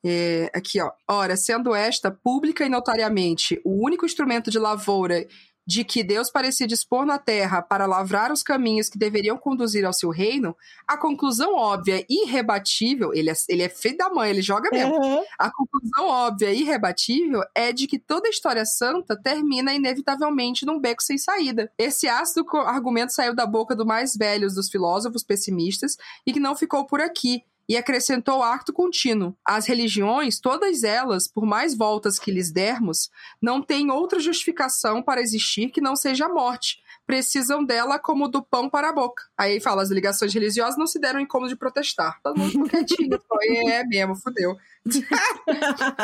É, 0.10 0.50
aqui, 0.54 0.80
ó. 0.80 0.90
Ora, 1.06 1.36
sendo 1.36 1.76
esta 1.76 2.10
pública 2.10 2.66
e 2.66 2.70
notariamente 2.70 3.60
o 3.66 3.84
único 3.84 4.06
instrumento 4.06 4.50
de 4.50 4.58
lavoura 4.58 5.28
de 5.68 5.84
que 5.84 6.02
Deus 6.02 6.32
parecia 6.32 6.66
dispor 6.66 7.06
na 7.06 7.18
terra 7.18 7.62
para 7.62 7.86
lavrar 7.86 8.32
os 8.32 8.42
caminhos 8.42 8.88
que 8.88 8.98
deveriam 8.98 9.38
conduzir 9.38 9.84
ao 9.84 9.92
seu 9.92 10.10
reino, 10.10 10.56
a 10.88 10.96
conclusão 10.96 11.56
óbvia 11.56 12.06
e 12.10 12.24
irrebatível, 12.24 13.14
ele 13.14 13.30
é, 13.30 13.34
ele 13.50 13.64
é 13.64 13.68
feio 13.68 13.98
da 13.98 14.10
mãe, 14.10 14.30
ele 14.30 14.42
joga 14.42 14.70
mesmo. 14.72 14.96
Uhum. 14.96 15.22
A 15.38 15.52
conclusão 15.52 16.08
óbvia 16.08 16.54
e 16.54 16.62
irrebatível 16.62 17.44
é 17.54 17.74
de 17.74 17.86
que 17.86 18.00
toda 18.00 18.30
história 18.30 18.66
santa 18.66 19.22
termina 19.22 19.74
inevitavelmente 19.74 20.66
num 20.66 20.80
beco 20.80 21.04
sem 21.04 21.18
saída. 21.18 21.70
Esse 21.78 22.08
ácido 22.08 22.46
argumento 22.60 23.12
saiu 23.12 23.36
da 23.36 23.46
boca 23.46 23.76
do 23.76 23.86
mais 23.86 24.16
velhos 24.16 24.56
dos 24.56 24.70
filósofos 24.70 25.22
pessimistas 25.22 25.98
e 26.26 26.32
que 26.32 26.40
não 26.40 26.56
ficou 26.56 26.86
por 26.86 27.02
aqui 27.02 27.44
e 27.68 27.76
acrescentou 27.76 28.42
acto 28.42 28.72
contínuo. 28.72 29.36
As 29.44 29.66
religiões, 29.66 30.40
todas 30.40 30.84
elas, 30.84 31.28
por 31.28 31.46
mais 31.46 31.76
voltas 31.76 32.18
que 32.18 32.32
lhes 32.32 32.52
dermos, 32.52 33.10
não 33.42 33.62
têm 33.62 33.92
outra 33.92 34.20
justificação 34.20 35.04
para 35.04 35.22
existir 35.22 35.70
que 35.70 35.82
não 35.82 35.96
seja 35.96 36.26
a 36.26 36.30
morte. 36.30 36.82
Precisam 37.06 37.64
dela 37.64 38.00
como 38.00 38.28
do 38.28 38.42
pão 38.42 38.70
para 38.70 38.90
a 38.90 38.94
boca. 38.94 39.24
Aí 39.38 39.60
fala, 39.60 39.82
as 39.82 39.90
ligações 39.90 40.34
religiosas 40.34 40.78
não 40.78 40.88
se 40.88 41.00
deram 41.00 41.20
incômodo 41.20 41.50
de 41.50 41.56
protestar. 41.58 42.20
Todo 42.22 42.38
mundo 42.38 42.52
ficou 42.52 42.70
quietinho. 42.70 43.10
é 43.70 43.84
mesmo, 43.86 44.16
fudeu. 44.16 44.56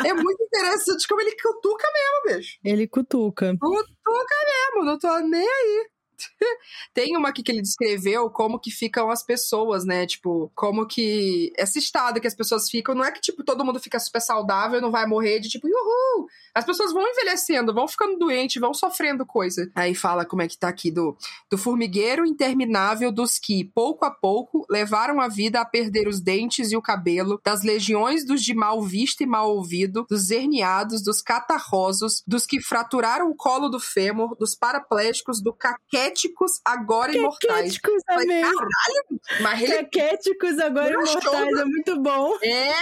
é 0.04 0.14
muito 0.14 0.42
interessante 0.42 1.08
como 1.08 1.20
ele 1.20 1.36
cutuca 1.40 1.86
mesmo, 1.92 2.22
beijo. 2.26 2.58
Ele 2.62 2.86
cutuca. 2.86 3.56
Cutuca 3.58 4.36
mesmo, 4.46 4.84
não 4.84 4.98
tô 4.98 5.18
nem 5.20 5.40
aí. 5.40 5.88
Tem 6.92 7.16
uma 7.16 7.28
aqui 7.28 7.42
que 7.42 7.52
ele 7.52 7.62
descreveu 7.62 8.30
como 8.30 8.58
que 8.58 8.70
ficam 8.70 9.10
as 9.10 9.22
pessoas, 9.22 9.84
né? 9.84 10.06
Tipo, 10.06 10.50
como 10.54 10.86
que 10.86 11.52
esse 11.56 11.78
estado 11.78 12.20
que 12.20 12.26
as 12.26 12.34
pessoas 12.34 12.68
ficam, 12.70 12.94
não 12.94 13.04
é 13.04 13.12
que 13.12 13.20
tipo 13.20 13.44
todo 13.44 13.64
mundo 13.64 13.80
fica 13.80 13.98
super 13.98 14.20
saudável, 14.20 14.80
não 14.80 14.90
vai 14.90 15.06
morrer 15.06 15.40
de 15.40 15.48
tipo, 15.48 15.66
uhul. 15.66 16.26
As 16.54 16.64
pessoas 16.64 16.92
vão 16.92 17.06
envelhecendo, 17.06 17.74
vão 17.74 17.88
ficando 17.88 18.18
doentes, 18.18 18.60
vão 18.60 18.72
sofrendo 18.72 19.26
coisa. 19.26 19.70
Aí 19.74 19.94
fala 19.94 20.24
como 20.24 20.42
é 20.42 20.48
que 20.48 20.58
tá 20.58 20.68
aqui 20.68 20.90
do 20.90 21.16
do 21.50 21.58
formigueiro 21.58 22.26
interminável 22.26 23.12
dos 23.12 23.38
que 23.38 23.64
pouco 23.74 24.04
a 24.04 24.10
pouco 24.10 24.66
levaram 24.70 25.20
a 25.20 25.28
vida 25.28 25.60
a 25.60 25.64
perder 25.64 26.08
os 26.08 26.20
dentes 26.20 26.72
e 26.72 26.76
o 26.76 26.82
cabelo, 26.82 27.40
das 27.44 27.62
legiões 27.62 28.24
dos 28.26 28.42
de 28.42 28.54
mal 28.54 28.82
visto 28.82 29.22
e 29.22 29.26
mal 29.26 29.50
ouvido, 29.50 30.06
dos 30.08 30.30
herniados, 30.30 31.02
dos 31.02 31.22
catarrosos, 31.22 32.22
dos 32.26 32.46
que 32.46 32.60
fraturaram 32.60 33.30
o 33.30 33.34
colo 33.34 33.68
do 33.68 33.80
fêmur, 33.80 34.36
dos 34.36 34.54
paraplégicos, 34.54 35.42
do 35.42 35.52
caquete 35.52 36.13
Caquéticos 36.14 36.60
Agora 36.64 37.14
Imortais. 37.14 37.78
Caquéticos, 37.78 38.02
amei. 38.08 38.42
Caralho, 38.42 39.20
mas 39.42 39.68
Caquéticos 39.68 40.58
Agora 40.60 40.92
Imortais 40.92 41.58
é 41.58 41.64
muito 41.64 42.00
bom. 42.00 42.38
É. 42.42 42.72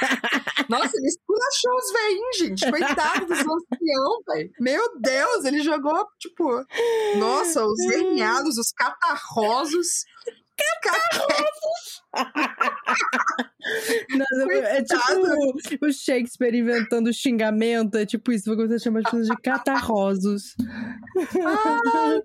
Nossa, 0.68 0.96
ele 0.96 1.08
esculachou 1.08 1.74
os 1.76 1.92
velhinhos, 1.92 2.36
gente. 2.36 2.70
Coitado 2.70 3.26
dos 3.26 3.38
ancião, 3.38 4.22
velho. 4.28 4.52
Meu 4.60 5.00
Deus, 5.00 5.44
ele 5.44 5.60
jogou, 5.60 6.06
tipo... 6.18 6.64
Nossa, 7.16 7.66
os 7.66 7.84
verneados, 7.86 8.58
os 8.58 8.70
catarrosos. 8.72 10.04
Nossa, 14.16 14.52
é 14.52 14.82
tipo 14.82 15.86
o 15.86 15.92
Shakespeare 15.92 16.54
inventando 16.54 17.12
xingamento. 17.12 17.96
É 17.96 18.06
tipo 18.06 18.32
isso, 18.32 18.46
vou 18.46 18.56
começar 18.56 18.76
a 18.76 18.78
chamar 18.78 19.00
as 19.00 19.04
pessoas 19.04 19.28
de 19.28 19.36
catarrosos. 19.36 20.56
Ah, 21.44 22.22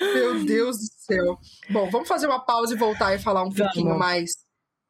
meu 0.00 0.44
Deus 0.44 0.78
do 0.78 0.86
céu. 0.96 1.38
Bom, 1.68 1.90
vamos 1.90 2.08
fazer 2.08 2.26
uma 2.26 2.40
pausa 2.40 2.74
e 2.74 2.78
voltar 2.78 3.14
e 3.14 3.18
falar 3.18 3.42
um 3.42 3.50
vamos. 3.50 3.58
pouquinho 3.58 3.98
mais 3.98 4.32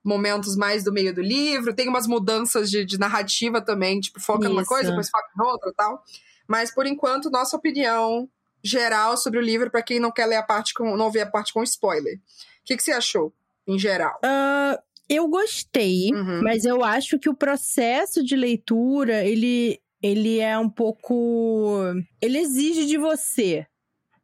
momentos 0.04 0.56
mais 0.56 0.82
do 0.82 0.92
meio 0.92 1.14
do 1.14 1.20
livro. 1.20 1.74
Tem 1.74 1.88
umas 1.88 2.06
mudanças 2.06 2.70
de, 2.70 2.84
de 2.84 2.98
narrativa 2.98 3.60
também, 3.60 4.00
tipo, 4.00 4.20
foca 4.20 4.44
Isso. 4.44 4.48
numa 4.48 4.64
coisa, 4.64 4.88
depois 4.88 5.10
foca 5.10 5.28
em 5.36 5.42
outra 5.42 5.72
tal. 5.76 6.02
Mas, 6.48 6.74
por 6.74 6.86
enquanto, 6.86 7.30
nossa 7.30 7.56
opinião 7.56 8.28
geral 8.62 9.16
sobre 9.16 9.38
o 9.38 9.42
livro, 9.42 9.70
para 9.70 9.82
quem 9.82 10.00
não 10.00 10.10
quer 10.10 10.26
ler 10.26 10.36
a 10.36 10.42
parte 10.42 10.74
com. 10.74 10.96
não 10.96 11.10
ver 11.10 11.20
a 11.20 11.30
parte 11.30 11.52
com 11.52 11.62
spoiler. 11.62 12.16
O 12.16 12.20
que, 12.64 12.76
que 12.76 12.82
você 12.82 12.92
achou, 12.92 13.32
em 13.66 13.78
geral? 13.78 14.18
Uh, 14.24 14.80
eu 15.08 15.28
gostei, 15.28 16.10
uhum. 16.12 16.42
mas 16.42 16.64
eu 16.64 16.84
acho 16.84 17.18
que 17.18 17.28
o 17.28 17.34
processo 17.34 18.22
de 18.22 18.36
leitura, 18.36 19.24
ele, 19.24 19.80
ele 20.02 20.38
é 20.38 20.56
um 20.58 20.68
pouco. 20.68 21.82
Ele 22.20 22.38
exige 22.38 22.86
de 22.86 22.96
você, 22.96 23.66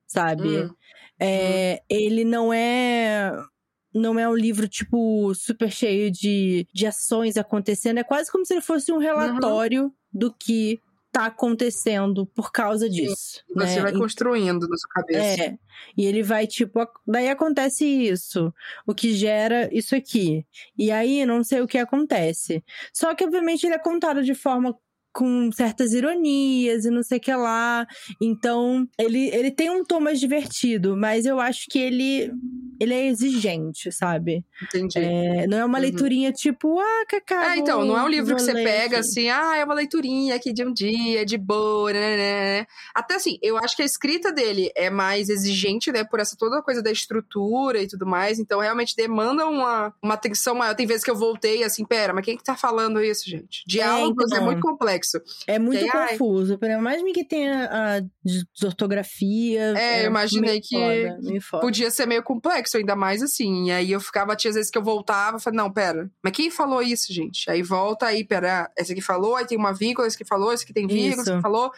sabe? 0.07 0.49
Uhum. 0.49 0.75
É, 1.19 1.83
ele 1.89 2.25
não 2.25 2.53
é 2.53 3.33
não 3.97 4.19
é 4.19 4.29
um 4.29 4.35
livro, 4.35 4.69
tipo, 4.69 5.35
super 5.35 5.71
cheio 5.71 6.11
de, 6.11 6.67
de 6.73 6.87
ações 6.87 7.37
acontecendo. 7.37 7.99
É 7.99 8.05
quase 8.05 8.31
como 8.31 8.45
se 8.45 8.53
ele 8.53 8.61
fosse 8.61 8.93
um 8.93 8.99
relatório 8.99 9.85
uhum. 9.85 9.93
do 10.13 10.33
que 10.33 10.81
tá 11.11 11.27
acontecendo 11.27 12.27
por 12.27 12.53
causa 12.53 12.91
disso. 12.91 13.43
Sim, 13.49 13.55
né? 13.57 13.67
Você 13.67 13.81
vai 13.81 13.93
construindo 13.93 14.69
na 14.69 14.77
sua 14.77 14.91
cabeça. 14.91 15.43
É. 15.45 15.59
E 15.97 16.05
ele 16.05 16.23
vai, 16.23 16.47
tipo, 16.47 16.79
daí 17.07 17.31
acontece 17.31 17.87
isso, 17.87 18.53
o 18.87 18.95
que 18.95 19.15
gera 19.15 19.67
isso 19.73 19.97
aqui. 19.97 20.45
E 20.77 20.91
aí 20.91 21.25
não 21.25 21.43
sei 21.43 21.63
o 21.63 21.67
que 21.67 21.79
acontece. 21.79 22.63
Só 22.93 23.15
que, 23.15 23.25
obviamente, 23.25 23.65
ele 23.65 23.75
é 23.75 23.79
contado 23.79 24.23
de 24.23 24.35
forma 24.35 24.77
com 25.17 25.51
certas 25.51 25.95
ironias 25.95 26.85
e 26.85 26.91
não 26.91 27.03
sei 27.03 27.17
o 27.17 27.21
que 27.21 27.35
lá. 27.35 27.87
Então, 28.21 28.87
ele, 28.99 29.31
ele 29.35 29.51
tem 29.51 29.71
um 29.71 29.83
tom 29.83 29.99
mais 29.99 30.21
divertido, 30.21 30.95
mas 30.95 31.25
eu 31.25 31.41
acho 31.41 31.69
que 31.71 31.79
ele, 31.79 32.31
ele 32.79 32.93
é 32.93 33.07
exigente, 33.07 33.91
sabe? 33.91 34.45
Entendi. 34.63 34.99
É, 34.99 35.47
não 35.47 35.57
é 35.57 35.65
uma 35.65 35.79
uhum. 35.79 35.83
leiturinha 35.83 36.33
tipo, 36.33 36.79
ah, 36.79 37.05
cacau. 37.09 37.43
É, 37.45 37.57
então, 37.57 37.83
não 37.87 37.97
é 37.97 38.03
um 38.03 38.09
livro 38.09 38.37
que 38.37 38.43
você 38.43 38.53
pega 38.53 38.99
assim, 38.99 39.31
ah, 39.31 39.57
é 39.57 39.65
uma 39.65 39.73
leiturinha 39.73 40.35
aqui 40.35 40.53
de 40.53 40.63
um 40.63 40.71
dia, 40.71 41.25
de 41.25 41.39
boa, 41.39 41.91
né, 41.95 42.17
né, 42.17 42.59
né? 42.61 42.67
Até 42.95 43.15
assim, 43.15 43.39
eu 43.41 43.57
acho 43.57 43.75
que 43.75 43.83
a 43.83 43.87
escrita 43.87 44.31
dele 44.31 44.71
é 44.77 44.91
mais 44.91 45.31
exigente, 45.31 45.91
né, 45.91 46.05
por 46.05 46.21
essa 46.21 46.37
toda 46.39 46.61
coisa 46.61 46.83
da 46.83 46.93
estrutura 46.93 47.81
e 47.81 47.89
tudo 47.89 48.05
mais, 48.05 48.39
então 48.39 48.61
realmente 48.61 48.95
demanda 48.95 49.47
uma, 49.47 49.95
uma 50.03 50.13
atenção 50.13 50.55
maior. 50.55 50.75
Tem 50.75 50.87
vezes 50.87 51.03
que 51.03 51.11
eu 51.11 51.17
voltei 51.17 51.65
assim, 51.65 51.87
pera, 51.87 52.13
mas 52.13 52.23
quem 52.23 52.37
que 52.37 52.45
tá 52.45 52.55
falando 52.55 53.03
isso, 53.03 53.31
gente? 53.31 53.65
Diálogos 53.67 54.31
é, 54.33 54.37
então, 54.37 54.39
é 54.39 54.45
muito 54.45 54.61
complexo 54.61 55.06
complexo. 55.07 55.45
É 55.47 55.59
muito 55.59 55.85
aí, 55.85 56.09
confuso. 56.11 56.59
Ai... 56.61 56.77
Mais 56.77 57.03
me 57.03 57.13
que 57.13 57.25
tenha 57.25 57.69
a 57.71 58.01
desortografia. 58.55 59.75
É, 59.77 60.01
é 60.01 60.03
eu 60.03 60.07
imaginei 60.07 60.61
que 60.61 60.77
foda, 61.41 61.61
podia 61.61 61.91
ser 61.91 62.07
meio 62.07 62.23
complexo, 62.23 62.77
ainda 62.77 62.97
mais 62.97 63.23
assim. 63.23 63.67
E 63.67 63.73
aí 63.73 63.93
eu 63.93 64.01
ficava, 64.01 64.37
tinha 64.37 64.51
às 64.51 64.57
vezes 64.57 64.71
que 64.71 64.79
eu 64.79 64.83
voltava, 64.83 65.39
falei, 65.39 65.57
não, 65.57 65.73
pera, 65.73 66.11
mas 66.23 66.33
quem 66.33 66.51
falou 66.51 66.83
isso, 66.83 67.13
gente? 67.13 67.51
Aí 67.51 67.63
volta, 67.63 68.07
aí, 68.07 68.25
pera, 68.25 68.71
esse 68.77 68.93
aqui 68.93 69.01
falou, 69.01 69.37
aí 69.37 69.47
tem 69.47 69.59
uma 69.59 69.73
vírgula, 69.73 70.07
esse 70.07 70.17
aqui 70.17 70.27
falou, 70.27 70.53
esse 70.53 70.65
aqui 70.65 70.73
tem 70.73 70.87
vírgula, 70.87 71.23
esse 71.23 71.33
aqui 71.33 71.43
falou. 71.43 71.71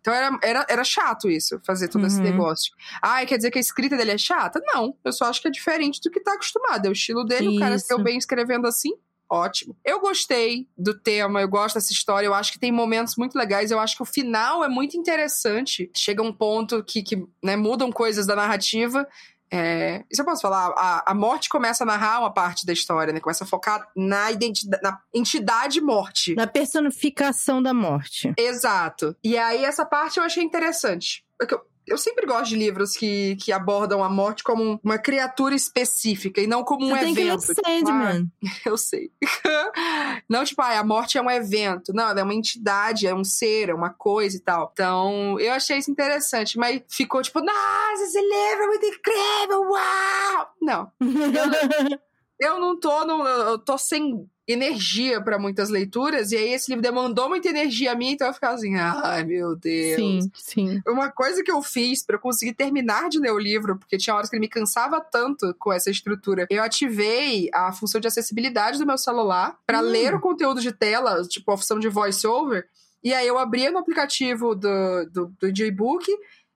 Então 0.00 0.14
era, 0.14 0.38
era, 0.42 0.66
era 0.66 0.84
chato 0.84 1.28
isso, 1.28 1.60
fazer 1.62 1.88
todo 1.88 2.00
uhum. 2.00 2.06
esse 2.06 2.20
negócio. 2.20 2.72
Ai, 3.02 3.26
quer 3.26 3.36
dizer 3.36 3.50
que 3.50 3.58
a 3.58 3.60
escrita 3.60 3.98
dele 3.98 4.12
é 4.12 4.18
chata? 4.18 4.58
Não, 4.64 4.96
eu 5.04 5.12
só 5.12 5.26
acho 5.26 5.42
que 5.42 5.48
é 5.48 5.50
diferente 5.50 6.00
do 6.02 6.10
que 6.10 6.20
tá 6.20 6.32
acostumado. 6.32 6.86
É 6.86 6.88
o 6.88 6.92
estilo 6.92 7.22
dele, 7.22 7.48
isso. 7.48 7.56
o 7.56 7.58
cara 7.58 7.78
se 7.78 7.88
deu 7.88 8.02
bem 8.02 8.16
escrevendo 8.16 8.66
assim 8.66 8.94
ótimo. 9.30 9.76
Eu 9.84 10.00
gostei 10.00 10.68
do 10.76 10.92
tema, 10.92 11.40
eu 11.40 11.48
gosto 11.48 11.76
dessa 11.76 11.92
história, 11.92 12.26
eu 12.26 12.34
acho 12.34 12.52
que 12.52 12.58
tem 12.58 12.72
momentos 12.72 13.16
muito 13.16 13.36
legais, 13.36 13.70
eu 13.70 13.78
acho 13.78 13.96
que 13.96 14.02
o 14.02 14.06
final 14.06 14.64
é 14.64 14.68
muito 14.68 14.96
interessante. 14.96 15.90
Chega 15.94 16.22
um 16.22 16.32
ponto 16.32 16.82
que, 16.82 17.02
que 17.02 17.24
né, 17.42 17.56
mudam 17.56 17.92
coisas 17.92 18.26
da 18.26 18.34
narrativa. 18.34 19.06
É, 19.52 20.04
isso 20.10 20.22
eu 20.22 20.24
posso 20.24 20.42
falar. 20.42 20.72
A, 20.76 21.10
a, 21.10 21.14
morte 21.14 21.48
começa 21.48 21.82
a 21.82 21.86
narrar 21.86 22.20
uma 22.20 22.32
parte 22.32 22.64
da 22.64 22.72
história, 22.72 23.12
né? 23.12 23.18
Começa 23.18 23.42
a 23.42 23.46
focar 23.46 23.88
na 23.96 24.30
identidade, 24.30 24.82
na 24.82 25.00
entidade 25.12 25.80
morte. 25.80 26.36
Na 26.36 26.46
personificação 26.46 27.60
da 27.60 27.74
morte. 27.74 28.32
Exato. 28.36 29.16
E 29.24 29.36
aí, 29.36 29.64
essa 29.64 29.84
parte 29.84 30.18
eu 30.18 30.24
achei 30.24 30.44
interessante. 30.44 31.24
Eu, 31.40 31.60
eu 31.90 31.98
sempre 31.98 32.24
gosto 32.24 32.50
de 32.50 32.56
livros 32.56 32.92
que, 32.92 33.34
que 33.36 33.50
abordam 33.50 34.04
a 34.04 34.08
morte 34.08 34.44
como 34.44 34.78
uma 34.82 34.96
criatura 34.96 35.56
específica 35.56 36.40
e 36.40 36.46
não 36.46 36.62
como 36.62 36.86
um 36.86 36.90
Você 36.90 37.08
evento. 37.08 37.16
Tem 37.16 37.26
que 37.26 37.46
tipo, 37.46 37.68
Sandman. 37.68 38.30
Ah, 38.44 38.48
eu 38.64 38.78
sei. 38.78 39.10
não, 40.30 40.44
tipo, 40.44 40.62
ah, 40.62 40.78
a 40.78 40.84
morte 40.84 41.18
é 41.18 41.22
um 41.22 41.30
evento. 41.30 41.92
Não, 41.92 42.08
ela 42.08 42.20
é 42.20 42.22
uma 42.22 42.34
entidade, 42.34 43.08
é 43.08 43.14
um 43.14 43.24
ser, 43.24 43.70
é 43.70 43.74
uma 43.74 43.90
coisa 43.90 44.36
e 44.36 44.40
tal. 44.40 44.70
Então, 44.72 45.38
eu 45.40 45.52
achei 45.52 45.78
isso 45.78 45.90
interessante. 45.90 46.56
Mas 46.56 46.80
ficou 46.88 47.20
tipo, 47.22 47.40
nossa, 47.40 48.04
esse 48.04 48.20
livro 48.20 48.62
é 48.62 48.66
muito 48.68 48.86
incrível, 48.86 49.62
uau! 49.68 50.48
Não. 50.62 50.92
eu, 52.40 52.54
eu 52.54 52.60
não 52.60 52.78
tô, 52.78 53.04
no, 53.04 53.26
eu 53.26 53.58
tô 53.58 53.76
sem 53.76 54.26
energia 54.48 55.20
para 55.20 55.38
muitas 55.38 55.68
leituras, 55.68 56.32
e 56.32 56.36
aí 56.36 56.52
esse 56.52 56.70
livro 56.70 56.82
demandou 56.82 57.28
muita 57.28 57.48
energia 57.48 57.92
a 57.92 57.94
mim, 57.94 58.10
então 58.12 58.26
eu 58.26 58.34
ficava 58.34 58.54
assim, 58.54 58.74
ai 58.76 59.22
meu 59.24 59.54
Deus. 59.54 59.96
Sim, 59.96 60.30
sim. 60.34 60.82
Uma 60.86 61.10
coisa 61.10 61.42
que 61.42 61.50
eu 61.50 61.62
fiz 61.62 62.04
para 62.04 62.18
conseguir 62.18 62.54
terminar 62.54 63.08
de 63.08 63.18
ler 63.18 63.32
o 63.32 63.38
livro, 63.38 63.78
porque 63.78 63.96
tinha 63.96 64.14
horas 64.16 64.28
que 64.28 64.34
ele 64.34 64.40
me 64.40 64.48
cansava 64.48 65.00
tanto 65.00 65.54
com 65.58 65.72
essa 65.72 65.90
estrutura, 65.90 66.46
eu 66.50 66.62
ativei 66.62 67.48
a 67.54 67.72
função 67.72 68.00
de 68.00 68.08
acessibilidade 68.08 68.78
do 68.78 68.86
meu 68.86 68.98
celular 68.98 69.56
para 69.66 69.80
hum. 69.80 69.82
ler 69.82 70.14
o 70.14 70.20
conteúdo 70.20 70.60
de 70.60 70.72
tela, 70.72 71.22
tipo 71.28 71.52
a 71.52 71.56
função 71.56 71.78
de 71.78 71.88
voice-over. 71.88 72.66
E 73.02 73.14
aí 73.14 73.26
eu 73.26 73.38
abria 73.38 73.70
no 73.70 73.78
aplicativo 73.78 74.54
do, 74.54 75.06
do, 75.10 75.26
do 75.40 75.46
e-book 75.46 76.06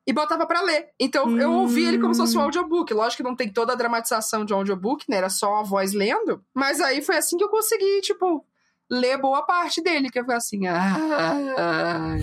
e 0.06 0.12
botava 0.12 0.46
para 0.46 0.60
ler. 0.60 0.88
Então 0.98 1.26
hum. 1.26 1.38
eu 1.38 1.52
ouvi 1.52 1.84
ele 1.84 1.98
como 1.98 2.14
se 2.14 2.20
fosse 2.20 2.36
um 2.36 2.40
hum. 2.40 2.44
audiobook. 2.44 2.92
Lógico 2.92 3.22
que 3.22 3.28
não 3.28 3.36
tem 3.36 3.48
toda 3.48 3.72
a 3.72 3.76
dramatização 3.76 4.44
de 4.44 4.52
um 4.52 4.58
audiobook, 4.58 5.04
né? 5.08 5.16
Era 5.16 5.30
só 5.30 5.56
a 5.56 5.62
voz 5.62 5.92
lendo. 5.92 6.44
Mas 6.54 6.80
aí 6.80 7.02
foi 7.02 7.16
assim 7.16 7.36
que 7.36 7.44
eu 7.44 7.48
consegui, 7.48 8.00
tipo, 8.02 8.44
ler 8.90 9.18
boa 9.18 9.42
parte 9.42 9.82
dele, 9.82 10.10
que 10.10 10.18
eu 10.18 10.24
fui 10.24 10.34
assim. 10.34 10.66
Ah. 10.66 12.16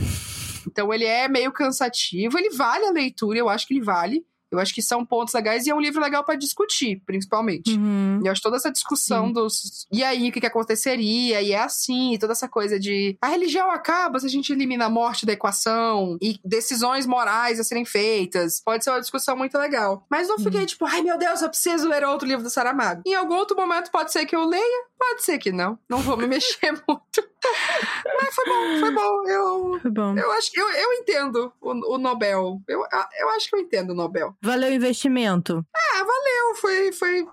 Então 0.67 0.93
ele 0.93 1.05
é 1.05 1.27
meio 1.27 1.51
cansativo, 1.51 2.37
ele 2.37 2.51
vale 2.51 2.85
a 2.85 2.91
leitura, 2.91 3.39
eu 3.39 3.49
acho 3.49 3.67
que 3.67 3.73
ele 3.73 3.83
vale. 3.83 4.25
Eu 4.51 4.59
acho 4.59 4.73
que 4.73 4.81
são 4.81 5.05
pontos 5.05 5.33
legais 5.33 5.65
e 5.65 5.69
é 5.69 5.75
um 5.75 5.79
livro 5.79 6.01
legal 6.01 6.23
para 6.23 6.35
discutir, 6.35 7.01
principalmente. 7.05 7.71
Uhum. 7.71 8.19
E 8.23 8.27
eu 8.27 8.31
acho 8.31 8.41
toda 8.41 8.57
essa 8.57 8.71
discussão 8.71 9.27
Sim. 9.27 9.33
dos. 9.33 9.87
E 9.91 10.03
aí, 10.03 10.29
o 10.29 10.31
que, 10.31 10.41
que 10.41 10.47
aconteceria? 10.47 11.41
E 11.41 11.51
é 11.51 11.59
assim, 11.59 12.13
e 12.13 12.19
toda 12.19 12.33
essa 12.33 12.47
coisa 12.47 12.79
de. 12.79 13.17
A 13.21 13.27
religião 13.27 13.71
acaba 13.71 14.19
se 14.19 14.25
a 14.25 14.29
gente 14.29 14.51
elimina 14.51 14.85
a 14.85 14.89
morte 14.89 15.25
da 15.25 15.33
equação 15.33 16.17
e 16.21 16.39
decisões 16.43 17.05
morais 17.05 17.59
a 17.59 17.63
serem 17.63 17.85
feitas. 17.85 18.61
Pode 18.63 18.83
ser 18.83 18.89
uma 18.89 19.01
discussão 19.01 19.35
muito 19.37 19.57
legal. 19.57 20.05
Mas 20.09 20.27
não 20.27 20.37
fiquei 20.37 20.61
uhum. 20.61 20.65
tipo, 20.65 20.85
ai 20.85 21.01
meu 21.01 21.17
Deus, 21.17 21.41
eu 21.41 21.49
preciso 21.49 21.87
ler 21.87 22.03
outro 22.03 22.27
livro 22.27 22.43
do 22.43 22.49
Saramago. 22.49 23.01
Em 23.05 23.13
algum 23.13 23.35
outro 23.35 23.55
momento 23.55 23.91
pode 23.91 24.11
ser 24.11 24.25
que 24.25 24.35
eu 24.35 24.45
leia, 24.45 24.85
pode 25.01 25.23
ser 25.23 25.39
que 25.39 25.51
não. 25.51 25.79
Não 25.89 25.97
vou 25.97 26.15
me 26.15 26.27
mexer 26.29 26.71
muito. 26.71 27.29
Mas 28.21 28.35
foi 28.35 28.45
bom, 28.45 28.79
foi 28.79 28.91
bom. 28.91 29.27
Eu, 29.27 29.79
foi 29.81 29.91
bom. 29.91 30.15
eu 30.15 30.31
acho 30.33 30.51
eu, 30.53 30.69
eu 30.69 30.93
entendo 30.93 31.51
o, 31.59 31.95
o 31.95 31.97
Nobel. 31.97 32.61
Eu, 32.67 32.83
eu 33.19 33.29
acho 33.31 33.49
que 33.49 33.55
eu 33.55 33.59
entendo 33.59 33.89
o 33.91 33.95
Nobel. 33.95 34.35
Valeu 34.41 34.69
o 34.69 34.73
investimento? 34.73 35.65
Ah, 35.75 36.03
valeu. 36.03 36.55
Foi, 36.55 36.91
foi 36.91 37.27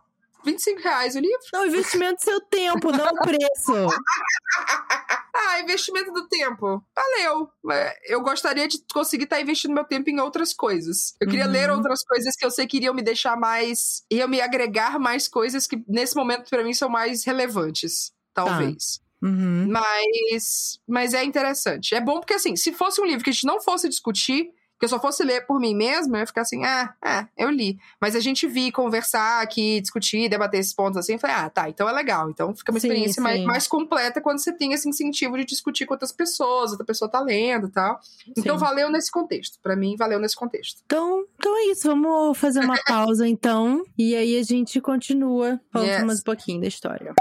25 0.44 0.80
reais 0.80 1.14
o 1.14 1.20
livro. 1.20 1.38
Não, 1.52 1.66
investimento 1.66 2.16
do 2.16 2.24
seu 2.24 2.40
tempo, 2.40 2.90
não 2.90 3.06
o 3.06 3.22
preço. 3.22 3.74
ah, 5.34 5.60
investimento 5.60 6.12
do 6.12 6.28
tempo. 6.28 6.82
Valeu. 6.94 7.48
É, 7.70 8.14
eu 8.14 8.20
gostaria 8.22 8.66
de 8.66 8.78
conseguir 8.92 9.24
estar 9.24 9.40
investindo 9.40 9.74
meu 9.74 9.84
tempo 9.84 10.10
em 10.10 10.20
outras 10.20 10.52
coisas. 10.52 11.14
Eu 11.20 11.28
queria 11.28 11.46
uhum. 11.46 11.52
ler 11.52 11.70
outras 11.70 12.04
coisas 12.04 12.36
que 12.36 12.44
eu 12.44 12.50
sei 12.50 12.66
que 12.66 12.76
iriam 12.76 12.94
me 12.94 13.02
deixar 13.02 13.36
mais. 13.36 14.04
iriam 14.10 14.28
me 14.28 14.40
agregar 14.40 14.98
mais 14.98 15.28
coisas 15.28 15.66
que 15.66 15.82
nesse 15.88 16.16
momento 16.16 16.48
para 16.48 16.64
mim 16.64 16.74
são 16.74 16.88
mais 16.88 17.24
relevantes. 17.24 18.12
Talvez. 18.34 18.98
Tá. 18.98 19.08
Uhum. 19.28 19.68
Mas, 19.68 20.78
mas 20.86 21.12
é 21.12 21.24
interessante. 21.24 21.94
É 21.94 22.00
bom 22.00 22.20
porque, 22.20 22.34
assim, 22.34 22.54
se 22.54 22.72
fosse 22.72 23.00
um 23.00 23.04
livro 23.04 23.24
que 23.24 23.30
a 23.30 23.32
gente 23.32 23.46
não 23.46 23.60
fosse 23.60 23.88
discutir, 23.88 24.50
Porque 24.78 24.86
se 24.86 24.94
eu 24.94 25.00
fosse 25.00 25.24
ler 25.24 25.44
por 25.44 25.58
mim 25.58 25.74
mesma, 25.74 26.18
eu 26.18 26.20
ia 26.20 26.26
ficar 26.26 26.42
assim, 26.42 26.64
ah, 26.64 26.94
é, 27.04 27.26
eu 27.36 27.50
li. 27.50 27.76
Mas 28.00 28.14
a 28.14 28.20
gente 28.20 28.46
vi 28.46 28.70
conversar 28.70 29.42
aqui, 29.42 29.80
discutir, 29.80 30.28
debater 30.28 30.60
esses 30.60 30.72
pontos 30.72 30.96
assim, 30.96 31.14
eu 31.14 31.18
falei, 31.18 31.34
ah, 31.34 31.50
tá, 31.50 31.68
então 31.68 31.88
é 31.88 31.92
legal. 31.92 32.30
Então 32.30 32.54
fica 32.54 32.70
uma 32.70 32.78
Sim, 32.78 32.86
experiência 32.86 33.20
mais, 33.20 33.40
sim. 33.40 33.44
mais 33.44 33.66
completa 33.66 34.20
quando 34.20 34.38
você 34.38 34.52
tem 34.52 34.72
esse 34.72 34.88
incentivo 34.88 35.36
de 35.36 35.44
discutir 35.44 35.84
com 35.84 35.94
outras 35.94 36.12
pessoas, 36.12 36.70
outra 36.70 36.86
pessoa 36.86 37.10
tá 37.10 37.18
lendo 37.20 37.66
e 37.66 37.70
tal. 37.72 37.98
Então 38.36 38.56
Sim. 38.56 38.64
valeu 38.64 38.88
nesse 38.88 39.10
contexto. 39.10 39.58
Pra 39.60 39.74
mim, 39.74 39.96
valeu 39.96 40.20
nesse 40.20 40.36
contexto. 40.36 40.80
Então, 40.86 41.24
então 41.34 41.56
é 41.58 41.72
isso, 41.72 41.88
vamos 41.88 42.38
fazer 42.38 42.60
uma 42.60 42.78
pausa 42.86 43.26
então. 43.26 43.82
E 43.98 44.14
aí 44.14 44.38
a 44.38 44.42
gente 44.44 44.80
continua 44.80 45.60
falando 45.72 45.88
Yes. 45.88 46.04
mais 46.04 46.20
um 46.20 46.22
pouquinho 46.24 46.60
da 46.60 46.68
história. 46.68 47.14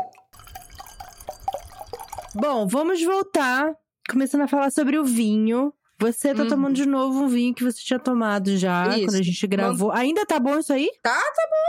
Bom, 2.36 2.68
vamos 2.68 3.04
voltar, 3.04 3.74
começando 4.08 4.42
a 4.42 4.48
falar 4.48 4.70
sobre 4.72 5.00
o 5.00 5.04
vinho. 5.04 5.74
Você 6.00 6.34
tá 6.34 6.44
Uhum. 6.44 6.50
tomando 6.50 6.76
de 6.76 6.86
novo 6.86 7.24
um 7.24 7.28
vinho 7.28 7.54
que 7.56 7.64
você 7.64 7.82
tinha 7.82 7.98
tomado 7.98 8.56
já 8.56 8.90
Isso. 8.96 9.06
quando 9.08 9.16
a 9.16 9.22
gente 9.24 9.48
gravou. 9.48 9.92
Ainda 9.92 10.26
tá 10.28 10.40
bom 10.40 10.60
isso 10.60 10.72
aí? 10.72 10.88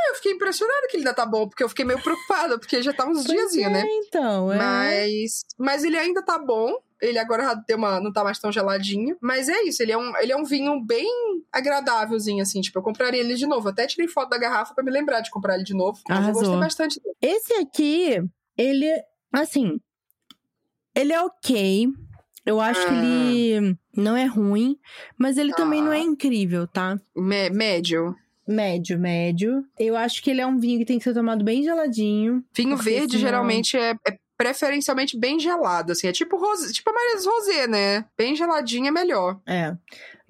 Eu 0.08 0.14
fiquei 0.16 0.32
impressionada 0.32 0.86
que 0.88 0.96
ele 0.96 1.02
ainda 1.04 1.14
tá 1.14 1.24
bom, 1.24 1.48
porque 1.48 1.62
eu 1.64 1.68
fiquei 1.68 1.84
meio 1.84 2.00
preocupada, 2.02 2.58
porque 2.58 2.82
já 2.82 2.92
tá 2.92 3.06
uns 3.06 3.24
diazinhos, 3.24 3.72
né? 3.72 3.84
Então, 3.86 4.52
é. 4.52 4.56
Mas, 4.58 5.44
mas 5.58 5.84
ele 5.84 5.96
ainda 5.96 6.22
tá 6.22 6.38
bom. 6.38 6.72
Ele 7.00 7.18
agora 7.18 7.54
deu 7.66 7.78
uma, 7.78 8.00
não 8.00 8.12
tá 8.12 8.24
mais 8.24 8.38
tão 8.38 8.50
geladinho. 8.50 9.16
Mas 9.20 9.48
é 9.48 9.62
isso, 9.62 9.82
ele 9.82 9.92
é, 9.92 9.96
um, 9.98 10.16
ele 10.18 10.32
é 10.32 10.36
um 10.36 10.44
vinho 10.44 10.84
bem 10.84 11.08
agradávelzinho, 11.52 12.42
assim. 12.42 12.60
Tipo, 12.60 12.78
eu 12.80 12.82
compraria 12.82 13.20
ele 13.20 13.34
de 13.34 13.46
novo. 13.46 13.68
Até 13.68 13.86
tirei 13.86 14.08
foto 14.08 14.30
da 14.30 14.38
garrafa 14.38 14.74
pra 14.74 14.82
me 14.84 14.90
lembrar 14.90 15.20
de 15.20 15.30
comprar 15.30 15.54
ele 15.54 15.64
de 15.64 15.74
novo. 15.74 16.00
Mas 16.08 16.18
Arrasou. 16.18 16.42
eu 16.42 16.48
gostei 16.48 16.60
bastante 16.60 17.00
dele. 17.00 17.16
Esse 17.22 17.52
aqui, 17.54 18.20
ele, 18.56 18.90
assim, 19.32 19.78
ele 20.94 21.12
é 21.12 21.22
ok. 21.22 21.86
Eu 22.49 22.61
acho 22.61 22.80
que 22.86 22.94
Ah. 22.94 23.05
ele 23.05 23.76
não 23.94 24.16
é 24.16 24.24
ruim, 24.24 24.76
mas 25.18 25.36
ele 25.36 25.53
também 25.53 25.82
não 25.82 25.92
é 25.92 26.01
incrível, 26.01 26.66
tá? 26.66 26.99
Mé- 27.14 27.51
médio. 27.51 28.14
Médio, 28.46 28.99
médio. 28.99 29.62
Eu 29.78 29.94
acho 29.94 30.22
que 30.22 30.30
ele 30.30 30.40
é 30.40 30.46
um 30.46 30.59
vinho 30.59 30.78
que 30.78 30.86
tem 30.86 30.96
que 30.96 31.05
ser 31.05 31.12
tomado 31.12 31.44
bem 31.44 31.62
geladinho. 31.62 32.42
Vinho 32.57 32.76
verde 32.78 33.12
senão- 33.12 33.20
geralmente 33.20 33.76
é, 33.76 33.90
é 34.09 34.16
preferencialmente 34.39 35.18
bem 35.18 35.39
gelado, 35.41 35.93
assim. 35.93 36.07
É 36.07 36.12
tipo, 36.12 36.36
rosé, 36.39 36.72
tipo 36.72 36.89
a 36.89 36.93
Maria 36.95 37.16
Rosé, 37.16 37.66
né? 37.66 38.05
Bem 38.16 38.36
geladinho 38.36 38.86
é 38.86 38.91
melhor. 38.91 39.39
É. 39.45 39.76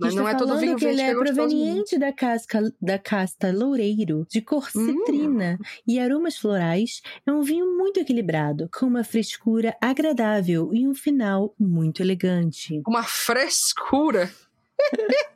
Mas 0.01 0.15
não 0.15 0.25
tá 0.25 0.31
é 0.31 0.35
todo 0.37 0.59
vinho 0.59 0.77
que 0.77 0.85
verde 0.85 1.01
ele 1.03 1.11
é 1.11 1.11
é 1.11 1.15
proveniente 1.15 1.99
da 1.99 2.13
casca 2.13 2.61
da 2.81 2.99
casta 2.99 3.53
loureiro, 3.53 4.25
de 4.31 4.41
cor 4.41 4.67
Hum. 4.75 4.87
citrina 4.87 5.59
e 5.87 5.99
aromas 5.99 6.39
florais. 6.39 7.03
É 7.27 7.33
um 7.33 7.43
vinho 7.43 7.77
muito 7.77 8.01
equilibrado, 8.01 8.71
com 8.73 8.87
uma 8.87 9.05
frescura 9.05 9.77
agradável 9.81 10.71
e 10.73 10.87
um 10.87 10.95
final 10.95 11.53
muito 11.59 12.01
elegante. 12.01 12.81
Uma 12.87 13.03
frescura. 13.03 14.31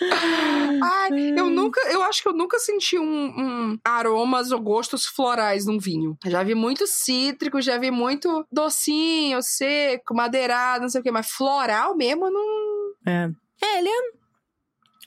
Ai, 0.82 1.10
eu 1.36 1.50
nunca, 1.50 1.80
eu 1.90 2.02
acho 2.02 2.22
que 2.22 2.28
eu 2.28 2.32
nunca 2.32 2.58
senti 2.58 2.98
um, 2.98 3.04
um 3.04 3.78
aromas 3.84 4.50
ou 4.50 4.60
gostos 4.60 5.04
florais 5.06 5.66
num 5.66 5.78
vinho. 5.78 6.16
Já 6.26 6.42
vi 6.42 6.54
muito 6.54 6.86
cítrico, 6.86 7.60
já 7.60 7.78
vi 7.78 7.90
muito 7.90 8.46
docinho, 8.50 9.42
seco, 9.42 10.14
madeirado, 10.14 10.82
não 10.82 10.88
sei 10.88 11.00
o 11.00 11.04
que, 11.04 11.10
mas 11.10 11.30
floral 11.30 11.96
mesmo 11.96 12.30
não 12.30 12.94
É. 13.06 13.30
É, 13.62 13.78
ele 13.78 13.88
é 13.88 14.20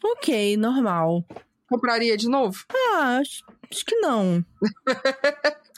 ok, 0.05 0.57
normal. 0.57 1.23
compraria 1.67 2.15
de 2.15 2.29
novo. 2.29 2.63
Ah, 2.71 3.17
acho, 3.19 3.43
acho 3.71 3.85
que 3.85 3.95
não. 3.95 4.45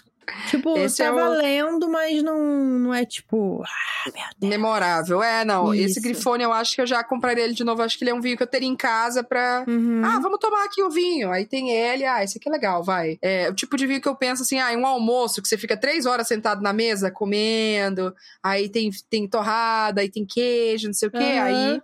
tipo, 0.49 0.78
Esse 0.78 0.97
tá 0.97 1.05
é 1.05 1.11
o- 1.11 1.15
valendo, 1.15 1.89
mas 1.89 2.21
não, 2.23 2.39
não 2.80 2.93
é 2.93 3.05
tipo. 3.05 3.61
Ah, 3.65 4.11
meu 4.13 4.23
Deus. 4.39 4.49
Memorável. 4.49 5.21
É, 5.23 5.43
não, 5.45 5.73
esse 5.73 5.93
Isso. 5.99 6.01
grifone 6.01 6.43
eu 6.43 6.51
acho 6.53 6.76
que 6.76 6.82
eu 6.82 6.88
já 6.88 7.03
compraria 7.03 7.43
ele 7.43 7.53
de 7.53 7.63
novo. 7.63 7.82
Acho 7.82 7.97
que 7.97 8.03
ele 8.03 8.11
é 8.11 8.13
um 8.13 8.21
vinho 8.21 8.38
que 8.38 8.43
eu 8.43 8.47
teria 8.47 8.67
em 8.67 8.76
casa 8.76 9.23
pra 9.23 9.63
Uhum. 9.67 10.01
Ah, 10.03 10.19
vamos 10.19 10.39
tomar 10.39 10.63
aqui 10.65 10.82
o 10.84 10.89
vinho. 10.89 11.32
Aí 11.32 11.45
tem 11.45 11.71
ele, 11.71 12.05
ah, 12.05 12.23
esse 12.23 12.38
aqui 12.38 12.47
é 12.49 12.51
legal, 12.51 12.84
vai. 12.84 13.17
É 13.21 13.49
o 13.49 13.53
tipo 13.53 13.76
de 13.78 13.86
vinho 13.88 14.01
que 14.01 14.07
eu 14.07 14.15
penso 14.15 14.43
assim, 14.43 14.59
ah, 14.59 14.73
em 14.73 14.78
um 14.78 14.86
almoço 14.86 15.41
que 15.41 15.47
você 15.47 15.57
fica 15.57 15.76
três 15.78 16.05
horas 16.05 16.28
sentado 16.28 16.61
na 16.61 16.73
mesa 16.73 17.09
comendo, 17.11 18.13
aí 18.43 18.69
tem, 18.69 18.89
tem 19.09 19.28
torrada, 19.28 20.01
aí 20.01 20.09
tem 20.09 20.26
queijo, 20.26 20.88
não 20.88 20.93
sei 20.93 21.07
o 21.07 21.11
quê, 21.11 21.17
Aham. 21.17 21.43
aí 21.43 21.82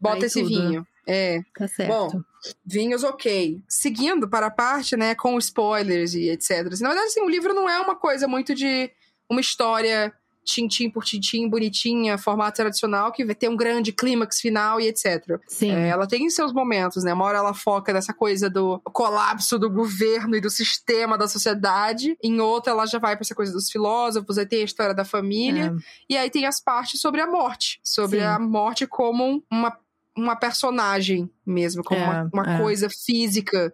bota 0.00 0.16
Aí 0.18 0.24
esse 0.24 0.40
tudo. 0.42 0.48
vinho. 0.48 0.86
É, 1.06 1.40
Tá 1.56 1.68
certo. 1.68 1.88
bom, 1.92 2.20
vinhos 2.64 3.04
ok. 3.04 3.60
Seguindo 3.68 4.28
para 4.28 4.46
a 4.46 4.50
parte, 4.50 4.96
né, 4.96 5.14
com 5.14 5.38
spoilers 5.38 6.14
e 6.14 6.28
etc. 6.30 6.66
Assim, 6.72 6.82
Na 6.82 6.90
verdade, 6.90 7.08
assim, 7.10 7.20
o 7.22 7.28
livro 7.28 7.54
não 7.54 7.68
é 7.68 7.78
uma 7.80 7.94
coisa 7.96 8.26
muito 8.26 8.54
de 8.54 8.90
uma 9.30 9.40
história 9.40 10.12
tintim 10.48 10.88
por 10.88 11.04
tintim, 11.04 11.48
bonitinha, 11.48 12.16
formato 12.16 12.56
tradicional, 12.58 13.10
que 13.10 13.24
vai 13.24 13.34
ter 13.34 13.48
um 13.48 13.56
grande 13.56 13.90
clímax 13.92 14.40
final 14.40 14.80
e 14.80 14.86
etc. 14.86 15.40
Sim. 15.48 15.72
É, 15.72 15.88
ela 15.88 16.06
tem 16.06 16.30
seus 16.30 16.52
momentos, 16.52 17.02
né? 17.02 17.12
Uma 17.12 17.24
hora 17.24 17.38
ela 17.38 17.52
foca 17.52 17.92
nessa 17.92 18.14
coisa 18.14 18.48
do 18.48 18.78
colapso 18.92 19.58
do 19.58 19.68
governo 19.68 20.36
e 20.36 20.40
do 20.40 20.48
sistema 20.48 21.18
da 21.18 21.26
sociedade. 21.26 22.16
Em 22.22 22.40
outra, 22.40 22.70
ela 22.72 22.86
já 22.86 23.00
vai 23.00 23.16
pra 23.16 23.24
essa 23.24 23.34
coisa 23.34 23.52
dos 23.52 23.68
filósofos, 23.72 24.38
aí 24.38 24.46
tem 24.46 24.60
a 24.62 24.64
história 24.64 24.94
da 24.94 25.04
família. 25.04 25.74
É. 25.76 26.14
E 26.14 26.16
aí 26.16 26.30
tem 26.30 26.46
as 26.46 26.60
partes 26.60 27.00
sobre 27.00 27.20
a 27.20 27.26
morte. 27.26 27.80
Sobre 27.82 28.20
Sim. 28.20 28.24
a 28.26 28.38
morte 28.38 28.86
como 28.86 29.24
um- 29.24 29.42
uma, 29.50 29.76
uma 30.16 30.36
personagem 30.36 31.30
mesmo, 31.44 31.82
como 31.84 32.00
É, 32.00 32.04
uma, 32.04 32.30
uma 32.32 32.54
é. 32.56 32.60
coisa 32.60 32.88
física. 32.88 33.72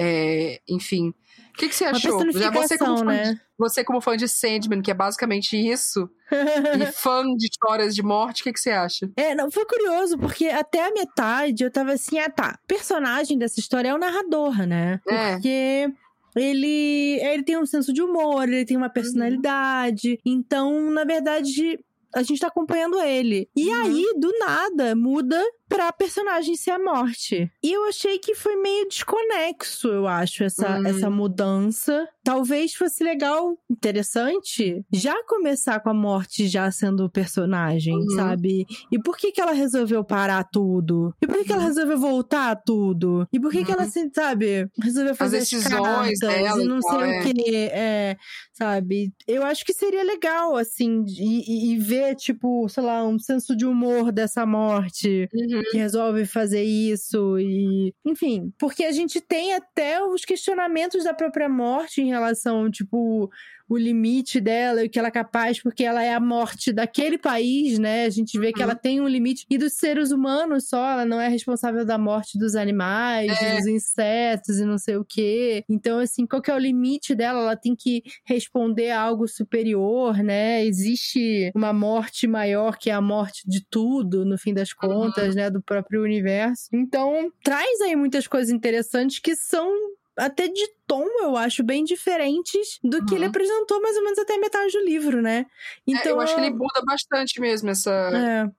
É, 0.00 0.60
enfim. 0.68 1.12
O 1.54 1.58
que, 1.58 1.68
que 1.68 1.74
você 1.74 1.84
achou? 1.86 2.30
Já 2.32 2.50
você, 2.52 2.78
como 2.78 2.98
fã 2.98 3.04
né? 3.04 3.32
de, 3.32 3.40
você, 3.58 3.84
como 3.84 4.00
fã 4.00 4.16
de 4.16 4.28
Sandman, 4.28 4.80
que 4.80 4.92
é 4.92 4.94
basicamente 4.94 5.56
isso, 5.56 6.08
e 6.30 6.86
fã 6.94 7.24
de 7.36 7.46
histórias 7.46 7.96
de 7.96 8.02
morte, 8.02 8.42
o 8.42 8.44
que, 8.44 8.52
que 8.52 8.60
você 8.60 8.70
acha? 8.70 9.10
É, 9.16 9.34
não, 9.34 9.50
foi 9.50 9.64
curioso, 9.66 10.16
porque 10.18 10.46
até 10.46 10.86
a 10.86 10.92
metade 10.92 11.64
eu 11.64 11.70
tava 11.70 11.92
assim, 11.94 12.16
ah 12.20 12.30
tá, 12.30 12.60
personagem 12.68 13.36
dessa 13.36 13.58
história 13.58 13.88
é 13.88 13.94
o 13.94 13.98
narrador, 13.98 14.64
né? 14.68 15.00
É. 15.08 15.32
Porque 15.32 15.92
ele, 16.36 17.18
ele 17.20 17.42
tem 17.42 17.58
um 17.58 17.66
senso 17.66 17.92
de 17.92 18.02
humor, 18.02 18.44
ele 18.48 18.64
tem 18.64 18.76
uma 18.76 18.90
personalidade. 18.90 20.20
Então, 20.24 20.92
na 20.92 21.02
verdade, 21.04 21.76
a 22.14 22.22
gente 22.22 22.40
tá 22.40 22.46
acompanhando 22.46 23.00
ele. 23.02 23.48
E 23.56 23.68
Uhum. 23.68 23.82
aí, 23.82 24.04
do 24.16 24.32
nada, 24.38 24.94
muda 24.94 25.42
pra 25.68 25.92
personagem 25.92 26.56
ser 26.56 26.70
a 26.72 26.78
morte. 26.78 27.50
E 27.62 27.72
eu 27.72 27.88
achei 27.88 28.18
que 28.18 28.34
foi 28.34 28.56
meio 28.56 28.88
desconexo, 28.88 29.88
eu 29.88 30.06
acho, 30.06 30.44
essa, 30.44 30.78
Hum. 30.78 30.86
essa 30.86 31.10
mudança. 31.10 32.08
Talvez 32.24 32.74
fosse 32.74 33.02
legal, 33.02 33.56
interessante, 33.70 34.84
já 34.92 35.14
começar 35.24 35.80
com 35.80 35.90
a 35.90 35.94
morte 35.94 36.46
já 36.46 36.70
sendo 36.70 37.04
o 37.04 37.10
personagem, 37.10 37.94
Uhum. 37.94 38.10
sabe? 38.16 38.66
E 38.92 38.98
por 38.98 39.16
que 39.16 39.32
que 39.32 39.40
ela 39.40 39.52
resolveu 39.52 40.04
parar 40.04 40.44
tudo? 40.44 41.14
E 41.22 41.26
por 41.26 41.36
que 41.38 41.44
que 41.44 41.52
ela 41.52 41.62
Uhum. 41.62 41.68
resolveu 41.68 41.98
voltar 41.98 42.54
tudo? 42.56 43.26
E 43.32 43.40
por 43.40 43.50
que 43.50 43.64
que 43.64 43.72
ela, 43.72 43.86
se- 43.86 44.10
sabe, 44.14 44.68
resolveu 44.82 45.14
fazer 45.14 45.38
as, 45.38 45.50
decisões 45.50 46.18
dela 46.20 46.62
e 46.62 46.66
não 46.66 46.80
sei 46.82 46.98
é. 47.00 47.20
o 47.20 47.22
que, 47.22 47.54
é, 47.72 48.16
sabe? 48.52 49.12
Eu 49.26 49.42
acho 49.44 49.64
que 49.64 49.72
seria 49.72 50.02
legal, 50.04 50.54
assim, 50.56 51.04
e, 51.08 51.70
e- 51.70 51.72
e 51.74 51.78
ver, 51.78 52.14
tipo, 52.14 52.68
sei 52.68 52.82
lá, 52.82 53.06
um 53.06 53.18
senso 53.18 53.56
de 53.56 53.64
humor 53.66 54.12
dessa 54.12 54.44
morte 54.46 55.28
que 55.64 55.76
resolve 55.76 56.24
fazer 56.26 56.62
isso 56.62 57.38
e 57.38 57.92
enfim, 58.04 58.52
porque 58.58 58.84
a 58.84 58.92
gente 58.92 59.20
tem 59.20 59.54
até 59.54 60.02
os 60.02 60.24
questionamentos 60.24 61.04
da 61.04 61.14
própria 61.14 61.48
morte 61.48 62.00
em 62.00 62.08
relação, 62.08 62.70
tipo, 62.70 63.30
o 63.68 63.76
limite 63.76 64.40
dela 64.40 64.82
e 64.82 64.86
o 64.86 64.90
que 64.90 64.98
ela 64.98 65.08
é 65.08 65.10
capaz, 65.10 65.60
porque 65.62 65.84
ela 65.84 66.02
é 66.02 66.14
a 66.14 66.20
morte 66.20 66.72
daquele 66.72 67.18
país, 67.18 67.78
né? 67.78 68.04
A 68.04 68.10
gente 68.10 68.38
vê 68.38 68.52
que 68.52 68.58
Uhum. 68.60 68.64
ela 68.64 68.74
tem 68.74 69.00
um 69.00 69.06
limite 69.08 69.44
e 69.50 69.58
dos 69.58 69.74
seres 69.74 70.10
humanos 70.10 70.68
só, 70.68 70.90
ela 70.92 71.04
não 71.04 71.20
é 71.20 71.28
responsável 71.28 71.84
da 71.84 71.98
morte 71.98 72.38
dos 72.38 72.54
animais, 72.54 73.30
É. 73.42 73.56
dos 73.56 73.66
insetos 73.66 74.58
e 74.58 74.64
não 74.64 74.78
sei 74.78 74.96
o 74.96 75.04
quê. 75.04 75.64
Então, 75.68 75.98
assim, 75.98 76.26
qual 76.26 76.40
que 76.40 76.50
é 76.50 76.54
o 76.54 76.58
limite 76.58 77.14
dela? 77.14 77.40
Ela 77.40 77.56
tem 77.56 77.74
que 77.76 78.02
responder 78.26 78.90
a 78.90 79.00
algo 79.00 79.26
superior, 79.28 80.16
né? 80.22 80.64
Existe 80.64 81.50
uma 81.54 81.72
morte 81.72 82.26
maior 82.26 82.76
que 82.78 82.90
é 82.90 82.92
a 82.94 83.00
morte 83.00 83.42
de 83.46 83.64
tudo, 83.68 84.24
no 84.24 84.38
fim 84.38 84.54
das 84.54 84.72
contas, 84.72 85.34
né? 85.34 85.50
Do 85.50 85.62
próprio 85.62 86.02
universo. 86.02 86.68
Então, 86.72 87.30
traz 87.42 87.80
aí 87.82 87.94
muitas 87.96 88.26
coisas 88.26 88.50
interessantes 88.50 89.18
que 89.18 89.34
são 89.36 89.70
até 90.18 90.48
de 90.48 90.66
tom, 90.86 91.06
eu 91.22 91.36
acho, 91.36 91.62
bem 91.62 91.84
diferentes 91.84 92.78
do 92.82 93.04
que 93.04 93.14
ele 93.14 93.24
Uhum. 93.24 93.30
apresentou 93.30 93.80
mais 93.80 93.96
ou 93.96 94.02
menos 94.04 94.18
até 94.18 94.34
a 94.34 94.38
metade 94.40 94.72
do 94.72 94.84
livro, 94.84 95.22
né? 95.22 95.46
É, 95.86 96.10
eu 96.10 96.20
acho 96.20 96.34
que 96.34 96.40
ele 96.40 96.50
muda 96.50 96.82
bastante 96.86 97.40
mesmo 97.40 97.70
essa. 97.70 97.90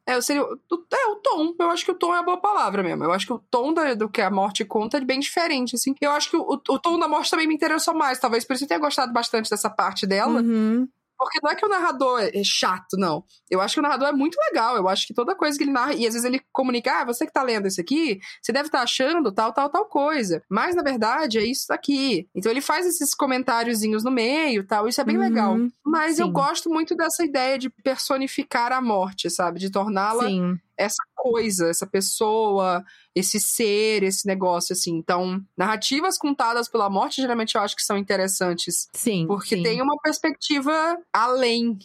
É, 0.08 0.14
É, 0.14 0.16
eu 0.16 0.22
seria, 0.22 0.44
o- 0.44 0.60
é, 0.94 1.08
o 1.08 1.16
tom. 1.18 1.54
Eu 1.60 1.70
acho 1.72 1.84
que 1.86 1.92
o 1.92 1.96
tom 1.96 2.14
é 2.16 2.20
a 2.20 2.24
boa 2.24 2.38
palavra 2.40 2.82
mesmo. 2.84 3.04
Eu 3.04 3.12
acho 3.12 3.26
que 3.28 3.34
o 3.34 3.40
tom 3.52 3.74
da- 3.74 3.94
do 3.94 4.08
que 4.10 4.22
a 4.22 4.30
morte 4.32 4.64
conta 4.66 4.98
é 4.98 5.02
bem 5.02 5.20
diferente, 5.20 5.76
assim. 5.76 5.94
Eu 6.00 6.12
acho 6.12 6.30
que 6.30 6.38
o, 6.38 6.44
o 6.70 6.80
tom 6.80 6.98
da 7.00 7.08
morte 7.08 7.30
também 7.32 7.48
me 7.48 7.56
interessou 7.56 7.94
mais. 7.94 8.20
Talvez 8.20 8.46
por 8.46 8.54
isso 8.54 8.64
eu 8.64 8.68
tenha 8.68 8.80
gostado 8.80 9.12
bastante 9.12 9.50
dessa 9.50 9.70
parte 9.70 10.06
dela. 10.08 10.42
uhum, 10.42 10.88
Porque 11.20 11.40
não 11.44 11.52
é 11.52 11.56
que 11.56 11.66
o 11.66 11.70
narrador 11.70 12.22
é 12.22 12.44
chato, 12.46 12.96
não. 12.98 13.26
Eu 13.50 13.60
acho 13.60 13.74
que 13.74 13.80
o 13.82 13.84
narrador 13.84 14.08
é 14.08 14.12
muito 14.14 14.38
legal. 14.50 14.78
Eu 14.78 14.88
acho 14.88 15.06
que 15.06 15.14
toda 15.14 15.36
coisa 15.36 15.58
que 15.58 15.66
ele 15.66 15.72
narra. 15.72 15.94
E 15.94 16.08
às 16.08 16.14
vezes 16.14 16.24
ele 16.24 16.42
comunica, 16.52 17.02
ah, 17.02 17.06
você 17.06 17.26
que 17.26 17.34
tá 17.34 17.44
lendo 17.44 17.68
isso 17.68 17.82
aqui, 17.82 18.20
você 18.42 18.54
deve 18.54 18.68
estar 18.68 18.82
achando 18.82 19.30
tal, 19.32 19.52
tal, 19.52 19.70
tal 19.70 19.86
coisa. 19.86 20.42
Mas 20.50 20.76
na 20.76 20.82
verdade 20.82 21.38
é 21.38 21.44
isso 21.44 21.66
daqui. 21.68 22.30
Então 22.34 22.50
ele 22.50 22.62
faz 22.62 22.86
esses 22.86 23.14
comentáriozinhos 23.14 24.04
no 24.04 24.12
meio 24.12 24.66
tal. 24.66 24.88
Isso 24.88 25.02
é 25.02 25.04
bem 25.04 25.18
Uhum, 25.18 25.24
legal. 25.24 25.58
Mas 25.86 26.20
eu 26.20 26.28
sim. 26.28 26.32
gosto 26.32 26.70
muito 26.70 26.96
dessa 26.96 27.24
ideia 27.26 27.58
de 27.60 27.70
personificar 27.70 28.72
a 28.72 28.82
morte, 28.82 29.30
sabe? 29.30 29.60
De 29.60 29.70
torná-la 29.70 30.24
sim. 30.26 30.58
Essa 30.80 31.04
coisa, 31.14 31.70
essa 31.70 31.86
pessoa, 31.86 32.84
esse 33.14 33.40
ser, 33.40 34.02
esse 34.02 34.26
negócio, 34.26 34.72
assim. 34.74 34.96
Então, 34.96 35.44
narrativas 35.58 36.18
contadas 36.18 36.70
pela 36.70 36.90
morte, 36.90 37.22
geralmente 37.22 37.56
eu 37.56 37.62
acho 37.62 37.76
que 37.76 37.84
são 37.84 37.98
interessantes. 37.98 38.88
Sim. 38.94 39.28
Porque 39.28 39.58
sim. 39.58 39.64
tem 39.64 39.82
uma 39.82 39.98
perspectiva 39.98 40.98
além, 41.12 41.78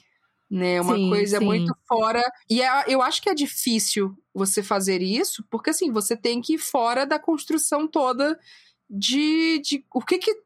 né? 0.48 0.80
Uma 0.80 0.94
Sim, 0.94 1.10
coisa 1.10 1.38
sim. 1.38 1.44
muito 1.44 1.74
fora. 1.88 2.22
E 2.48 2.62
é- 2.62 2.84
eu 2.86 3.02
acho 3.02 3.20
que 3.20 3.28
é 3.28 3.34
difícil 3.34 4.16
você 4.32 4.62
fazer 4.62 5.02
isso, 5.02 5.44
porque 5.50 5.70
assim, 5.70 5.90
você 5.90 6.16
tem 6.16 6.40
que 6.40 6.54
ir 6.54 6.58
fora 6.58 7.04
da 7.04 7.18
construção 7.18 7.88
toda 7.88 8.38
de, 8.88 9.58
de 9.60 9.84
o 9.92 10.00
que 10.00 10.18
que 10.18 10.43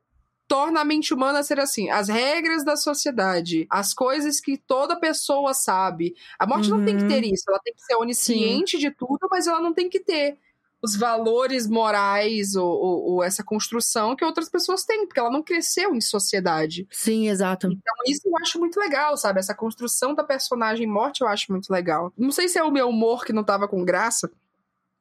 torna 0.49 0.81
a 0.81 0.85
mente 0.85 1.13
humana 1.13 1.43
ser 1.43 1.61
assim, 1.61 1.91
as 1.91 2.09
regras 2.09 2.65
da 2.65 2.75
sociedade, 2.75 3.67
as 3.71 3.93
coisas 3.93 4.41
que 4.41 4.57
toda 4.57 4.99
pessoa 4.99 5.53
sabe. 5.53 6.17
A 6.39 6.47
morte 6.47 6.71
não 6.71 6.83
tem 6.83 6.97
que 6.97 7.03
Uhum. 7.03 7.09
ter 7.09 7.25
isso, 7.25 7.45
ela 7.49 7.61
tem 7.63 7.75
que 7.75 7.83
ser 7.83 7.95
onisciente 7.97 8.79
de 8.79 8.91
tudo, 8.91 9.29
mas 9.31 9.47
ela 9.47 9.61
não 9.61 9.75
tem 9.75 9.89
que 9.91 10.01
ter 10.01 10.39
os 10.81 10.95
valores 10.97 11.67
morais 11.67 12.55
ou, 12.55 12.67
ou- 12.71 13.03
ou 13.15 13.23
essa 13.25 13.43
construção 13.45 14.15
que 14.17 14.25
outras 14.25 14.49
pessoas 14.49 14.85
têm, 14.85 15.07
porque 15.07 15.19
ela 15.19 15.31
não 15.31 15.43
cresceu 15.43 15.93
em 15.95 16.01
sociedade. 16.01 16.87
Sim, 16.91 17.29
exato. 17.29 17.67
Então, 17.67 17.95
isso 18.07 18.23
eu 18.25 18.37
acho 18.41 18.59
muito 18.61 18.79
legal, 18.81 19.17
sabe? 19.17 19.41
Essa 19.41 19.55
construção 19.55 20.15
da 20.15 20.23
personagem 20.25 20.87
morte 20.87 21.21
eu 21.21 21.27
acho 21.29 21.51
muito 21.53 21.69
legal. 21.71 22.13
Não 22.17 22.31
sei 22.31 22.49
se 22.49 22.59
é 22.59 22.63
o 22.63 22.71
meu 22.71 22.89
humor 22.89 23.25
que 23.25 23.33
não 23.33 23.43
tava 23.45 23.67
com 23.69 23.85
graça. 23.85 24.31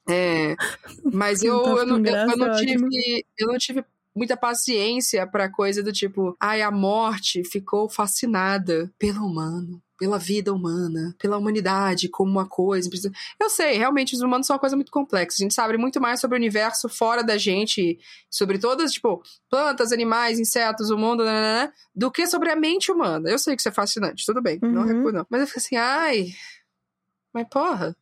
É, 0.10 0.56
mas 1.14 1.44
eu, 1.44 1.56
eu, 1.64 1.86
não, 1.86 1.98
eu- 1.98 2.16
eu 2.16 2.38
não 2.38 2.48
é 2.48 2.52
tive. 2.60 3.26
Eu 3.38 3.48
não 3.48 3.58
tive 3.58 3.86
muita 4.18 4.36
paciência 4.36 5.26
pra 5.28 5.50
coisa 5.52 5.84
do 5.84 5.92
tipo, 5.94 6.36
ai, 6.40 6.62
a 6.62 6.72
morte 6.72 7.44
ficou 7.44 7.88
fascinada 7.90 8.92
pelo 8.98 9.26
humano. 9.26 9.82
Pela 10.00 10.20
vida 10.20 10.54
humana, 10.54 11.16
pela 11.18 11.40
humanidade 11.40 12.08
como 12.08 12.30
uma 12.30 12.48
coisa. 12.48 12.88
Eu 13.42 13.50
sei, 13.50 13.78
realmente, 13.80 14.14
os 14.14 14.22
humanos 14.22 14.46
são 14.46 14.54
uma 14.56 14.60
coisa 14.60 14.76
muito 14.76 14.92
complexa. 14.92 15.38
A 15.40 15.42
gente 15.44 15.56
sabe 15.56 15.76
muito 15.76 16.00
mais 16.00 16.20
sobre 16.20 16.38
o 16.38 16.40
universo 16.40 16.88
fora 16.88 17.24
da 17.24 17.36
gente, 17.36 17.98
sobre 18.30 18.60
todas, 18.60 18.92
tipo, 18.92 19.24
plantas, 19.50 19.92
animais, 19.92 20.40
insetos, 20.40 20.92
o 20.92 20.98
mundo, 21.00 21.26
né, 21.26 21.74
do 21.96 22.12
que 22.12 22.28
sobre 22.28 22.52
a 22.52 22.56
mente 22.56 22.92
humana. 22.92 23.28
Eu 23.28 23.40
sei 23.40 23.56
que 23.56 23.62
isso 23.62 23.70
é 23.70 23.72
fascinante, 23.72 24.24
tudo 24.24 24.40
bem, 24.40 24.60
não 24.62 24.84
Uhum. 24.84 24.88
recuo, 24.88 25.12
não. 25.12 25.26
Mas 25.32 25.42
eu 25.42 25.48
fico 25.48 25.60
assim, 25.60 25.76
ai, 25.78 26.28
mas 27.34 27.48
porra, 27.50 27.96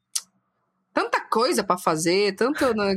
tanta 0.96 1.20
coisa 1.20 1.64
pra 1.64 1.78
fazer, 1.78 2.34
tanto. 2.36 2.74
né, 2.74 2.96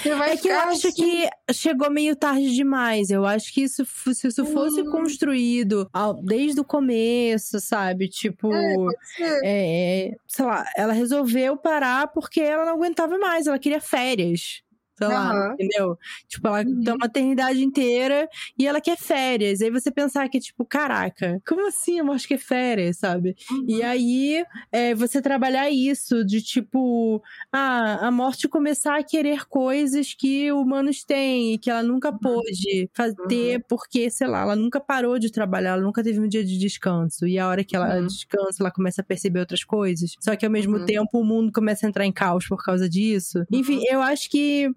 Você 0.00 0.14
vai 0.14 0.30
É 0.32 0.36
que 0.36 0.48
eu 0.48 0.58
acho 0.60 0.88
assim, 0.88 0.92
que 0.92 1.28
chegou 1.52 1.90
meio 1.90 2.14
tarde 2.16 2.54
demais. 2.54 3.10
Eu 3.10 3.26
acho 3.26 3.52
que 3.52 3.62
isso, 3.62 3.84
se 4.14 4.28
isso 4.28 4.46
fosse 4.46 4.80
Hum. 4.82 4.90
construído 4.90 5.90
desde 6.22 6.60
o 6.60 6.64
começo, 6.64 7.58
sabe? 7.60 8.08
Tipo, 8.08 8.50
É, 8.54 8.74
ser. 9.16 9.40
é, 9.44 10.10
sei 10.28 10.44
lá, 10.44 10.64
ela 10.76 10.92
resolveu 10.92 11.56
parar 11.56 12.06
porque 12.06 12.40
ela 12.40 12.64
não 12.64 12.74
aguentava 12.74 13.18
mais, 13.18 13.46
ela 13.48 13.58
queria 13.58 13.80
férias. 13.80 14.62
Sei 15.06 15.14
lá, 15.14 15.52
entendeu? 15.54 15.98
Tipo, 16.28 16.48
ela 16.48 16.60
Uhum. 16.62 16.94
uma 16.96 17.06
eternidade 17.06 17.62
inteira 17.64 18.28
e 18.58 18.66
ela 18.66 18.80
quer 18.80 18.96
férias. 18.96 19.60
Aí 19.60 19.70
você 19.70 19.90
pensar 19.90 20.28
que, 20.28 20.38
tipo, 20.40 20.64
caraca, 20.64 21.40
como 21.46 21.66
assim 21.68 21.98
a 22.00 22.04
morte 22.04 22.28
quer 22.28 22.38
férias, 22.38 22.98
sabe? 22.98 23.34
E 23.68 23.82
aí, 23.82 24.44
é, 24.70 24.94
você 24.94 25.20
trabalhar 25.22 25.70
isso 25.70 26.24
de 26.24 26.40
tipo, 26.42 27.22
ah, 27.52 28.06
a 28.06 28.10
morte 28.10 28.48
começar 28.48 28.98
a 28.98 29.02
querer 29.02 29.46
coisas 29.46 30.14
que 30.14 30.50
humanos 30.52 31.04
têm 31.04 31.54
e 31.54 31.58
que 31.58 31.70
ela 31.70 31.82
nunca 31.82 32.12
pôde 32.12 32.88
fa- 32.94 33.12
ter 33.28 33.64
porque, 33.68 34.10
sei 34.10 34.26
lá, 34.26 34.42
ela 34.42 34.56
nunca 34.56 34.80
parou 34.80 35.18
de 35.18 35.30
trabalhar, 35.30 35.70
ela 35.72 35.82
nunca 35.82 36.02
teve 36.02 36.20
um 36.20 36.28
dia 36.28 36.44
de 36.44 36.58
descanso. 36.58 37.26
E 37.26 37.38
a 37.38 37.48
hora 37.48 37.64
que 37.64 37.74
ela 37.76 37.96
Uhum. 37.98 38.06
descansa, 38.06 38.56
ela 38.62 38.70
começa 38.70 39.00
a 39.00 39.04
perceber 39.04 39.40
outras 39.40 39.64
coisas. 39.64 40.12
Só 40.20 40.34
que 40.36 40.44
ao 40.46 40.52
mesmo 40.52 40.76
Uhum. 40.78 40.84
tempo 40.84 41.20
o 41.20 41.24
mundo 41.24 41.50
começa 41.52 41.86
a 41.86 41.88
entrar 41.88 42.04
em 42.06 42.12
caos 42.12 42.46
por 42.48 42.62
causa 42.62 42.88
disso. 42.88 43.44
Enfim, 43.52 43.80
eu 43.90 44.00
acho 44.02 44.28
que 44.30 44.70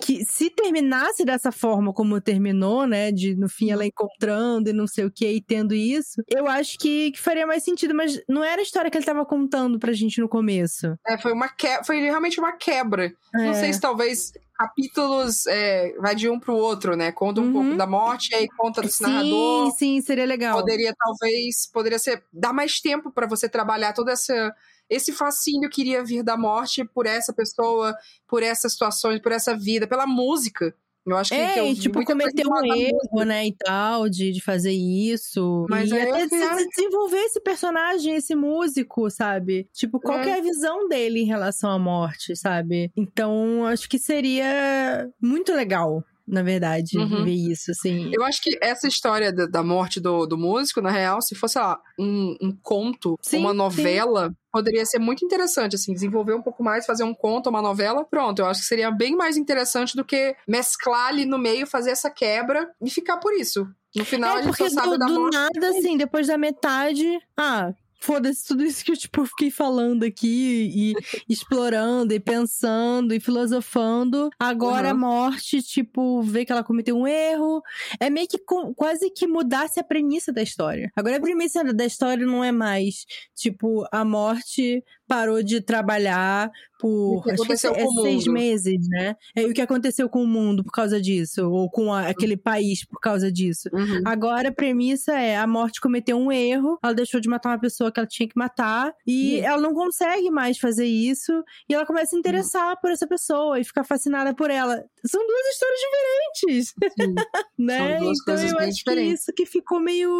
que 0.00 0.24
se 0.24 0.48
terminasse 0.50 1.24
dessa 1.24 1.50
forma 1.52 1.92
como 1.92 2.20
terminou, 2.20 2.86
né, 2.86 3.10
de 3.12 3.34
no 3.34 3.48
fim 3.48 3.70
ela 3.70 3.84
encontrando 3.86 4.70
e 4.70 4.72
não 4.72 4.86
sei 4.86 5.04
o 5.04 5.10
que 5.10 5.26
e 5.30 5.40
tendo 5.40 5.74
isso, 5.74 6.22
eu 6.28 6.46
acho 6.46 6.78
que, 6.78 7.10
que 7.12 7.20
faria 7.20 7.46
mais 7.46 7.64
sentido, 7.64 7.94
mas 7.94 8.20
não 8.28 8.44
era 8.44 8.60
a 8.60 8.62
história 8.62 8.90
que 8.90 8.96
ele 8.96 9.04
tava 9.04 9.24
contando 9.26 9.78
pra 9.78 9.92
gente 9.92 10.20
no 10.20 10.28
começo. 10.28 10.94
É, 11.06 11.18
foi 11.18 11.32
uma 11.32 11.48
que... 11.48 11.82
foi 11.84 12.00
realmente 12.00 12.38
uma 12.38 12.52
quebra. 12.52 13.12
Não 13.34 13.50
É. 13.50 13.54
sei 13.54 13.72
se 13.72 13.80
talvez 13.80 14.32
capítulos 14.58 15.46
é, 15.46 15.94
vai 15.98 16.14
de 16.14 16.28
um 16.28 16.38
pro 16.40 16.54
outro, 16.56 16.96
né? 16.96 17.12
Conta 17.12 17.40
um 17.40 17.44
Uhum. 17.44 17.52
pouco 17.52 17.76
da 17.76 17.86
morte, 17.86 18.34
aí 18.34 18.48
conta 18.56 18.82
desse 18.82 18.98
Sim, 18.98 19.02
narrador. 19.02 19.70
sim, 19.78 20.00
seria 20.00 20.26
legal. 20.26 20.58
Poderia, 20.60 20.94
talvez, 20.98 21.66
poderia 21.72 21.98
ser 21.98 22.24
dar 22.32 22.52
mais 22.52 22.80
tempo 22.80 23.10
pra 23.12 23.26
você 23.26 23.48
trabalhar 23.48 23.92
todo 23.92 24.08
essa, 24.10 24.54
esse 24.90 25.12
fascínio 25.12 25.70
que 25.70 25.82
iria 25.82 26.04
vir 26.04 26.22
da 26.22 26.36
morte 26.36 26.84
por 26.84 27.06
essa 27.06 27.32
pessoa, 27.32 27.96
por 28.26 28.42
essas 28.42 28.72
situações, 28.72 29.20
por 29.20 29.32
essa 29.32 29.56
vida, 29.56 29.86
pela 29.86 30.06
música. 30.06 30.74
Eu 31.08 31.16
acho 31.16 31.30
que, 31.30 31.36
que 31.36 31.42
É, 31.42 31.60
eu 31.60 31.66
e 31.66 31.74
vi 31.74 31.80
tipo, 31.80 32.04
cometer 32.04 32.46
um 32.46 32.74
erro, 32.74 33.24
né, 33.24 33.46
e 33.46 33.54
tal, 33.56 34.08
de, 34.08 34.30
de 34.32 34.40
fazer 34.42 34.72
isso. 34.72 35.66
Mas 35.68 35.90
e 35.90 35.96
eu 35.96 36.02
até 36.14 36.26
de- 36.26 36.56
de 36.56 36.68
desenvolver 36.68 37.18
esse 37.18 37.40
personagem, 37.40 38.14
esse 38.14 38.34
músico, 38.34 39.10
sabe? 39.10 39.68
Tipo, 39.72 39.98
qual 40.00 40.18
É. 40.18 40.22
que 40.24 40.28
é 40.30 40.38
a 40.38 40.42
visão 40.42 40.88
dele 40.88 41.20
em 41.20 41.26
relação 41.26 41.70
à 41.70 41.78
morte, 41.78 42.36
sabe? 42.36 42.90
Então, 42.96 43.64
acho 43.66 43.88
que 43.88 43.98
seria 43.98 45.08
muito 45.20 45.52
legal, 45.52 46.02
na 46.28 46.42
verdade, 46.42 46.98
Uhum. 46.98 47.24
ver 47.24 47.32
isso, 47.32 47.70
assim. 47.70 48.10
Eu 48.12 48.22
acho 48.24 48.42
que 48.42 48.58
essa 48.60 48.86
história 48.86 49.32
da, 49.32 49.46
da 49.46 49.62
morte 49.62 49.98
do, 50.00 50.26
do 50.26 50.36
músico, 50.36 50.80
na 50.80 50.90
real, 50.90 51.20
se 51.22 51.34
fosse 51.34 51.58
lá, 51.58 51.80
um, 51.98 52.36
um 52.40 52.56
conto, 52.62 53.16
Sim, 53.22 53.38
uma 53.38 53.50
sim. 53.50 53.56
novela, 53.56 54.30
poderia 54.52 54.84
ser 54.86 54.98
muito 54.98 55.24
interessante, 55.24 55.76
assim, 55.76 55.92
desenvolver 55.94 56.34
um 56.34 56.42
pouco 56.42 56.62
mais, 56.62 56.86
fazer 56.86 57.04
um 57.04 57.14
conto, 57.14 57.48
uma 57.50 57.62
novela, 57.62 58.04
pronto. 58.04 58.40
Eu 58.40 58.46
acho 58.46 58.60
que 58.60 58.66
seria 58.66 58.90
bem 58.90 59.16
mais 59.16 59.36
interessante 59.36 59.96
do 59.96 60.04
que 60.04 60.34
mesclar 60.46 61.08
ali 61.08 61.24
no 61.24 61.38
meio, 61.38 61.66
fazer 61.66 61.90
essa 61.90 62.10
quebra 62.10 62.70
e 62.82 62.90
ficar 62.90 63.16
por 63.18 63.32
isso. 63.34 63.66
No 63.96 64.04
final, 64.04 64.36
a 64.36 64.40
É, 64.40 64.42
gente 64.42 64.48
porque 64.56 64.68
só 64.70 64.82
sabe 64.82 64.90
do, 64.92 64.98
da 64.98 65.06
do 65.06 65.14
morte. 65.20 65.34
nada, 65.34 65.68
assim, 65.70 65.96
depois 65.96 66.26
da 66.26 66.36
metade, 66.36 67.18
ah, 67.36 67.72
foda-se 68.00 68.46
tudo 68.46 68.64
isso 68.64 68.84
que 68.84 68.92
eu, 68.92 68.96
tipo, 68.96 69.24
fiquei 69.26 69.50
falando 69.50 70.04
aqui 70.04 70.70
e 70.74 70.92
explorando 71.28 72.14
e 72.14 72.20
pensando 72.20 73.12
e 73.14 73.20
filosofando. 73.20 74.30
Agora 74.38 74.90
a 74.90 74.92
Uhum. 74.94 75.00
morte, 75.00 75.62
tipo, 75.62 76.22
vê 76.22 76.44
que 76.44 76.52
ela 76.52 76.64
cometeu 76.64 76.96
um 76.96 77.06
erro. 77.06 77.62
É 78.00 78.08
meio 78.10 78.26
que 78.28 78.38
com- 78.38 78.72
quase 78.74 79.10
que 79.10 79.26
mudasse 79.26 79.78
a 79.80 79.84
premissa 79.84 80.32
da 80.32 80.42
história. 80.42 80.90
Agora 80.96 81.16
a 81.16 81.20
premissa 81.20 81.64
da 81.64 81.84
história 81.84 82.24
não 82.26 82.42
é 82.44 82.52
mais, 82.52 83.04
tipo, 83.34 83.84
a 83.92 84.04
morte 84.04 84.82
parou 85.08 85.42
de 85.42 85.60
trabalhar 85.60 86.50
por 86.78 87.24
acho 87.28 87.42
que 87.42 87.52
é, 87.66 87.82
é 87.82 87.86
seis 88.02 88.26
meses, 88.28 88.86
né? 88.88 89.16
É 89.34 89.44
o 89.46 89.52
que 89.52 89.60
aconteceu 89.60 90.08
com 90.08 90.22
o 90.22 90.26
mundo 90.28 90.62
por 90.62 90.70
causa 90.70 91.00
disso, 91.00 91.50
ou 91.50 91.68
com 91.68 91.92
a- 91.92 92.06
aquele 92.06 92.36
país 92.36 92.84
por 92.84 93.00
causa 93.00 93.32
disso. 93.32 93.68
Uhum. 93.72 94.02
Agora 94.04 94.50
a 94.50 94.52
premissa 94.52 95.12
é 95.18 95.36
a 95.36 95.44
morte 95.46 95.80
cometeu 95.80 96.16
um 96.16 96.30
erro, 96.30 96.78
ela 96.80 96.94
deixou 96.94 97.18
de 97.20 97.28
matar 97.28 97.48
uma 97.50 97.58
pessoa 97.58 97.90
que 97.90 97.98
ela 97.98 98.06
tinha 98.06 98.28
que 98.28 98.36
matar 98.38 98.92
e 99.04 99.38
Uhum. 99.38 99.44
ela 99.44 99.60
não 99.60 99.74
consegue 99.74 100.30
mais 100.30 100.56
fazer 100.58 100.86
isso 100.86 101.32
e 101.68 101.74
ela 101.74 101.84
começa 101.84 102.14
a 102.14 102.18
interessar 102.18 102.80
por 102.80 102.92
essa 102.92 103.08
pessoa 103.08 103.58
e 103.58 103.64
ficar 103.64 103.82
fascinada 103.82 104.32
por 104.32 104.48
ela. 104.48 104.84
São 105.04 105.26
duas 105.26 105.46
histórias 105.48 105.80
diferentes, 105.80 106.74
né? 107.58 107.78
São 107.78 107.98
duas 108.04 108.18
então 108.20 108.34
coisas 108.34 108.52
eu 108.52 108.58
bem 108.58 108.68
acho 108.68 108.76
diferentes. 108.76 109.08
que 109.08 109.14
isso 109.14 109.32
que 109.34 109.46
ficou 109.46 109.80
meio 109.80 110.10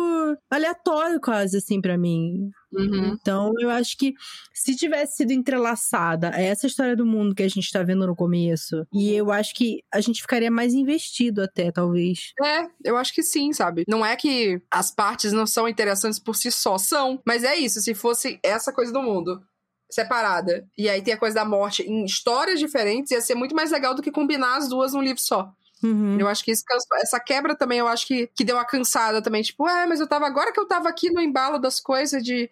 aleatório 0.51 1.21
quase 1.21 1.57
assim 1.59 1.81
pra 1.81 1.97
mim. 1.97 2.51
Uhum. 2.73 3.17
Então, 3.21 3.53
eu 3.59 3.71
acho 3.71 3.97
que 3.97 4.15
se 4.53 4.77
tivesse 4.77 5.17
sido 5.17 5.33
entrelaçada 5.33 6.29
essa 6.29 6.67
história 6.67 6.95
do 6.95 7.07
mundo 7.07 7.35
que 7.35 7.43
a 7.43 7.49
gente 7.49 7.71
tá 7.71 7.83
vendo 7.83 8.07
no 8.07 8.15
começo, 8.15 8.87
e 8.93 9.13
eu 9.13 9.31
acho 9.31 9.55
que 9.55 9.83
a 9.93 10.01
gente 10.01 10.21
ficaria 10.21 10.51
mais 10.51 10.75
investido 10.75 11.43
até, 11.43 11.73
talvez. 11.73 12.33
É, 12.43 12.67
eu 12.85 12.97
acho 12.97 13.15
que 13.15 13.23
sim, 13.23 13.53
sabe? 13.53 13.85
Não 13.89 14.05
é 14.05 14.17
que 14.17 14.61
as 14.71 14.91
partes 14.91 15.33
não 15.33 15.47
são 15.47 15.69
interessantes 15.69 16.19
por 16.19 16.37
si 16.37 16.51
só, 16.51 16.77
são. 16.79 17.21
Mas 17.27 17.45
é 17.45 17.57
isso, 17.57 17.81
se 17.81 17.95
fosse 17.95 18.39
essa 18.43 18.73
coisa 18.73 18.93
do 18.93 19.03
mundo 19.03 19.43
separada, 19.91 20.69
e 20.77 20.89
aí 20.89 21.01
tem 21.01 21.15
a 21.15 21.19
coisa 21.19 21.37
da 21.37 21.45
morte 21.47 21.83
em 21.83 22.05
histórias 22.05 22.61
diferentes, 22.61 23.11
ia 23.11 23.23
ser 23.23 23.35
muito 23.35 23.55
mais 23.55 23.71
legal 23.71 23.95
do 23.95 24.03
que 24.03 24.13
combinar 24.13 24.59
as 24.59 24.69
duas 24.69 24.93
num 24.93 25.01
livro 25.01 25.23
só. 25.23 25.51
Uhum. 25.83 26.19
Eu 26.19 26.27
acho 26.29 26.45
que 26.45 26.51
essa 26.51 27.21
quebra 27.21 27.55
também, 27.55 27.79
eu 27.79 27.89
acho 27.89 28.07
que, 28.07 28.27
que 28.35 28.45
deu 28.45 28.57
uma 28.57 28.65
cansada 28.65 29.23
também. 29.23 29.43
Tipo, 29.43 29.69
é, 29.69 29.87
mas 29.87 30.01
eu 30.01 30.07
tava. 30.07 30.27
Agora 30.27 30.53
que 30.53 30.59
eu 30.59 30.67
tava 30.67 30.89
aqui 30.89 31.11
no 31.11 31.21
embalo 31.21 31.59
das 31.59 31.81
coisas 31.81 32.23
de. 32.23 32.51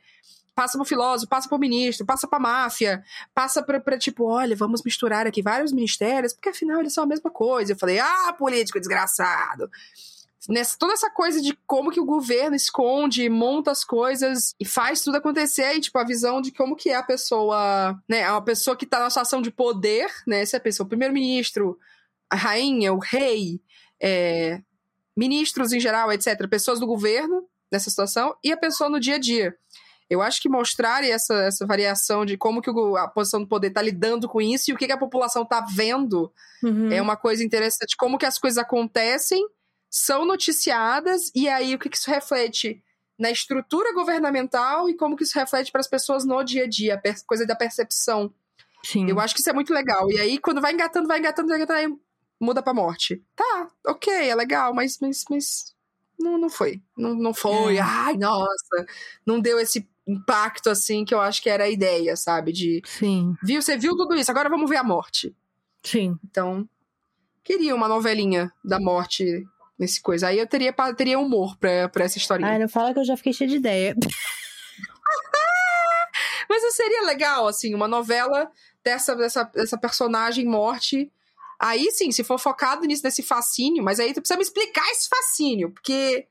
Passa 0.55 0.79
pro 0.79 0.87
filósofo, 0.87 1.29
passa 1.29 1.47
pro 1.51 1.59
ministro, 1.59 2.07
passa 2.07 2.27
pra 2.27 2.39
máfia, 2.39 3.05
passa 3.35 3.63
pra, 3.63 3.79
pra 3.79 3.99
tipo, 3.99 4.25
olha, 4.25 4.57
vamos 4.57 4.83
misturar 4.83 5.27
aqui 5.27 5.43
vários 5.43 5.71
ministérios, 5.71 6.33
porque 6.33 6.49
afinal 6.49 6.81
eles 6.81 6.95
são 6.95 7.05
a 7.05 7.07
mesma 7.07 7.31
coisa. 7.31 7.73
Eu 7.73 7.77
falei, 7.77 7.99
ah, 7.99 8.33
político 8.33 8.79
desgraçado. 8.79 9.71
Nessa, 10.49 10.79
toda 10.79 10.95
essa 10.95 11.11
coisa 11.11 11.43
de 11.43 11.59
como 11.67 11.91
que 11.91 12.01
o 12.01 12.07
governo 12.07 12.57
esconde, 12.57 13.29
monta 13.29 13.71
as 13.71 13.85
coisas 13.85 14.55
e 14.59 14.65
faz 14.65 15.03
tudo 15.03 15.17
acontecer, 15.19 15.75
e 15.75 15.81
tipo, 15.81 15.99
a 15.99 16.05
visão 16.05 16.41
de 16.41 16.51
como 16.51 16.75
que 16.75 16.89
é 16.89 16.95
a 16.95 17.03
pessoa, 17.03 18.01
né? 18.09 18.21
É 18.21 18.31
uma 18.31 18.43
pessoa 18.43 18.77
que 18.77 18.87
tá 18.87 18.99
na 18.99 19.11
situação 19.11 19.43
de 19.43 19.51
poder, 19.51 20.11
né? 20.27 20.41
Essa 20.41 20.57
é 20.57 20.59
a 20.59 20.63
pessoa, 20.63 20.87
o 20.87 20.89
primeiro-ministro, 20.89 21.79
a 22.31 22.37
rainha, 22.37 22.93
o 22.93 22.99
rei, 22.99 23.61
é, 24.01 24.61
ministros 25.17 25.73
em 25.73 25.81
geral, 25.81 26.13
etc., 26.13 26.49
pessoas 26.49 26.81
do 26.81 26.87
governo 26.87 27.49
nessa 27.71 27.91
situação, 27.91 28.37
e 28.45 28.53
a 28.53 28.57
pessoa 28.57 28.91
no 28.91 29.01
dia 29.01 29.17
a 29.17 29.19
dia. 29.19 29.57
Eu 30.09 30.23
acho 30.23 30.41
que 30.41 30.49
mostrar 30.49 31.03
essa, 31.05 31.35
essa 31.45 31.67
variação 31.67 32.25
de 32.25 32.37
como 32.37 32.63
que 32.63 32.71
a 32.97 33.09
posição 33.09 33.41
do 33.41 33.49
poder 33.49 33.69
está 33.69 33.83
lidando 33.83 34.29
com 34.29 34.41
isso 34.41 34.71
e 34.71 34.75
o 34.75 34.77
que, 34.77 34.87
que 34.87 34.93
a 34.93 34.99
população 34.99 35.43
está 35.43 35.61
vendo 35.61 36.33
uhum. 36.63 36.93
é 36.93 37.03
uma 37.03 37.17
coisa 37.17 37.43
interessante. 37.43 37.97
Como 37.97 38.17
que 38.17 38.27
as 38.27 38.39
coisas 38.39 38.57
acontecem, 38.57 39.45
são 39.91 40.25
noticiadas, 40.25 41.33
e 41.35 41.49
aí 41.49 41.75
o 41.75 41.79
que, 41.79 41.89
que 41.89 41.97
isso 41.97 42.09
reflete 42.09 42.81
na 43.19 43.31
estrutura 43.31 43.93
governamental 43.95 44.89
e 44.89 44.95
como 44.95 45.17
que 45.17 45.25
isso 45.25 45.39
reflete 45.39 45.73
para 45.73 45.81
as 45.81 45.89
pessoas 45.89 46.25
no 46.25 46.43
dia 46.45 46.65
a 46.65 46.69
dia, 46.69 46.95
a 47.05 47.27
coisa 47.27 47.45
da 47.45 47.57
percepção. 47.57 48.33
Sim. 48.85 49.09
Eu 49.09 49.19
acho 49.19 49.35
que 49.35 49.41
isso 49.41 49.51
é 49.51 49.53
muito 49.53 49.73
legal. 49.73 50.09
E 50.13 50.21
aí, 50.21 50.39
quando 50.39 50.61
vai 50.61 50.73
engatando, 50.73 51.09
vai 51.09 51.19
engatando, 51.19 51.49
vai 51.49 51.57
engatando, 51.57 51.79
aí 51.79 51.99
muda 52.41 52.63
pra 52.63 52.75
morte. 52.75 53.23
Tá, 53.35 53.69
ok, 53.87 54.13
é 54.13 54.35
legal, 54.35 54.75
mas, 54.75 54.99
mas, 55.01 55.25
mas 55.31 55.77
não, 56.19 56.39
não 56.39 56.49
foi. 56.49 56.81
Não, 56.97 57.15
não 57.15 57.35
foi. 57.35 57.77
É. 57.77 57.81
Ai, 57.81 58.17
nossa. 58.17 58.87
Não 59.25 59.41
deu 59.41 59.59
esse 59.59 59.89
impacto 60.07 60.71
assim 60.71 61.05
que 61.05 61.15
eu 61.15 61.21
acho 61.21 61.43
que 61.43 61.51
era 61.51 61.65
a 61.65 61.71
ideia, 61.71 62.17
sabe? 62.17 62.53
De. 62.53 62.83
Sim. 62.85 63.35
Viu, 63.43 63.61
você 63.61 63.77
viu 63.77 63.97
tudo 63.97 64.15
isso, 64.15 64.31
agora 64.31 64.49
vamos 64.49 64.69
ver 64.69 64.77
a 64.77 64.85
morte. 64.85 65.35
Sim. 65.83 66.19
Então, 66.25 66.69
queria 67.45 67.75
uma 67.75 67.89
novelinha 67.89 68.53
da 68.65 68.81
morte 68.81 69.47
nesse 69.79 70.01
coisa. 70.01 70.29
Aí 70.29 70.39
eu 70.39 70.47
teria, 70.47 70.75
teria 70.97 71.19
humor 71.19 71.57
pra, 71.59 71.89
pra 71.89 72.05
essa 72.05 72.19
historinha. 72.19 72.51
Ai, 72.51 72.59
não 72.59 72.69
fala 72.69 72.93
que 72.93 73.01
eu 73.01 73.05
já 73.05 73.17
fiquei 73.17 73.33
cheia 73.33 73.49
de 73.49 73.57
ideia. 73.57 73.95
Mas 76.49 76.75
seria 76.75 77.03
legal, 77.03 77.47
assim, 77.47 77.75
uma 77.75 77.89
novela 77.89 78.51
dessa, 78.83 79.15
dessa, 79.15 79.45
dessa 79.45 79.77
personagem 79.77 80.47
morte 80.47 81.13
Aí 81.59 81.91
sim, 81.91 82.13
se 82.13 82.23
for 82.23 82.39
focado 82.39 82.87
nisso, 82.87 83.03
nesse 83.05 83.23
fascínio, 83.23 83.83
mas 83.83 83.99
aí 83.99 84.13
tu 84.13 84.21
precisa 84.21 84.37
me 84.37 84.43
explicar 84.43 84.89
esse 84.91 85.09
fascínio, 85.09 85.71
porque. 85.71 86.27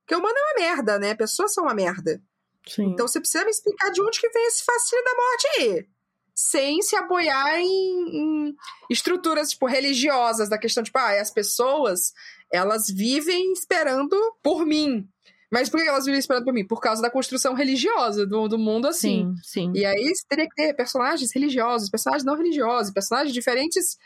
Porque 0.00 0.14
o 0.14 0.18
humano 0.20 0.34
é 0.36 0.42
uma 0.42 0.68
merda, 0.68 0.98
né? 0.98 1.14
Pessoas 1.14 1.52
são 1.52 1.64
uma 1.64 1.74
merda. 1.74 2.22
Sim. 2.66 2.86
Então 2.86 3.06
você 3.06 3.20
precisa 3.20 3.44
me 3.44 3.50
explicar 3.50 3.90
de 3.90 4.00
onde 4.00 4.20
que 4.20 4.28
vem 4.30 4.46
esse 4.46 4.64
fascínio 4.64 5.04
da 5.04 5.14
morte 5.14 5.46
aí. 5.58 5.86
Sem 6.34 6.80
se 6.80 6.96
apoiar 6.96 7.60
em, 7.60 7.66
em 7.68 8.56
estruturas, 8.88 9.50
tipo, 9.50 9.66
religiosas, 9.66 10.48
da 10.48 10.56
questão, 10.56 10.82
tipo, 10.82 10.96
ah, 10.96 11.20
as 11.20 11.30
pessoas, 11.30 12.12
elas 12.50 12.88
vivem 12.88 13.52
esperando 13.52 14.16
por 14.42 14.64
mim. 14.64 15.06
Mas 15.50 15.68
por 15.68 15.80
que 15.80 15.88
elas 15.88 16.04
vivem 16.04 16.18
esperando 16.18 16.44
por 16.44 16.52
mim? 16.52 16.66
Por 16.66 16.80
causa 16.80 17.00
da 17.00 17.10
construção 17.10 17.54
religiosa 17.54 18.26
do, 18.26 18.48
do 18.48 18.58
mundo 18.58 18.86
assim. 18.86 19.34
Sim, 19.42 19.72
sim. 19.72 19.72
E 19.74 19.84
aí 19.84 20.14
você 20.14 20.24
teria 20.28 20.48
que 20.48 20.54
ter 20.54 20.74
personagens 20.74 21.32
religiosos, 21.32 21.88
personagens 21.88 22.24
não 22.24 22.36
religiosos, 22.36 22.92
personagens 22.92 23.32
diferentes 23.32 23.96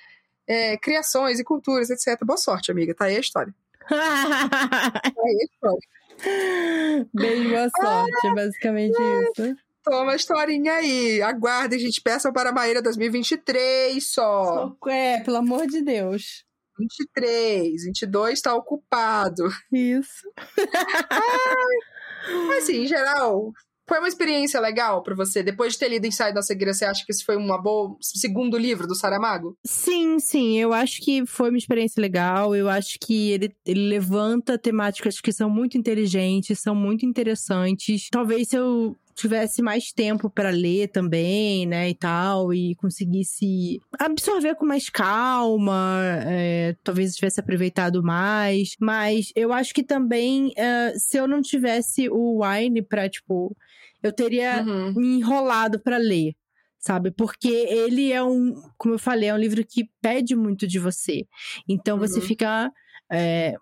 é, 0.46 0.76
criações 0.76 1.38
e 1.38 1.44
culturas, 1.44 1.90
etc. 1.90 2.18
Boa 2.24 2.36
sorte, 2.36 2.70
amiga. 2.70 2.94
Tá 2.94 3.06
aí 3.06 3.16
a 3.16 3.20
história. 3.20 3.54
tá 3.88 5.00
aí 5.24 5.38
a 5.40 5.44
história. 5.44 7.08
Bem 7.14 7.48
boa 7.48 7.68
sorte, 7.80 8.26
ah, 8.26 8.34
basicamente 8.34 8.92
isso. 8.92 9.56
Toma 9.82 10.12
a 10.12 10.16
historinha 10.16 10.74
aí. 10.74 11.20
Aguardem, 11.22 11.78
gente. 11.78 12.00
Peçam 12.00 12.32
para 12.32 12.50
a 12.50 12.52
Maíra 12.52 12.80
2023 12.80 14.12
só. 14.12 14.76
É, 14.86 15.20
pelo 15.20 15.38
amor 15.38 15.66
de 15.66 15.82
Deus. 15.82 16.44
23, 16.78 17.84
22 17.84 18.40
tá 18.40 18.54
ocupado. 18.54 19.48
Isso. 19.72 20.30
Mas 22.48 22.64
assim, 22.64 22.84
em 22.84 22.86
geral, 22.86 23.52
foi 23.86 23.98
uma 23.98 24.08
experiência 24.08 24.60
legal 24.60 25.02
para 25.02 25.14
você? 25.14 25.42
Depois 25.42 25.72
de 25.72 25.78
ter 25.78 25.88
lido 25.88 26.06
Ensaio 26.06 26.34
da 26.34 26.42
Cegueira, 26.42 26.72
você 26.72 26.84
acha 26.84 27.04
que 27.04 27.12
esse 27.12 27.24
foi 27.24 27.36
uma 27.36 27.60
boa 27.60 27.96
segundo 28.00 28.56
livro 28.56 28.86
do 28.86 28.94
Saramago? 28.94 29.56
Sim, 29.64 30.18
sim. 30.18 30.58
Eu 30.58 30.72
acho 30.72 31.00
que 31.00 31.26
foi 31.26 31.48
uma 31.50 31.58
experiência 31.58 32.00
legal. 32.00 32.54
Eu 32.54 32.68
acho 32.68 32.98
que 33.00 33.30
ele, 33.30 33.54
ele 33.66 33.88
levanta 33.88 34.58
temáticas 34.58 35.20
que 35.20 35.32
são 35.32 35.50
muito 35.50 35.76
inteligentes, 35.76 36.60
são 36.60 36.74
muito 36.74 37.04
interessantes. 37.04 38.08
Talvez 38.10 38.48
se 38.48 38.56
eu 38.56 38.96
tivesse 39.14 39.62
mais 39.62 39.92
tempo 39.92 40.30
para 40.30 40.50
ler 40.50 40.88
também, 40.88 41.66
né, 41.66 41.90
e 41.90 41.94
tal, 41.94 42.52
e 42.52 42.74
conseguisse 42.76 43.80
absorver 43.98 44.54
com 44.54 44.66
mais 44.66 44.88
calma, 44.88 46.00
é, 46.26 46.74
talvez 46.82 47.14
tivesse 47.14 47.38
aproveitado 47.40 48.02
mais, 48.02 48.74
mas 48.80 49.30
eu 49.36 49.52
acho 49.52 49.74
que 49.74 49.82
também, 49.82 50.52
é, 50.56 50.94
se 50.96 51.18
eu 51.18 51.28
não 51.28 51.42
tivesse 51.42 52.08
o 52.08 52.42
Wine 52.42 52.82
para 52.82 53.08
tipo, 53.08 53.54
eu 54.02 54.12
teria 54.12 54.62
uhum. 54.62 54.92
me 54.94 55.18
enrolado 55.18 55.80
para 55.80 55.96
ler, 55.96 56.34
sabe? 56.78 57.10
Porque 57.10 57.48
ele 57.48 58.12
é 58.12 58.22
um, 58.22 58.54
como 58.76 58.94
eu 58.94 58.98
falei, 58.98 59.28
é 59.28 59.34
um 59.34 59.38
livro 59.38 59.64
que 59.64 59.88
pede 60.00 60.34
muito 60.34 60.66
de 60.66 60.78
você. 60.78 61.26
Então 61.68 61.96
uhum. 61.96 62.00
você 62.00 62.20
fica 62.20 62.70
é, 63.10 63.54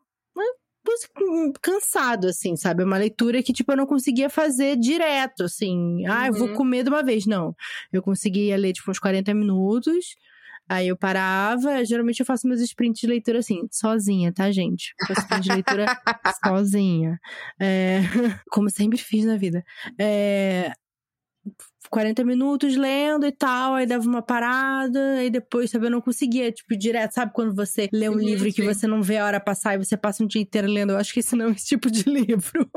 cansado, 1.61 2.29
assim, 2.29 2.57
sabe? 2.57 2.83
É 2.83 2.87
uma 2.87 2.97
leitura 2.99 3.43
que, 3.43 3.53
tipo, 3.53 3.73
eu 3.73 3.77
não 3.77 3.87
conseguia 3.87 4.31
fazer 4.31 4.77
direto, 4.77 5.45
assim. 5.45 6.07
Ah, 6.07 6.29
eu 6.29 6.35
vou 6.35 6.49
uhum. 6.49 6.55
comer 6.55 6.85
de 6.85 6.91
uma 6.91 7.03
vez. 7.03 7.27
Não. 7.27 7.55
Eu 7.93 8.03
conseguia 8.03 8.57
ler, 8.57 8.73
tipo, 8.73 8.91
uns 8.91 8.99
40 8.99 9.33
minutos. 9.35 10.17
Aí 10.71 10.87
eu 10.87 10.97
parava, 10.97 11.85
geralmente 11.85 12.21
eu 12.21 12.27
faço 12.27 12.47
meus 12.47 12.61
sprints 12.61 13.01
de 13.01 13.07
leitura 13.09 13.41
assim, 13.41 13.67
sozinha, 13.73 14.33
tá, 14.33 14.53
gente? 14.53 14.95
Eu 15.01 15.09
faço 15.09 15.23
sprint 15.23 15.43
de 15.43 15.53
leitura 15.53 15.87
sozinha. 16.47 17.19
É, 17.61 17.99
como 18.53 18.71
sempre 18.71 18.97
fiz 18.97 19.25
na 19.25 19.37
vida. 19.37 19.65
É, 19.99 20.71
40 21.91 22.25
minutos 22.25 22.77
lendo 22.77 23.27
e 23.27 23.33
tal, 23.33 23.75
aí 23.75 23.85
dava 23.85 24.07
uma 24.07 24.23
parada, 24.23 25.25
e 25.25 25.29
depois, 25.29 25.71
sabe, 25.71 25.87
eu 25.87 25.91
não 25.91 26.01
conseguia, 26.01 26.51
tipo, 26.53 26.77
direto, 26.77 27.13
sabe 27.13 27.33
quando 27.35 27.55
você 27.55 27.89
lê 27.93 28.09
um 28.09 28.19
sim, 28.19 28.25
livro 28.25 28.45
sim. 28.45 28.53
que 28.53 28.63
você 28.63 28.87
não 28.87 29.03
vê 29.03 29.19
a 29.19 29.27
hora 29.27 29.41
passar 29.41 29.75
e 29.75 29.85
você 29.85 29.97
passa 29.97 30.23
um 30.23 30.27
dia 30.27 30.41
inteiro 30.41 30.69
lendo? 30.69 30.93
Eu 30.93 30.99
acho 30.99 31.13
que 31.13 31.21
esse 31.21 31.35
não 31.35 31.49
é 31.49 31.51
esse 31.51 31.67
tipo 31.67 31.91
de 31.91 32.05
livro. 32.09 32.71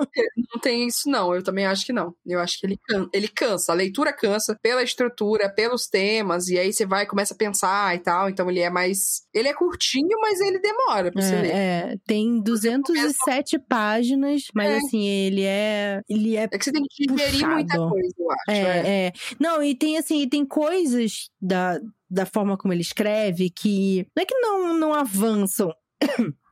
Não 0.54 0.60
tem 0.60 0.88
isso, 0.88 1.10
não. 1.10 1.34
Eu 1.34 1.44
também 1.44 1.66
acho 1.66 1.86
que 1.86 1.94
não. 1.94 2.16
Eu 2.26 2.40
acho 2.40 2.60
que 2.60 2.66
ele, 2.66 2.80
can 2.88 3.08
ele 3.14 3.28
cansa. 3.28 3.72
A 3.72 3.76
leitura 3.76 4.12
cansa 4.12 4.58
pela 4.62 4.82
estrutura, 4.82 5.50
pelos 5.50 5.88
temas, 5.88 6.48
e 6.48 6.58
aí 6.58 6.74
você 6.74 6.86
vai 6.86 7.04
e 7.04 7.08
começa 7.08 7.34
a 7.34 7.38
pensar 7.38 7.96
e 7.96 8.00
tal. 8.00 8.30
Então 8.30 8.50
ele 8.50 8.60
é 8.60 8.70
mais. 8.70 9.24
Ele 9.34 9.48
é 9.48 9.54
curtinho, 9.54 10.18
mas 10.22 10.40
ele 10.40 10.60
demora 10.60 11.12
pra 11.12 11.22
é, 11.22 11.26
você 11.26 11.36
ler. 11.36 11.52
É, 11.52 11.96
tem 12.08 12.42
207 12.42 13.60
páginas, 13.60 14.44
mas 14.56 14.72
é. 14.72 14.78
assim, 14.78 15.06
ele 15.06 15.44
é. 15.44 16.02
Ele 16.10 16.36
é. 16.36 16.44
É 16.44 16.58
que 16.58 16.66
você 16.66 16.72
tem 16.72 16.84
que 16.90 17.06
digerir 17.06 17.48
muita 17.48 17.78
coisa, 17.78 18.14
eu 18.18 18.32
acho. 18.32 18.52
É, 18.52 19.03
é. 19.03 19.03
Não, 19.40 19.62
e 19.64 19.76
tem 19.76 19.98
assim, 19.98 20.28
tem 20.28 20.46
coisas 20.46 21.30
da, 21.42 21.80
da 22.10 22.26
forma 22.26 22.58
como 22.58 22.74
ele 22.74 22.82
escreve 22.82 23.50
que 23.50 24.08
não 24.16 24.24
é 24.24 24.26
que 24.26 24.36
não, 24.40 24.74
não 24.78 24.94
avançam. 24.94 25.74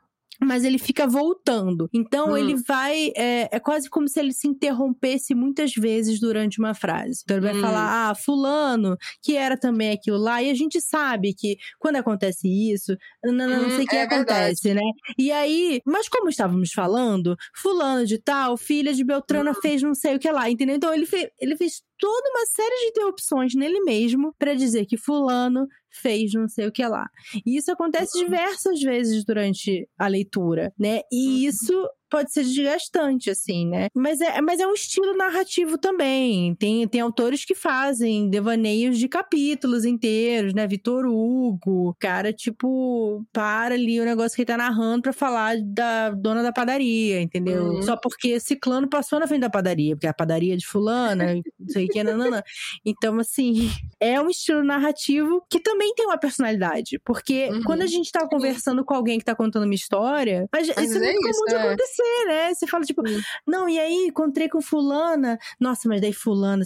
mas 0.43 0.63
ele 0.63 0.77
fica 0.77 1.07
voltando. 1.07 1.89
Então 1.93 2.31
hum. 2.31 2.37
ele 2.37 2.55
vai. 2.55 3.11
É, 3.15 3.49
é, 3.51 3.59
quase 3.59 3.89
como 3.89 4.07
se 4.07 4.19
ele 4.19 4.33
se 4.33 4.47
interrompesse 4.47 5.35
muitas 5.35 5.73
vezes 5.73 6.19
durante 6.19 6.59
uma 6.59 6.73
frase. 6.73 7.21
Então 7.23 7.37
ele 7.37 7.45
vai 7.45 7.55
hum. 7.55 7.61
falar, 7.61 8.09
ah, 8.09 8.15
Fulano, 8.15 8.97
que 9.21 9.35
era 9.37 9.57
também 9.57 9.91
aquilo 9.91 10.17
lá. 10.17 10.41
E 10.41 10.49
a 10.49 10.53
gente 10.53 10.81
sabe 10.81 11.33
que 11.33 11.57
quando 11.79 11.97
acontece 11.97 12.47
isso, 12.47 12.95
não, 13.23 13.33
não, 13.33 13.47
não 13.47 13.67
hum, 13.67 13.75
sei 13.75 13.85
o 13.85 13.87
que 13.87 13.95
é 13.95 14.03
acontece, 14.03 14.63
verdade. 14.63 14.85
né? 14.85 14.91
E 15.17 15.31
aí, 15.31 15.81
mas 15.85 16.09
como 16.09 16.29
estávamos 16.29 16.71
falando, 16.71 17.35
Fulano 17.55 18.05
de 18.05 18.17
tal, 18.17 18.57
filha 18.57 18.93
de 18.93 19.03
Beltrana 19.03 19.51
hum. 19.51 19.61
fez 19.61 19.81
não 19.81 19.93
sei 19.93 20.15
o 20.15 20.19
que 20.19 20.31
lá, 20.31 20.49
entendeu? 20.49 20.75
Então 20.75 20.93
ele, 20.93 21.05
fez, 21.05 21.29
ele 21.39 21.55
fez 21.55 21.83
toda 22.01 22.29
uma 22.29 22.45
série 22.47 22.81
de 22.81 22.87
interrupções 22.87 23.53
nele 23.53 23.79
mesmo 23.81 24.33
para 24.39 24.55
dizer 24.55 24.87
que 24.87 24.97
fulano 24.97 25.67
fez 25.91 26.33
não 26.33 26.47
sei 26.47 26.67
o 26.67 26.71
que 26.71 26.85
lá. 26.85 27.09
E 27.45 27.57
isso 27.57 27.71
acontece 27.71 28.17
uhum. 28.17 28.25
diversas 28.25 28.81
vezes 28.81 29.23
durante 29.23 29.87
a 29.97 30.07
leitura, 30.07 30.73
né? 30.79 31.01
E 31.11 31.43
uhum. 31.43 31.49
isso 31.49 31.89
pode 32.11 32.31
ser 32.33 32.43
desgastante, 32.43 33.29
assim, 33.29 33.65
né? 33.65 33.87
Mas 33.95 34.19
é, 34.19 34.41
mas 34.41 34.59
é 34.59 34.67
um 34.67 34.73
estilo 34.73 35.15
narrativo 35.15 35.77
também. 35.77 36.53
Tem, 36.55 36.85
tem 36.85 36.99
autores 36.99 37.45
que 37.45 37.55
fazem 37.55 38.29
devaneios 38.29 38.99
de 38.99 39.07
capítulos 39.07 39.85
inteiros, 39.85 40.53
né? 40.53 40.67
Vitor 40.67 41.05
Hugo, 41.05 41.95
cara, 41.97 42.33
tipo, 42.33 43.25
para 43.31 43.75
ali 43.75 43.99
o 44.01 44.05
negócio 44.05 44.35
que 44.35 44.41
ele 44.41 44.47
tá 44.47 44.57
narrando 44.57 45.03
pra 45.03 45.13
falar 45.13 45.55
da 45.63 46.09
dona 46.09 46.43
da 46.43 46.51
padaria, 46.51 47.21
entendeu? 47.21 47.63
Uhum. 47.63 47.81
Só 47.81 47.95
porque 47.95 48.39
ciclano 48.41 48.89
passou 48.89 49.17
na 49.17 49.27
frente 49.27 49.41
da 49.41 49.49
padaria, 49.49 49.95
porque 49.95 50.07
a 50.07 50.13
padaria 50.13 50.53
é 50.53 50.57
de 50.57 50.67
fulana, 50.67 51.33
não 51.57 51.69
sei 51.69 51.85
o 51.85 51.87
que, 51.87 52.03
nanana. 52.03 52.43
Então, 52.85 53.17
assim, 53.19 53.69
é 54.01 54.19
um 54.19 54.29
estilo 54.29 54.63
narrativo 54.63 55.45
que 55.49 55.61
também 55.61 55.93
tem 55.95 56.05
uma 56.05 56.17
personalidade. 56.17 56.99
Porque 57.05 57.47
uhum. 57.49 57.63
quando 57.63 57.83
a 57.83 57.87
gente 57.87 58.11
tá 58.11 58.27
conversando 58.27 58.83
com 58.83 58.93
alguém 58.93 59.17
que 59.17 59.23
tá 59.23 59.33
contando 59.33 59.63
uma 59.63 59.73
história, 59.73 60.49
isso 60.61 60.97
é 60.97 60.99
muito 60.99 61.21
comum 61.21 61.29
isso, 61.29 61.45
de 61.47 61.55
é. 61.55 61.57
acontecer 61.57 62.00
você, 62.01 62.25
né? 62.25 62.53
Você 62.53 62.67
fala, 62.67 62.83
tipo, 62.83 63.01
não, 63.47 63.67
e 63.69 63.79
aí 63.79 64.07
encontrei 64.07 64.49
com 64.49 64.61
fulana. 64.61 65.37
Nossa, 65.59 65.87
mas 65.87 66.01
daí 66.01 66.13
fulana, 66.13 66.63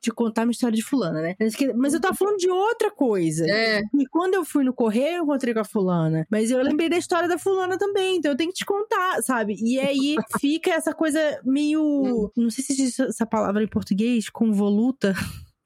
te 0.00 0.10
contar 0.10 0.44
uma 0.44 0.52
história 0.52 0.76
de 0.76 0.82
fulana, 0.82 1.20
né? 1.20 1.36
Mas 1.76 1.94
eu 1.94 2.00
tava 2.00 2.14
falando 2.14 2.36
de 2.36 2.50
outra 2.50 2.90
coisa. 2.90 3.46
É. 3.48 3.82
E 3.98 4.06
quando 4.06 4.34
eu 4.34 4.44
fui 4.44 4.64
no 4.64 4.72
correio, 4.72 5.18
eu 5.18 5.24
encontrei 5.24 5.54
com 5.54 5.60
a 5.60 5.64
fulana. 5.64 6.26
Mas 6.30 6.50
eu 6.50 6.62
lembrei 6.62 6.88
da 6.88 6.96
história 6.96 7.28
da 7.28 7.38
fulana 7.38 7.78
também, 7.78 8.16
então 8.16 8.32
eu 8.32 8.36
tenho 8.36 8.50
que 8.50 8.58
te 8.58 8.64
contar, 8.64 9.22
sabe? 9.22 9.56
E 9.62 9.78
aí 9.78 10.16
fica 10.40 10.72
essa 10.72 10.94
coisa 10.94 11.40
meio. 11.44 11.82
Hum. 11.82 12.30
Não 12.36 12.50
sei 12.50 12.64
se 12.64 12.72
existe 12.72 13.02
essa 13.02 13.26
palavra 13.26 13.62
em 13.62 13.68
português, 13.68 14.28
convoluta. 14.28 15.14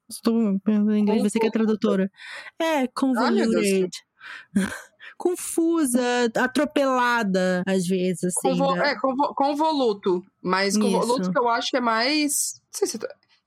Estou 0.09 0.57
pensando 0.63 0.95
em 0.95 1.01
inglês, 1.01 1.21
você 1.21 1.37
que 1.37 1.47
é 1.47 1.51
tradutora. 1.51 2.09
É, 2.57 2.87
convoluted. 2.87 3.89
Confusa, 5.17 6.01
atropelada, 6.35 7.63
às 7.65 7.87
vezes, 7.87 8.23
assim. 8.23 8.57
Convo 8.57 8.75
né? 8.75 8.91
É, 8.91 8.95
convoluto. 9.35 10.23
Mas 10.41 10.77
convoluto 10.77 11.31
que 11.31 11.39
eu 11.39 11.49
acho 11.49 11.71
que 11.71 11.77
é 11.77 11.81
mais 11.81 12.61
sei 12.77 12.87
se. 12.87 12.99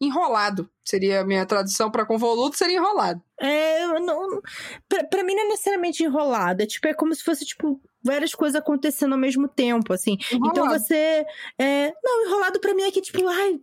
Enrolado 0.03 0.67
seria 0.83 1.21
a 1.21 1.25
minha 1.25 1.45
tradução 1.45 1.91
para 1.91 2.07
convoluto, 2.07 2.57
seria 2.57 2.79
enrolado. 2.79 3.21
É, 3.39 3.87
não. 4.01 4.41
Pra, 4.89 5.05
pra 5.05 5.23
mim 5.23 5.35
não 5.35 5.43
é 5.43 5.49
necessariamente 5.49 6.03
enrolado. 6.03 6.63
É 6.63 6.67
tipo, 6.67 6.89
é 6.89 6.95
como 6.95 7.15
se 7.15 7.23
fosse, 7.23 7.45
tipo, 7.45 7.79
várias 8.03 8.35
coisas 8.35 8.59
acontecendo 8.59 9.13
ao 9.13 9.19
mesmo 9.19 9.47
tempo, 9.47 9.93
assim. 9.93 10.17
Enrolado. 10.33 10.49
Então 10.49 10.69
você. 10.71 11.27
É... 11.59 11.93
Não, 12.03 12.27
enrolado 12.27 12.59
pra 12.61 12.75
mim 12.75 12.85
é 12.85 12.91
que, 12.91 13.03
tipo, 13.03 13.29
ai, 13.29 13.59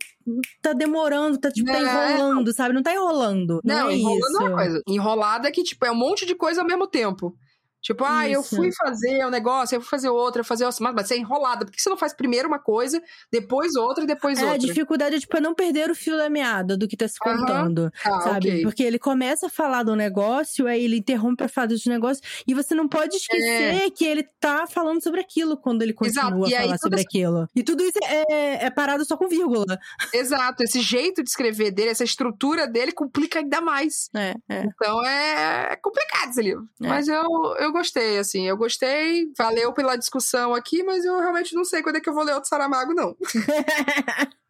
tá 0.62 0.72
demorando, 0.72 1.38
tá, 1.38 1.50
tipo, 1.50 1.66
tá 1.72 1.80
enrolando, 1.80 2.54
sabe? 2.54 2.72
Não 2.72 2.84
tá 2.84 2.94
enrolando. 2.94 3.60
Não, 3.64 3.74
não 3.74 3.90
é 3.90 3.96
enrolando 3.96 4.20
isso. 4.20 4.36
é 4.40 4.44
uma 4.44 4.56
coisa. 4.56 4.82
Enrolado 4.86 5.46
é 5.48 5.50
que, 5.50 5.64
tipo, 5.64 5.84
é 5.84 5.90
um 5.90 5.96
monte 5.96 6.24
de 6.24 6.36
coisa 6.36 6.60
ao 6.60 6.66
mesmo 6.66 6.86
tempo. 6.86 7.36
Tipo, 7.80 8.04
ah, 8.04 8.28
Isso. 8.28 8.36
eu 8.36 8.42
fui 8.42 8.70
fazer 8.72 9.24
um 9.24 9.30
negócio, 9.30 9.76
eu 9.76 9.80
fui 9.80 9.88
fazer 9.88 10.08
outro, 10.08 10.40
eu 10.40 10.44
fui 10.44 10.48
fazer 10.48 10.64
outro, 10.64 10.82
mas 10.82 11.06
você 11.06 11.14
é 11.14 11.18
enrolada. 11.18 11.64
Por 11.64 11.72
que 11.72 11.80
você 11.80 11.88
não 11.88 11.96
faz 11.96 12.12
primeiro 12.12 12.48
uma 12.48 12.58
coisa, 12.58 13.00
depois 13.30 13.76
outra 13.76 14.04
e 14.04 14.06
depois 14.06 14.38
é, 14.38 14.42
outra? 14.42 14.56
A 14.56 14.58
dificuldade 14.58 15.16
é, 15.16 15.20
tipo, 15.20 15.36
é 15.36 15.40
não 15.40 15.54
perder 15.54 15.90
o 15.90 15.94
fio 15.94 16.16
da 16.16 16.28
meada 16.28 16.76
do 16.76 16.88
que 16.88 16.96
tá 16.96 17.06
se 17.06 17.18
contando, 17.18 17.90
ah, 18.04 18.20
sabe? 18.20 18.48
Okay. 18.48 18.62
Porque 18.62 18.82
ele 18.82 18.98
começa 18.98 19.46
a 19.46 19.50
falar 19.50 19.84
do 19.84 19.94
negócio, 19.94 20.66
aí 20.66 20.84
ele 20.84 20.98
interrompe 20.98 21.36
pra 21.36 21.48
falar 21.48 21.68
do 21.68 21.76
negócio, 21.86 22.22
e 22.46 22.54
você 22.54 22.74
não 22.74 22.88
pode 22.88 23.16
esquecer 23.16 23.86
é. 23.86 23.90
que 23.90 24.04
ele 24.04 24.24
tá 24.40 24.66
falando 24.66 25.02
sobre 25.02 25.20
aquilo 25.20 25.56
quando 25.56 25.82
ele 25.82 25.92
continua 25.92 26.46
a 26.46 26.50
falar 26.50 26.78
sobre 26.78 27.00
aquilo. 27.00 27.48
E 27.54 27.62
tudo 27.62 27.82
isso 27.84 27.98
é, 28.04 28.66
é 28.66 28.70
parado 28.70 29.04
só 29.04 29.16
com 29.16 29.28
vírgula. 29.28 29.78
Exato. 30.12 30.62
Esse 30.62 30.80
jeito 30.80 31.22
de 31.22 31.28
escrever 31.28 31.70
dele, 31.70 31.90
essa 31.90 32.04
estrutura 32.04 32.66
dele 32.66 32.92
complica 32.92 33.38
ainda 33.38 33.60
mais. 33.60 34.08
É, 34.14 34.34
é. 34.48 34.64
Então 34.64 35.04
é, 35.04 35.72
é 35.72 35.76
complicado 35.76 36.30
esse 36.30 36.42
livro. 36.42 36.68
É. 36.82 36.88
Mas 36.88 37.08
eu, 37.08 37.24
eu 37.58 37.67
gostei, 37.72 38.18
assim. 38.18 38.46
Eu 38.46 38.56
gostei, 38.56 39.30
valeu 39.36 39.72
pela 39.72 39.96
discussão 39.96 40.54
aqui, 40.54 40.82
mas 40.82 41.04
eu 41.04 41.18
realmente 41.18 41.54
não 41.54 41.64
sei 41.64 41.82
quando 41.82 41.96
é 41.96 42.00
que 42.00 42.08
eu 42.08 42.14
vou 42.14 42.24
ler 42.24 42.34
outro 42.34 42.48
Saramago, 42.48 42.94
não. 42.94 43.16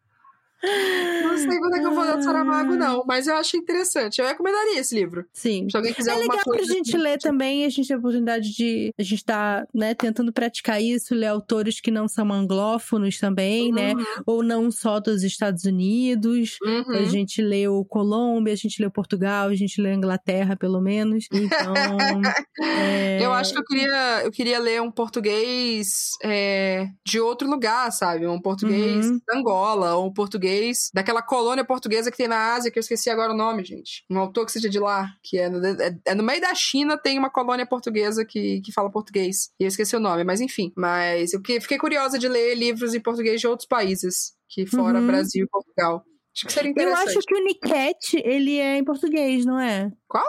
Não 0.61 1.37
sei 1.37 1.57
quando 1.57 1.75
é 1.75 1.79
que 1.79 1.85
eu 1.85 1.93
vou 1.93 2.03
ler 2.03 2.17
o 2.17 2.21
Saramago, 2.21 2.75
não. 2.75 3.03
Mas 3.07 3.27
eu 3.27 3.35
acho 3.35 3.55
interessante. 3.55 4.19
Eu 4.19 4.27
recomendaria 4.27 4.79
esse 4.79 4.93
livro. 4.93 5.25
Sim. 5.33 5.67
Se 5.69 5.77
alguém 5.77 5.93
quiser 5.93 6.15
é 6.15 6.19
legal 6.19 6.39
coisa 6.43 6.65
pra 6.65 6.75
gente 6.75 6.97
ler 6.97 7.17
também. 7.17 7.65
A 7.65 7.69
gente 7.69 7.87
tem 7.87 7.95
a 7.95 7.99
oportunidade 7.99 8.53
de... 8.53 8.93
A 8.97 9.03
gente 9.03 9.23
tá, 9.23 9.65
né, 9.73 9.93
tentando 9.93 10.33
praticar 10.33 10.81
isso. 10.81 11.15
Ler 11.15 11.27
autores 11.27 11.79
que 11.79 11.91
não 11.91 12.07
são 12.07 12.31
anglófonos 12.31 13.17
também, 13.19 13.71
né? 13.71 13.91
uhum. 13.91 13.97
né? 13.97 14.05
Ou 14.25 14.43
não 14.43 14.69
só 14.69 14.99
dos 14.99 15.23
Estados 15.23 15.63
Unidos. 15.63 16.57
Uhum. 16.61 16.95
A 16.95 17.03
gente 17.05 17.41
leu 17.41 17.85
Colômbia, 17.85 18.53
a 18.53 18.57
gente 18.57 18.81
leu 18.81 18.91
Portugal, 18.91 19.47
a 19.47 19.55
gente 19.55 19.81
leu 19.81 19.93
Inglaterra, 19.93 20.55
pelo 20.55 20.81
menos. 20.81 21.25
Então... 21.31 21.73
é... 22.61 23.23
Eu 23.23 23.33
acho 23.33 23.53
que 23.53 23.59
eu 23.59 23.65
queria, 23.65 24.21
eu 24.23 24.31
queria 24.31 24.59
ler 24.59 24.81
um 24.81 24.91
português 24.91 26.11
é, 26.23 26.87
de 27.05 27.19
outro 27.19 27.49
lugar, 27.49 27.91
sabe? 27.91 28.27
Um 28.27 28.41
português 28.41 29.05
uhum. 29.05 29.19
da 29.27 29.37
Angola, 29.37 29.95
ou 29.95 30.07
um 30.07 30.13
português 30.13 30.48
português, 30.49 30.89
daquela 30.93 31.21
colônia 31.21 31.63
portuguesa 31.63 32.11
que 32.11 32.17
tem 32.17 32.27
na 32.27 32.53
Ásia, 32.53 32.71
que 32.71 32.79
eu 32.79 32.81
esqueci 32.81 33.09
agora 33.09 33.33
o 33.33 33.37
nome, 33.37 33.63
gente. 33.63 34.03
Um 34.09 34.17
autor 34.17 34.45
que 34.45 34.51
seja 34.51 34.69
de 34.69 34.79
lá, 34.79 35.09
que 35.23 35.37
é 35.37 35.49
no, 35.49 35.65
é, 35.65 35.97
é 36.05 36.15
no 36.15 36.23
meio 36.23 36.41
da 36.41 36.53
China, 36.55 36.97
tem 36.97 37.17
uma 37.17 37.29
colônia 37.29 37.65
portuguesa 37.65 38.25
que, 38.25 38.61
que 38.61 38.71
fala 38.71 38.91
português. 38.91 39.51
E 39.59 39.63
eu 39.63 39.67
esqueci 39.67 39.95
o 39.95 39.99
nome, 39.99 40.23
mas 40.23 40.41
enfim. 40.41 40.71
Mas 40.75 41.33
eu 41.33 41.41
fiquei 41.61 41.77
curiosa 41.77 42.17
de 42.17 42.27
ler 42.27 42.55
livros 42.55 42.93
em 42.93 42.99
português 42.99 43.39
de 43.39 43.47
outros 43.47 43.67
países, 43.67 44.33
que 44.47 44.65
fora 44.65 44.99
uhum. 44.99 45.07
Brasil 45.07 45.45
e 45.45 45.49
Portugal. 45.49 46.03
Acho 46.35 46.45
que 46.45 46.53
seria 46.53 46.71
interessante. 46.71 47.13
Eu 47.13 47.17
acho 47.17 47.27
que 47.27 47.35
o 47.35 47.43
Niket, 47.43 48.13
ele 48.23 48.57
é 48.57 48.77
em 48.77 48.83
português, 48.83 49.45
não 49.45 49.59
é? 49.59 49.91
Qual? 50.07 50.25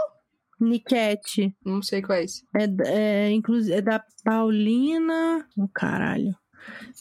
Niket. 0.60 1.54
Não 1.64 1.82
sei 1.82 2.02
qual 2.02 2.18
é 2.18 2.24
esse. 2.24 2.44
É, 2.54 2.66
é, 2.86 3.30
inclusive, 3.30 3.74
é 3.74 3.80
da 3.80 4.04
Paulina. 4.24 5.46
Oh, 5.56 5.68
caralho. 5.68 6.34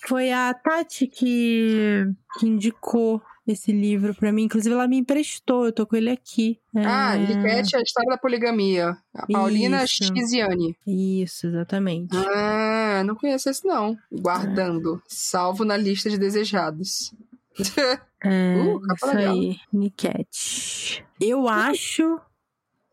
Foi 0.07 0.32
a 0.32 0.53
Tati 0.53 1.07
que, 1.07 2.05
que 2.39 2.47
indicou 2.47 3.22
esse 3.51 3.72
livro 3.72 4.14
para 4.14 4.32
mim. 4.32 4.43
Inclusive, 4.43 4.74
ela 4.74 4.88
me 4.88 4.97
emprestou, 4.97 5.66
eu 5.66 5.74
tô 5.74 5.86
com 5.86 5.95
ele 5.95 6.10
aqui. 6.10 6.60
Ah, 6.76 7.16
é... 7.16 7.26
Liquete, 7.26 7.76
a 7.76 7.82
história 7.82 8.10
da 8.10 8.18
poligamia. 8.18 8.97
A 9.14 9.28
Paulina 9.28 9.86
Chiziane. 9.88 10.78
Isso, 10.86 11.47
exatamente. 11.47 12.16
Ah, 12.16 13.03
não 13.05 13.16
conheço 13.16 13.49
esse 13.49 13.66
não. 13.66 13.97
Guardando. 14.12 14.95
É. 14.95 14.99
Salvo 15.07 15.66
na 15.66 15.78
lista 15.78 16.10
de 16.10 16.18
desejados. 16.18 17.14
É, 18.22 18.57
uh, 18.57 18.82
isso 18.93 19.05
legal. 19.05 19.34
aí. 19.34 19.57
Niquete. 19.72 21.05
Eu 21.22 21.47
acho... 21.47 22.20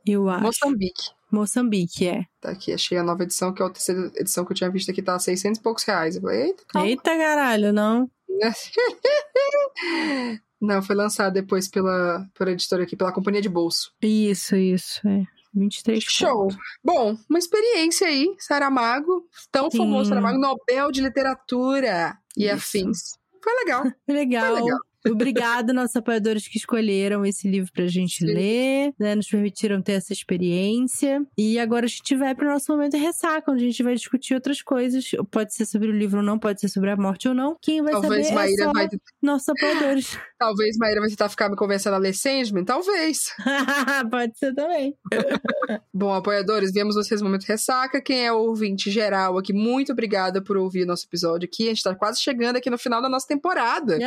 Eu 0.06 0.28
acho... 0.28 0.40
Moçambique. 0.40 1.15
Moçambique, 1.31 2.07
é. 2.07 2.24
Tá 2.41 2.51
aqui, 2.51 2.72
achei 2.72 2.97
a 2.97 3.03
nova 3.03 3.22
edição, 3.22 3.53
que 3.53 3.62
é 3.62 3.66
a 3.66 3.70
terceira 3.70 4.11
edição 4.16 4.45
que 4.45 4.53
eu 4.53 4.57
tinha 4.57 4.70
visto 4.70 4.91
aqui, 4.91 5.03
tá 5.03 5.14
a 5.14 5.18
600 5.18 5.59
e 5.59 5.62
poucos 5.62 5.85
reais. 5.85 6.16
Eu 6.16 6.22
falei, 6.22 6.43
eita, 6.43 6.62
calma. 6.68 6.89
Eita, 6.89 7.16
caralho, 7.16 7.72
não. 7.72 8.11
não, 10.61 10.83
foi 10.83 10.97
lançado 10.97 11.35
depois 11.35 11.68
pela, 11.68 12.27
pela 12.37 12.53
editora 12.53 12.85
aqui, 12.85 12.97
pela 12.97 13.12
companhia 13.12 13.43
de 13.43 13.49
bolso. 13.49 13.93
Isso, 14.03 14.57
isso, 14.57 15.07
é. 15.07 15.27
23 15.57 16.05
Show. 16.05 16.49
Bom, 16.85 17.16
uma 17.29 17.39
experiência 17.39 18.07
aí, 18.07 18.35
Saramago, 18.39 19.27
tão 19.51 19.70
Sim. 19.70 19.79
famoso 19.79 20.11
Saramago, 20.11 20.39
Nobel 20.39 20.93
de 20.93 21.01
Literatura 21.01 22.16
e 22.37 22.45
Isso. 22.45 22.55
afins. 22.55 22.99
Foi 23.43 23.55
legal. 23.55 23.85
legal. 24.07 24.53
Foi 24.53 24.62
legal. 24.62 24.79
Obrigada, 25.11 25.72
nossos 25.72 25.96
apoiadores 25.96 26.48
que 26.48 26.59
escolheram 26.59 27.24
esse 27.24 27.48
livro 27.48 27.70
pra 27.72 27.86
gente 27.86 28.24
ler, 28.24 28.92
né? 28.98 29.14
Nos 29.14 29.28
permitiram 29.28 29.80
ter 29.80 29.92
essa 29.92 30.12
experiência. 30.12 31.24
E 31.36 31.59
agora 31.59 31.86
a 31.86 31.88
gente 31.88 32.14
vai 32.16 32.34
pro 32.34 32.48
nosso 32.48 32.72
momento 32.72 32.96
ressaca, 32.96 33.50
onde 33.50 33.64
a 33.64 33.66
gente 33.66 33.82
vai 33.82 33.94
discutir 33.94 34.34
outras 34.34 34.62
coisas. 34.62 35.11
Pode 35.30 35.54
ser 35.54 35.66
sobre 35.66 35.88
o 35.88 35.92
livro 35.92 36.18
ou 36.18 36.24
não, 36.24 36.38
pode 36.38 36.61
ser 36.61 36.68
sobre 36.68 36.90
a 36.90 36.96
morte 36.96 37.28
ou 37.28 37.34
não. 37.34 37.57
Quem 37.61 37.82
vai 37.82 37.92
Talvez 37.92 38.26
saber 38.26 38.36
Maíra 38.36 38.62
é 38.62 38.64
só 38.64 38.72
vai... 38.72 38.88
nossos 39.22 39.48
apoiadores. 39.48 40.18
Talvez 40.38 40.76
Maíra 40.78 41.00
vai 41.00 41.09
tentar 41.09 41.28
ficar 41.28 41.48
me 41.48 41.57
convencendo 41.57 41.96
a 41.96 41.98
ler 41.98 42.14
Sandman? 42.14 42.64
Talvez. 42.64 43.30
pode 44.11 44.38
ser 44.38 44.54
também. 44.54 44.94
Bom, 45.94 46.12
apoiadores, 46.12 46.72
viemos 46.72 46.94
vocês 46.94 47.20
no 47.20 47.28
momento 47.28 47.44
ressaca. 47.44 48.00
Quem 48.00 48.26
é 48.26 48.32
o 48.32 48.38
ouvinte 48.38 48.90
geral 48.90 49.38
aqui, 49.38 49.52
muito 49.52 49.92
obrigada 49.92 50.42
por 50.42 50.57
ouvir 50.57 50.84
nosso 50.84 51.07
episódio 51.07 51.48
aqui. 51.50 51.64
A 51.64 51.68
gente 51.68 51.82
tá 51.82 51.94
quase 51.94 52.20
chegando 52.20 52.57
aqui 52.57 52.68
no 52.68 52.78
final 52.78 53.00
da 53.00 53.09
nossa 53.09 53.26
temporada. 53.26 53.98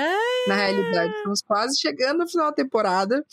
Na 0.47 0.55
realidade 0.55 0.88
verdade. 0.89 1.13
Estamos 1.15 1.41
quase 1.41 1.79
chegando 1.79 2.19
no 2.19 2.27
final 2.27 2.47
da 2.47 2.53
temporada. 2.53 3.25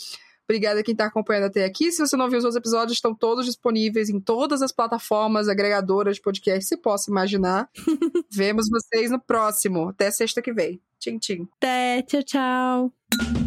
Obrigada 0.48 0.78
a 0.78 0.82
quem 0.82 0.92
está 0.92 1.06
acompanhando 1.06 1.46
até 1.46 1.64
aqui. 1.64 1.90
Se 1.90 1.98
você 1.98 2.16
não 2.16 2.28
viu 2.28 2.38
os 2.38 2.44
outros 2.44 2.56
episódios, 2.56 2.98
estão 2.98 3.12
todos 3.12 3.44
disponíveis 3.44 4.08
em 4.08 4.20
todas 4.20 4.62
as 4.62 4.70
plataformas 4.70 5.48
agregadoras 5.48 6.16
de 6.16 6.22
podcast 6.22 6.60
que 6.60 6.68
você 6.68 6.76
possa 6.76 7.10
imaginar. 7.10 7.68
Vemos 8.30 8.68
vocês 8.70 9.10
no 9.10 9.20
próximo. 9.20 9.88
Até 9.88 10.10
sexta 10.10 10.40
que 10.40 10.52
vem. 10.52 10.80
Tchim, 11.00 11.18
tchim. 11.18 11.48
Até, 11.58 12.02
tchau, 12.02 12.22
tchau. 12.22 13.45